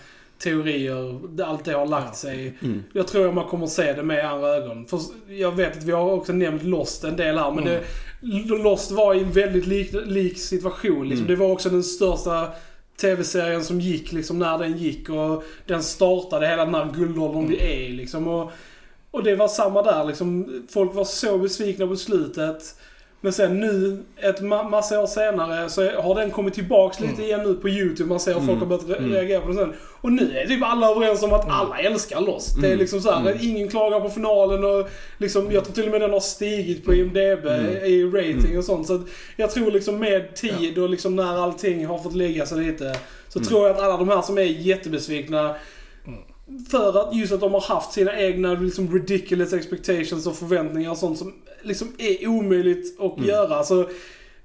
teorier, 0.44 1.20
allt 1.44 1.64
det 1.64 1.72
har 1.72 1.86
lagt 1.86 2.16
sig. 2.16 2.54
Mm. 2.62 2.82
Jag 2.92 3.06
tror 3.08 3.28
att 3.28 3.34
man 3.34 3.44
kommer 3.44 3.66
se 3.66 3.92
det 3.92 4.02
med 4.02 4.30
andra 4.30 4.48
ögon. 4.48 4.86
För 4.86 5.00
jag 5.28 5.52
vet 5.52 5.76
att 5.76 5.84
vi 5.84 5.92
har 5.92 6.12
också 6.12 6.32
nämnt 6.32 6.62
Lost 6.62 7.04
en 7.04 7.16
del 7.16 7.38
här, 7.38 7.50
men 7.50 7.66
Mm. 7.66 7.80
det, 8.48 8.62
Lost 8.62 8.90
var 8.90 9.14
i 9.14 9.20
en 9.20 9.32
väldigt 9.32 9.66
lik, 9.66 9.90
lik 10.06 10.38
situation. 10.38 11.08
Liksom. 11.08 11.26
Mm. 11.26 11.38
Det 11.38 11.44
var 11.44 11.52
också 11.52 11.70
den 11.70 11.82
största 11.82 12.48
TV-serien 13.00 13.64
som 13.64 13.80
gick 13.80 14.12
liksom 14.12 14.38
när 14.38 14.58
den 14.58 14.78
gick 14.78 15.08
och 15.08 15.44
den 15.66 15.82
startade 15.82 16.46
hela 16.48 16.64
den 16.64 16.74
här 16.74 16.92
guldåldern 16.96 17.48
vi 17.48 17.60
är 17.60 17.80
i 17.80 17.88
liksom. 17.92 18.28
Och, 18.28 18.52
och 19.10 19.22
det 19.22 19.36
var 19.36 19.48
samma 19.48 19.82
där 19.82 20.04
liksom. 20.04 20.62
Folk 20.70 20.94
var 20.94 21.04
så 21.04 21.38
besvikna 21.38 21.86
på 21.86 21.96
slutet. 21.96 22.76
Men 23.24 23.32
sen 23.32 23.60
nu, 23.60 24.02
ett 24.22 24.40
ma- 24.40 24.70
massa 24.70 25.00
år 25.00 25.06
senare, 25.06 25.68
så 25.70 25.90
har 26.00 26.14
den 26.14 26.30
kommit 26.30 26.54
tillbaks 26.54 27.00
lite 27.00 27.22
igen 27.22 27.40
nu 27.44 27.54
på 27.54 27.68
YouTube. 27.68 28.08
Man 28.08 28.20
ser 28.20 28.30
att 28.30 28.36
folk 28.36 28.50
Mm. 28.50 28.58
har 28.60 28.66
börjat 28.66 28.98
Mm. 28.98 29.12
reagera 29.12 29.40
på 29.40 29.46
den 29.46 29.56
sen. 29.56 29.72
Och 30.00 30.12
nu 30.12 30.38
är 30.38 30.46
typ 30.46 30.62
alla 30.64 30.90
överens 30.90 31.22
om 31.22 31.32
att 31.32 31.48
alla 31.50 31.78
älskar 31.78 32.20
Lost. 32.20 32.54
Det 32.60 32.66
är 32.66 32.70
Mm. 32.70 32.78
liksom 32.78 33.00
så 33.00 33.10
här, 33.10 33.20
Mm. 33.20 33.38
ingen 33.40 33.68
klagar 33.68 34.00
på 34.00 34.08
finalen 34.08 34.64
och 34.64 34.88
liksom, 35.18 35.52
jag 35.52 35.64
tror 35.64 35.74
till 35.74 35.84
och 35.84 35.90
med 35.90 36.00
den 36.00 36.12
har 36.12 36.20
stigit 36.20 36.84
på 36.84 36.94
IMDB 36.94 37.46
Mm. 37.48 37.84
i 37.84 38.04
rating 38.04 38.44
Mm. 38.46 38.58
och 38.58 38.64
sånt. 38.64 38.86
Så 38.86 39.02
jag 39.36 39.50
tror 39.50 39.70
liksom 39.70 39.98
med 39.98 40.34
tid 40.36 40.78
och 40.78 40.88
liksom 40.90 41.16
när 41.16 41.42
allting 41.44 41.86
har 41.86 41.98
fått 41.98 42.14
lägga 42.16 42.46
sig 42.46 42.58
lite. 42.64 42.96
Så 43.28 43.38
Mm. 43.38 43.48
tror 43.48 43.66
jag 43.66 43.76
att 43.76 43.82
alla 43.82 43.96
de 43.96 44.08
här 44.08 44.22
som 44.22 44.38
är 44.38 44.42
jättebesvikna 44.42 45.54
för 46.70 46.98
att 47.08 47.14
just 47.16 47.32
att 47.32 47.40
de 47.40 47.52
har 47.54 47.60
haft 47.60 47.92
sina 47.92 48.20
egna 48.20 48.52
liksom 48.54 48.92
ridiculous 48.94 49.52
expectations 49.52 50.26
och 50.26 50.36
förväntningar 50.36 50.90
och 50.90 50.96
sånt 50.98 51.18
som 51.18 51.34
liksom 51.62 51.88
är 51.98 52.28
omöjligt 52.28 53.00
att 53.00 53.16
Mm. 53.16 53.28
göra. 53.28 53.56
Alltså, 53.56 53.88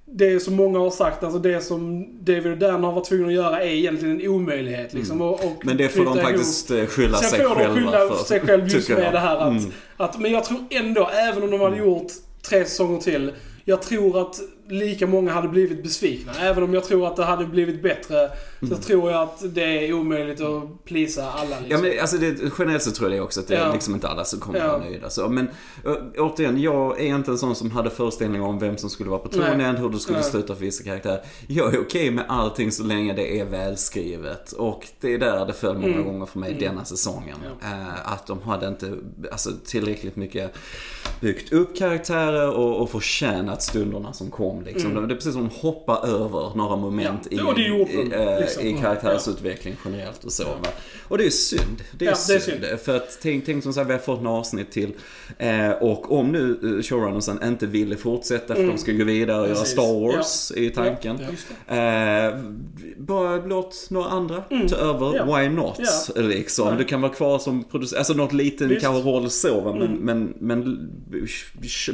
det 0.06 0.40
som 0.40 0.56
många 0.56 0.80
har 0.80 0.90
sagt, 0.90 1.24
alltså 1.24 1.40
det 1.40 1.62
som 1.62 2.08
David 2.26 2.52
och 2.52 2.58
Dan 2.58 2.84
har 2.84 2.92
varit 2.92 3.06
tvungna 3.06 3.28
att 3.28 3.34
göra 3.34 3.64
är 3.64 3.70
egentligen 3.70 4.22
en 4.22 4.28
omöjlighet. 4.28 4.94
Liksom, 4.94 5.22
och, 5.22 5.34
och 5.34 5.44
Mm. 5.44 5.56
Men 5.64 5.78
det 5.78 5.90
får 5.90 6.06
de 6.06 6.14
knyta 6.14 6.20
ihop. 6.30 6.32
faktiskt 6.32 6.72
eh, 6.72 6.86
skylla 6.86 7.18
Sen 7.18 7.30
sig 7.30 7.40
får 7.40 7.50
de 7.50 7.56
själva 7.56 7.76
skylla 7.76 7.92
för. 8.16 8.24
sig 8.24 8.40
själv 8.40 8.68
just 8.68 8.90
med 8.90 9.04
jag. 9.06 9.14
det 9.14 9.20
här 9.20 9.38
att, 9.38 9.48
Mm. 9.60 9.72
att... 9.98 10.20
Men 10.20 10.32
jag 10.32 10.44
tror 10.44 10.60
ändå, 10.70 11.10
även 11.14 11.44
om 11.44 11.52
de 11.52 11.62
hade 11.62 11.78
gjort 11.78 12.12
tre 12.42 12.66
säsonger 12.66 13.00
till. 13.00 13.32
Jag 13.66 13.82
tror 13.82 14.22
att 14.22 14.40
lika 14.70 15.08
många 15.08 15.32
hade 15.32 15.48
blivit 15.48 15.84
besvikna. 15.84 16.32
Även 16.40 16.64
om 16.64 16.74
jag 16.74 16.84
tror 16.84 17.08
att 17.08 17.16
det 17.16 17.24
hade 17.26 17.46
blivit 17.46 17.82
bättre. 17.84 18.30
Så 18.70 18.76
tror 18.78 19.12
jag 19.12 19.22
att 19.22 19.44
det 19.56 19.88
är 19.90 19.94
omöjligt 19.94 20.42
att 20.42 20.86
plisa 20.86 21.32
alla 21.32 21.60
liksom. 21.60 21.66
Ja 21.70 21.78
men 21.78 22.00
alltså 22.02 22.18
det, 22.18 22.38
generellt 22.60 22.84
så 22.84 22.92
tror 22.92 23.10
jag 23.12 23.20
det 23.20 23.24
också 23.24 23.40
att 23.40 23.48
det 23.48 23.56
är 23.56 23.66
Ja. 23.68 23.74
liksom 23.74 23.94
inte 23.94 24.08
alla 24.08 24.26
som 24.26 24.40
kommer 24.40 24.60
Ja. 24.60 24.68
vara 24.68 24.78
nöjda. 24.78 25.10
Så, 25.10 25.30
men 25.30 25.50
ö, 25.86 25.96
återigen, 26.18 26.62
jag 26.62 27.02
är 27.02 27.16
inte 27.16 27.32
en 27.32 27.38
sån 27.38 27.56
som 27.56 27.72
hade 27.72 27.90
föreställningar 27.90 28.46
om 28.46 28.60
vem 28.60 28.78
som 28.78 28.90
skulle 28.90 29.10
vara 29.10 29.20
på 29.20 29.30
tronen, 29.30 29.76
hur 29.78 29.90
det 29.90 30.00
skulle 30.00 30.20
Nej. 30.20 30.30
sluta 30.30 30.56
för 30.56 30.62
vissa 30.62 30.84
karaktärer. 30.84 31.22
Jag 31.48 31.74
är 31.76 31.82
okej 31.82 32.12
med 32.12 32.26
allting 32.28 32.72
så 32.72 32.84
länge 32.84 33.14
det 33.14 33.40
är 33.40 33.46
välskrivet. 33.46 34.52
Och 34.52 34.88
det 35.02 35.14
är 35.14 35.18
där 35.18 35.46
det 35.46 35.54
föll 35.54 35.76
många 35.78 35.94
Mm. 35.94 36.06
gånger 36.06 36.26
för 36.26 36.40
mig 36.40 36.50
Mm. 36.52 36.64
denna 36.64 36.86
säsongen. 36.86 37.38
Ja. 37.62 37.68
Eh, 37.68 38.14
att 38.14 38.28
de 38.28 38.42
hade 38.42 38.68
inte 38.68 38.94
alltså, 39.32 39.50
tillräckligt 39.66 40.16
mycket 40.16 40.54
byggt 41.22 41.54
upp 41.54 41.78
karaktärer 41.78 42.58
och, 42.58 42.82
och 42.82 42.90
förtjänat 42.90 43.64
stunderna 43.64 44.14
som 44.14 44.32
kom 44.32 44.59
om. 44.60 44.66
Liksom. 44.74 44.94
Det 45.08 45.14
är 45.14 45.16
precis 45.16 45.34
som 45.34 45.42
de 45.48 45.56
hoppar 45.56 46.08
över 46.08 46.56
några 46.58 46.76
moment 46.76 47.28
Mm. 47.32 47.46
Ja, 47.46 47.58
i, 47.58 47.62
i, 47.62 48.40
liksom. 48.42 48.64
i 48.64 48.78
karaktärsutveckling 48.82 49.76
generellt 49.86 50.24
och 50.24 50.32
så. 50.32 50.44
Va? 50.44 50.68
Och 51.08 51.18
det 51.18 51.26
är 51.26 51.30
synd. 51.30 51.84
Det 51.92 52.06
är, 52.06 52.10
Ja, 52.10 52.16
det 52.28 52.34
är 52.34 52.40
synd. 52.40 52.64
synd. 52.66 52.80
För 52.80 52.96
att 52.96 53.20
tänk, 53.22 53.46
tänk 53.46 53.64
som 53.64 53.74
sagt, 53.74 53.90
vi 53.90 53.94
har 53.94 54.00
fått 54.00 54.22
några 54.24 54.38
avsnitt 54.38 54.72
till. 54.72 54.92
Eh, 55.38 55.70
och 55.72 56.12
om 56.20 56.32
nu 56.32 56.60
eh, 56.78 56.84
showrunnersen 56.84 57.40
inte 57.44 57.66
ville 57.66 57.96
fortsätta 57.98 58.56
för 58.56 58.64
de 58.68 58.78
ska 58.78 58.92
gå 58.92 59.04
vidare 59.04 59.42
och 59.42 59.48
göra 59.48 59.50
Mm. 59.50 59.60
Precis. 59.60 59.74
Star 59.74 60.00
Wars 60.18 60.52
i 60.52 60.70
tanken. 60.70 61.20
Ja. 61.68 61.76
Eh, 61.76 62.40
bara 62.98 63.46
låt 63.46 63.88
några 63.90 64.10
andra 64.10 64.44
ta 64.70 64.76
över, 64.76 65.10
Mm. 65.16 65.30
Ja. 65.30 65.38
why 65.40 65.50
not? 65.50 65.80
Ja. 66.16 66.22
Liksom. 66.22 66.78
Du 66.78 66.84
kan 66.84 67.02
vara 67.02 67.14
kvar 67.14 67.40
som 67.40 67.64
producent, 67.64 67.98
alltså 67.98 68.14
något 68.14 68.34
liten 68.34 68.70
Visst. 68.70 68.82
kanske 68.82 69.10
roll 69.10 69.30
så 69.30 69.62
va? 69.62 69.74
men, 69.74 69.82
Mm. 69.88 70.00
men, 70.02 70.34
men 70.40 70.90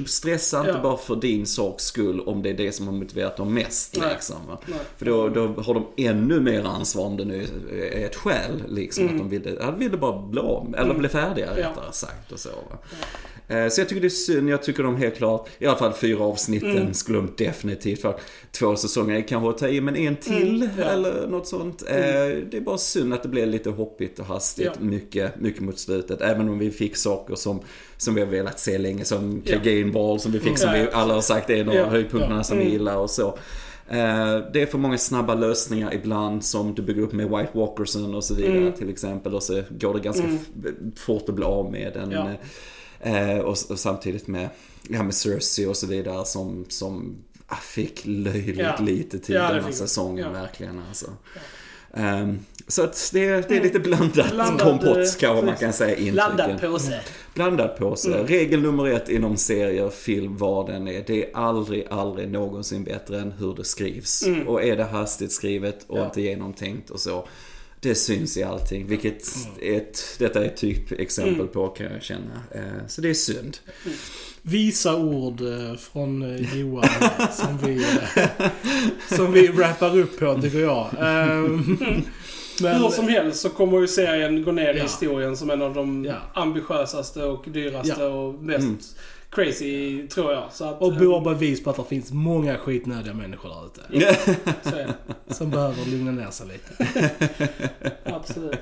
stressa 0.06 0.60
inte 0.60 0.72
Ja. 0.72 0.80
bara 0.84 0.98
för 0.98 1.16
din 1.16 1.46
saks 1.46 1.84
skull 1.84 2.20
om 2.20 2.42
det 2.44 2.54
det 2.56 2.72
som 2.72 2.88
har 2.88 2.94
motiverat 2.94 3.38
dem 3.38 3.54
mest. 3.54 3.98
Nej. 4.00 4.10
Liksom? 4.14 4.38
Nej. 4.66 4.78
För 4.98 5.06
då, 5.06 5.30
då 5.30 5.48
har 5.62 5.74
de 5.74 5.86
ännu 5.98 6.40
mer 6.40 6.64
ansvar 6.64 7.04
om 7.06 7.18
det 7.18 7.26
nu 7.26 7.48
är 7.92 8.06
ett 8.06 8.16
skäl. 8.16 8.64
Liksom, 8.70 9.06
att 9.06 9.18
de 9.18 9.30
ville, 9.30 9.50
ja, 9.60 9.66
de 9.66 9.80
ville 9.80 9.98
bara 9.98 10.22
bli 10.28 10.40
av, 10.42 10.76
eller 10.78 10.94
bli 10.94 11.10
färdiga 11.10 11.46
Mm. 11.48 11.60
Ja. 11.60 11.70
rättare 11.70 11.92
sagt. 11.94 12.32
Och 12.32 12.40
så, 12.40 12.50
va? 12.50 12.78
Eh, 13.48 13.70
Så 13.70 13.82
jag 13.82 13.90
tycker 13.90 14.02
det 14.02 14.08
är 14.08 14.10
synd, 14.10 14.50
jag 14.50 14.64
tycker 14.64 14.84
de 14.84 14.96
helt 14.96 15.16
klart, 15.18 15.50
i 15.60 15.66
alla 15.66 15.78
fall 15.78 15.94
fyra 15.94 16.24
avsnitten 16.24 16.78
Mm. 16.78 16.94
skulle 16.94 17.18
de 17.18 17.30
definitivt 17.38 18.02
för 18.02 18.16
två 18.52 18.76
säsonger 18.76 19.22
kanske 19.28 19.50
att 19.50 19.58
ta 19.58 19.68
i, 19.68 19.82
men 19.82 19.96
en 19.96 20.16
till 20.16 20.64
Mm, 20.64 20.70
ja. 20.78 20.84
eller 20.84 21.28
något 21.28 21.48
sånt. 21.48 21.82
Eh, 21.88 21.96
Det 21.96 22.54
är 22.54 22.62
bara 22.62 22.78
synd 22.78 23.14
att 23.14 23.24
det 23.24 23.30
blev 23.30 23.48
lite 23.48 23.70
hoppigt 23.70 24.20
och 24.20 24.26
hastigt, 24.26 24.66
Ja. 24.66 24.86
mycket, 24.86 25.40
mycket 25.40 25.62
mot 25.62 25.80
slutet. 25.80 26.22
Även 26.22 26.50
om 26.50 26.60
vi 26.60 26.72
fick 26.72 26.98
saker 26.98 27.36
som, 27.36 27.60
som 27.98 28.16
vi 28.16 28.22
har 28.22 28.28
velat 28.28 28.60
se 28.60 28.78
länge, 28.78 29.06
som. 29.06 29.42
Game 29.64 29.92
Ball 29.92 30.20
som 30.20 30.32
vi 30.32 30.40
fick, 30.40 30.58
som 30.58 30.70
Ja, 30.76 30.82
vi 30.84 30.92
alla 30.92 31.14
har 31.14 31.22
sagt 31.22 31.50
är 31.50 31.56
en 31.56 31.70
av 31.70 31.76
höjdpunkterna 31.76 32.44
som 32.44 32.58
vi 32.58 32.64
Mm. 32.64 32.74
gillar 32.74 32.96
och 32.98 33.10
så. 33.10 33.28
Eh, 33.88 34.38
Det 34.54 34.62
är 34.62 34.66
för 34.66 34.78
många 34.78 34.98
snabba 34.98 35.34
lösningar 35.36 35.94
ibland 35.94 36.46
som 36.46 36.74
du 36.76 36.82
bygger 36.82 37.02
upp 37.02 37.14
med 37.14 37.30
White 37.30 37.50
Walkersen 37.54 38.16
och 38.16 38.24
så 38.24 38.36
vidare 38.36 38.58
Mm. 38.58 38.74
till 38.74 38.90
exempel. 38.90 39.34
Och 39.36 39.44
så 39.44 39.64
går 39.70 39.94
det 39.94 40.00
ganska 40.00 40.24
Mm. 40.24 40.40
fort 40.96 41.30
att 41.30 41.36
bli 41.36 41.46
av 41.46 41.72
med 41.72 41.94
den. 41.94 42.12
Ja. 42.12 42.30
Eh, 43.00 43.38
och, 43.40 43.50
och 43.70 43.80
samtidigt 43.80 44.28
med, 44.28 44.50
ja, 44.90 45.04
med 45.04 45.14
Cersei 45.16 45.66
och 45.66 45.78
så 45.78 45.88
vidare 45.88 46.26
som, 46.26 46.66
som 46.70 47.16
ah, 47.48 47.56
fick 47.56 48.02
löjligt 48.06 48.60
Ja. 48.60 48.76
lite 48.80 49.20
till 49.20 49.36
Ja, 49.36 49.54
den 49.54 49.64
här 49.64 49.72
säsongen 49.72 50.34
verkligen 50.34 50.82
alltså. 50.90 51.06
Ehm, 51.96 52.40
så 52.68 52.84
att 52.84 53.10
det, 53.14 53.26
är- 53.26 53.46
det 53.50 53.58
är 53.58 53.64
lite 53.64 53.80
blandat 53.80 54.32
Blandad, 54.32 54.62
kompott 54.62 54.98
eh, 54.98 55.04
kanske 55.20 55.46
man 55.46 55.56
kan 55.56 55.74
säga 55.74 55.90
intrycken. 55.96 56.16
Laddad 56.16 56.62
påse. 56.62 57.00
Blandad 57.34 57.78
påse. 57.78 58.14
Mm. 58.14 58.28
Regel 58.28 58.62
nummer 58.62 58.86
ett 58.90 59.10
inom 59.10 59.38
serier, 59.38 59.90
film, 59.90 60.38
vad 60.38 60.68
den 60.68 60.88
är. 60.88 61.04
Det 61.08 61.24
är 61.24 61.30
aldrig, 61.38 61.88
aldrig 61.90 62.30
någonsin 62.32 62.84
bättre 62.84 63.20
än 63.20 63.32
hur 63.32 63.56
det 63.56 63.64
skrivs. 63.64 64.26
Mm. 64.26 64.48
Och 64.48 64.64
är 64.64 64.78
det 64.78 64.84
hastigt 64.84 65.32
skrivet 65.32 65.86
och 65.88 65.98
Ja. 65.98 66.06
inte 66.06 66.22
genomtänkt 66.22 66.90
och 66.90 67.00
så. 67.00 67.28
Det 67.80 67.96
syns 67.96 68.38
i 68.38 68.44
allting, 68.44 68.88
vilket 68.88 69.24
Mm. 69.36 69.78
ett, 69.78 70.00
detta 70.20 70.42
är 70.42 70.46
ett 70.46 70.58
typexempel 70.58 71.48
på 71.48 71.68
kan 71.68 71.86
jag 71.94 72.04
känna. 72.04 72.42
Eh, 72.52 72.62
Så 72.88 73.02
det 73.02 73.10
är 73.10 73.14
synd. 73.14 73.58
Visa 74.48 74.96
ord 74.96 75.42
eh, 75.42 75.76
från 75.78 76.22
eh, 76.36 76.60
Johan 76.60 76.84
eh, 77.02 77.32
som 77.32 77.58
vi, 77.58 77.86
som 79.16 79.32
vi 79.32 79.48
wrappar 79.48 79.98
upp 79.98 80.20
på 80.20 80.42
tycker 80.42 80.60
jag. 80.60 80.88
Ehm, 81.02 81.78
Men, 82.62 82.82
Hur 82.82 82.90
som 82.90 83.08
helst 83.08 83.42
så 83.42 83.50
kommer 83.50 83.80
ju 83.80 83.88
serien 83.88 84.44
gå 84.44 84.52
ner 84.52 84.74
i 84.74 84.78
Ja. 84.78 84.84
historien 84.84 85.38
som 85.38 85.50
en 85.50 85.62
av 85.62 85.74
de 85.74 86.06
Ja. 86.06 86.14
ambitiösaste 86.34 87.24
och 87.24 87.46
dyraste 87.48 87.96
Ja. 88.02 88.08
och 88.08 88.34
mest 88.34 88.64
Mm. 88.66 88.78
Crazy, 89.30 90.08
tror 90.08 90.34
jag. 90.34 90.44
Så 90.52 90.66
att, 90.66 90.82
och 90.82 90.92
eh, 90.94 90.98
bra 91.00 91.20
bevis 91.20 91.64
på 91.64 91.70
att 91.70 91.76
det 91.76 91.84
finns 91.90 92.12
många 92.12 92.58
skitnödiga 92.58 93.14
människor 93.14 93.50
där 93.50 93.66
ute. 93.98 94.16
så 94.64 94.76
är 94.76 94.88
det. 95.28 95.34
Som 95.34 95.50
behöver 95.50 95.92
lugna 95.92 96.12
ner 96.12 96.32
sig 96.32 96.48
lite. 96.48 97.10
Absolut. 98.06 98.60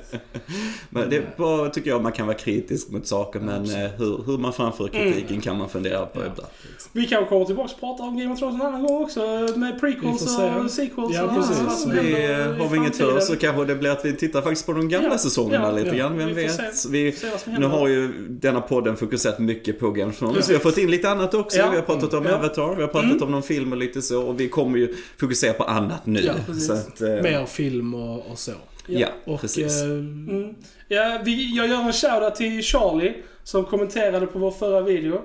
Men 0.89 1.09
det 1.09 1.15
är 1.17 1.25
bara, 1.37 1.69
tycker 1.69 1.89
jag, 1.89 2.03
man 2.03 2.11
kan 2.11 2.27
vara 2.27 2.37
kritisk 2.37 2.89
mot 2.91 3.07
saker 3.07 3.39
men 3.39 3.63
eh, 3.69 3.89
hur, 3.97 4.23
hur 4.25 4.37
man 4.37 4.53
framför 4.53 4.87
kritiken 4.87 5.27
Mm. 5.29 5.41
kan 5.41 5.57
man 5.57 5.69
fundera 5.69 6.05
på 6.05 6.19
Ja. 6.19 6.25
ibland. 6.31 6.49
Vi 6.93 7.05
kanske 7.07 7.29
kommer 7.29 7.45
tillbaka 7.45 7.73
och 7.73 7.79
prata 7.79 8.03
om 8.03 8.17
Game 8.19 8.33
of 8.33 8.39
Thrones 8.39 8.55
en 8.61 8.67
annan 8.67 8.83
gång 8.83 9.03
också. 9.03 9.19
Med 9.55 9.79
prequels 9.79 10.21
och 10.37 10.71
sequels 10.71 11.15
Ja, 11.15 11.23
och 11.23 11.35
precis. 11.35 11.81
som 11.81 11.91
Vi, 11.91 12.23
eh, 12.31 12.37
har 12.39 12.69
vi 12.69 12.77
inget 12.77 12.95
för 12.97 13.19
så 13.19 13.35
kanske 13.35 13.65
det 13.65 13.75
blir 13.75 13.89
att 13.89 14.05
vi 14.05 14.13
tittar 14.13 14.41
faktiskt 14.41 14.65
på 14.65 14.73
de 14.73 14.89
gamla 14.89 15.09
Ja, 15.09 15.17
säsongerna 15.17 15.65
ja, 15.67 15.71
lite 15.71 15.87
ja. 15.87 15.93
grann. 15.93 16.17
Vem 16.17 16.27
Vi 16.27 16.33
vet? 16.33 16.75
se. 16.75 16.89
Vi, 16.89 17.15
nu 17.59 17.65
har 17.65 17.87
ju 17.87 18.27
denna 18.29 18.61
podden 18.61 18.97
fokuserat 18.97 19.39
mycket 19.39 19.79
på 19.79 19.91
Game 19.91 20.11
of 20.11 20.19
Thrones. 20.19 20.49
Vi 20.53 20.57
har 20.57 20.61
fått 20.63 20.77
in 20.77 20.91
lite 20.91 21.09
annat 21.09 21.33
också. 21.33 21.57
Ja. 21.57 21.69
Vi 21.69 21.75
har 21.75 21.83
pratat 21.83 22.13
om 22.13 22.25
Ja. 22.25 22.35
Avatar, 22.35 22.75
vi 22.75 22.81
har 22.81 22.89
pratat 22.89 23.21
om 23.21 23.31
någon 23.31 23.43
film 23.43 23.71
och 23.71 23.77
lite 23.77 24.01
så. 24.01 24.21
Och 24.23 24.39
vi 24.39 24.49
kommer 24.49 24.77
ju 24.77 24.95
fokusera 25.19 25.53
på 25.53 25.63
annat 25.63 26.05
nu. 26.05 26.19
Ja, 26.19 26.33
att, 26.73 27.01
eh, 27.01 27.09
Mer 27.09 27.45
film 27.45 27.93
och, 27.93 28.31
och 28.31 28.39
så. 28.39 28.51
Ja, 28.87 29.07
Och 29.25 29.41
precis. 29.41 29.81
eh, 29.81 29.87
Mm. 29.89 30.55
Ja, 30.87 31.19
vi, 31.25 31.55
jag 31.57 31.67
gör 31.67 31.81
en 31.81 31.93
shoutout 31.93 32.35
till 32.35 32.63
Charlie 32.63 33.13
som 33.43 33.63
kommenterade 33.65 34.25
på 34.27 34.39
vår 34.39 34.51
förra 34.51 34.81
video. 34.81 35.21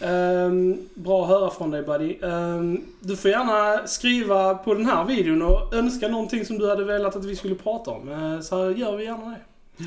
Ehm, 0.00 0.76
bra 0.94 1.22
att 1.22 1.28
höra 1.28 1.50
från 1.50 1.70
dig 1.70 1.82
buddy. 1.82 2.16
Ehm, 2.22 2.80
du 3.00 3.16
får 3.16 3.30
gärna 3.30 3.86
skriva 3.86 4.54
på 4.54 4.74
den 4.74 4.86
här 4.86 5.04
videon 5.04 5.42
och 5.42 5.74
önska 5.74 6.08
någonting 6.08 6.44
som 6.44 6.58
du 6.58 6.68
hade 6.68 6.84
velat 6.84 7.16
att 7.16 7.24
vi 7.24 7.36
skulle 7.36 7.54
prata 7.54 7.90
om. 7.90 8.08
Eh, 8.08 8.40
så 8.40 8.56
gör 8.70 8.96
vi 8.96 9.04
gärna 9.04 9.30
det. 9.30 9.84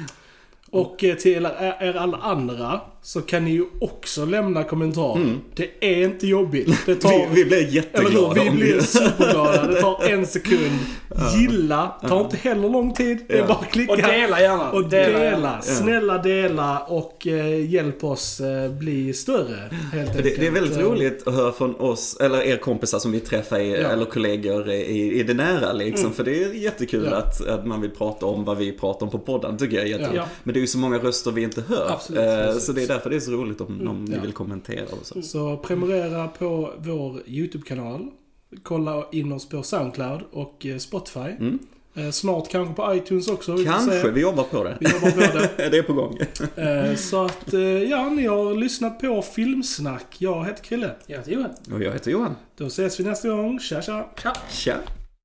Och 0.72 1.04
eh, 1.04 1.16
till 1.16 1.46
er, 1.46 1.78
er 1.80 1.94
alla 1.98 2.18
andra 2.18 2.82
så 3.06 3.22
kan 3.22 3.46
ni 3.46 3.52
ju 3.52 3.66
också 3.82 4.26
lämna 4.26 4.64
kommentarer. 4.64 5.22
Mm. 5.22 5.40
Det 5.56 5.70
är 5.80 6.04
inte 6.06 6.28
jobbigt. 6.28 6.70
Det 6.86 6.96
tar... 7.02 7.30
vi, 7.30 7.44
vi 7.44 7.46
blir 7.46 7.58
Eller 7.58 7.72
jätteglada 7.72 8.42
hur? 8.42 8.52
Vi 8.52 8.58
blir 8.58 8.76
det. 8.76 8.84
superglada. 8.84 9.68
Det 9.68 9.82
tar 9.82 10.04
en 10.10 10.28
sekund. 10.28 10.80
Gilla. 11.38 11.88
Tar 12.08 12.22
inte 12.22 12.38
heller 12.38 12.70
lång 12.70 12.94
tid. 12.94 13.18
Det 13.28 13.38
är 13.40 13.48
bara 13.48 13.58
att 13.58 13.72
klicka. 13.72 13.92
Och 13.92 13.98
dela 13.98 14.42
gärna. 14.42 14.72
Och 14.72 14.90
dela. 14.90 15.24
gärna. 15.24 15.62
Snälla 15.62 16.18
dela 16.18 16.80
och 16.80 17.28
eh, 17.28 17.66
hjälp 17.72 18.04
oss 18.04 18.40
eh, 18.40 18.72
bli 18.72 19.14
större. 19.14 19.70
Helt 19.94 20.14
det, 20.14 20.22
det 20.22 20.48
är 20.48 20.52
väldigt 20.52 20.78
roligt 20.78 21.28
att 21.28 21.34
höra 21.34 21.52
från 21.52 21.76
oss, 21.76 22.18
eller 22.20 22.42
er 22.42 22.58
kompisar 22.58 23.00
som 23.00 23.12
vi 23.12 23.20
träffar, 23.20 23.60
i, 23.60 23.72
Ja. 23.82 23.88
eller 23.90 24.06
kollegor 24.06 24.72
i, 24.72 25.20
i 25.20 25.24
det 25.24 25.34
nära 25.34 25.74
liksom. 25.74 26.14
För 26.14 26.24
det 26.24 26.44
är 26.44 26.54
jättekul 26.54 27.08
Ja. 27.12 27.18
att, 27.18 27.48
att 27.48 27.66
man 27.68 27.82
vill 27.82 27.92
prata 27.92 28.26
om 28.26 28.46
vad 28.46 28.58
vi 28.58 28.72
pratar 28.72 29.06
om 29.06 29.12
på 29.12 29.20
podden, 29.20 29.58
tycker 29.58 29.76
jag 29.78 29.86
är 29.86 29.90
jättekul. 29.90 30.16
Ja. 30.16 30.26
Men 30.44 30.54
det 30.54 30.60
är 30.60 30.62
ju 30.62 30.68
så 30.68 30.78
många 30.78 30.98
röster 30.98 31.32
vi 31.32 31.42
inte 31.44 31.64
hör. 31.68 31.92
Absolut, 31.92 32.22
Eh, 32.22 32.58
så 32.58 32.72
det 32.72 32.84
är 32.84 32.95
därför 32.96 33.10
det 33.10 33.16
är 33.16 33.20
så 33.20 33.32
roligt 33.32 33.62
om, 33.62 33.88
om 33.88 34.06
ni 34.06 34.16
Ja. 34.16 34.22
vill 34.22 34.32
kommentera 34.34 34.86
och 35.00 35.06
så. 35.06 35.22
Så 35.22 35.58
prenumerera 35.58 36.28
på 36.28 36.74
vår 36.78 37.22
YouTube-kanal. 37.28 38.08
Kolla 38.64 39.06
in 39.12 39.32
oss 39.32 39.50
på 39.50 39.64
Soundcloud 39.64 40.22
och 40.32 40.66
eh, 40.66 40.78
Spotify. 40.78 41.20
Mm. 41.20 41.60
Eh, 41.96 42.10
Snart 42.12 42.50
kanske 42.52 42.74
på 42.74 42.96
iTunes 42.96 43.28
också. 43.28 43.54
vi 43.56 43.64
Kanske, 43.66 44.12
vi 44.12 44.22
jobbar 44.22 44.44
på 44.44 44.64
det. 44.64 44.78
Vi 44.80 44.92
jobbar 44.92 45.12
på 45.12 45.20
det. 45.38 45.50
det 45.72 45.78
är 45.78 45.84
på 45.84 45.94
gång. 45.94 46.18
Eh, 46.56 46.96
Så 46.96 47.26
att, 47.26 47.54
ja, 47.90 48.10
ni 48.10 48.26
har 48.28 48.54
lyssnat 48.56 49.00
på 49.00 49.22
Filmsnack. 49.22 50.16
Jag 50.20 50.46
heter 50.46 50.64
Krille. 50.64 50.92
Jag 51.08 51.18
heter 51.18 51.32
Johan. 51.32 51.50
Och 51.74 51.84
jag 51.84 51.92
heter 51.94 52.12
Johan. 52.12 52.36
Då 52.58 52.66
ses 52.66 53.00
vi 53.00 53.04
nästa 53.04 53.30
gång. 53.30 53.60
Tja, 53.60 53.82
tja! 53.82 54.10
Tja. 54.22 54.34
Tja. 54.50 54.76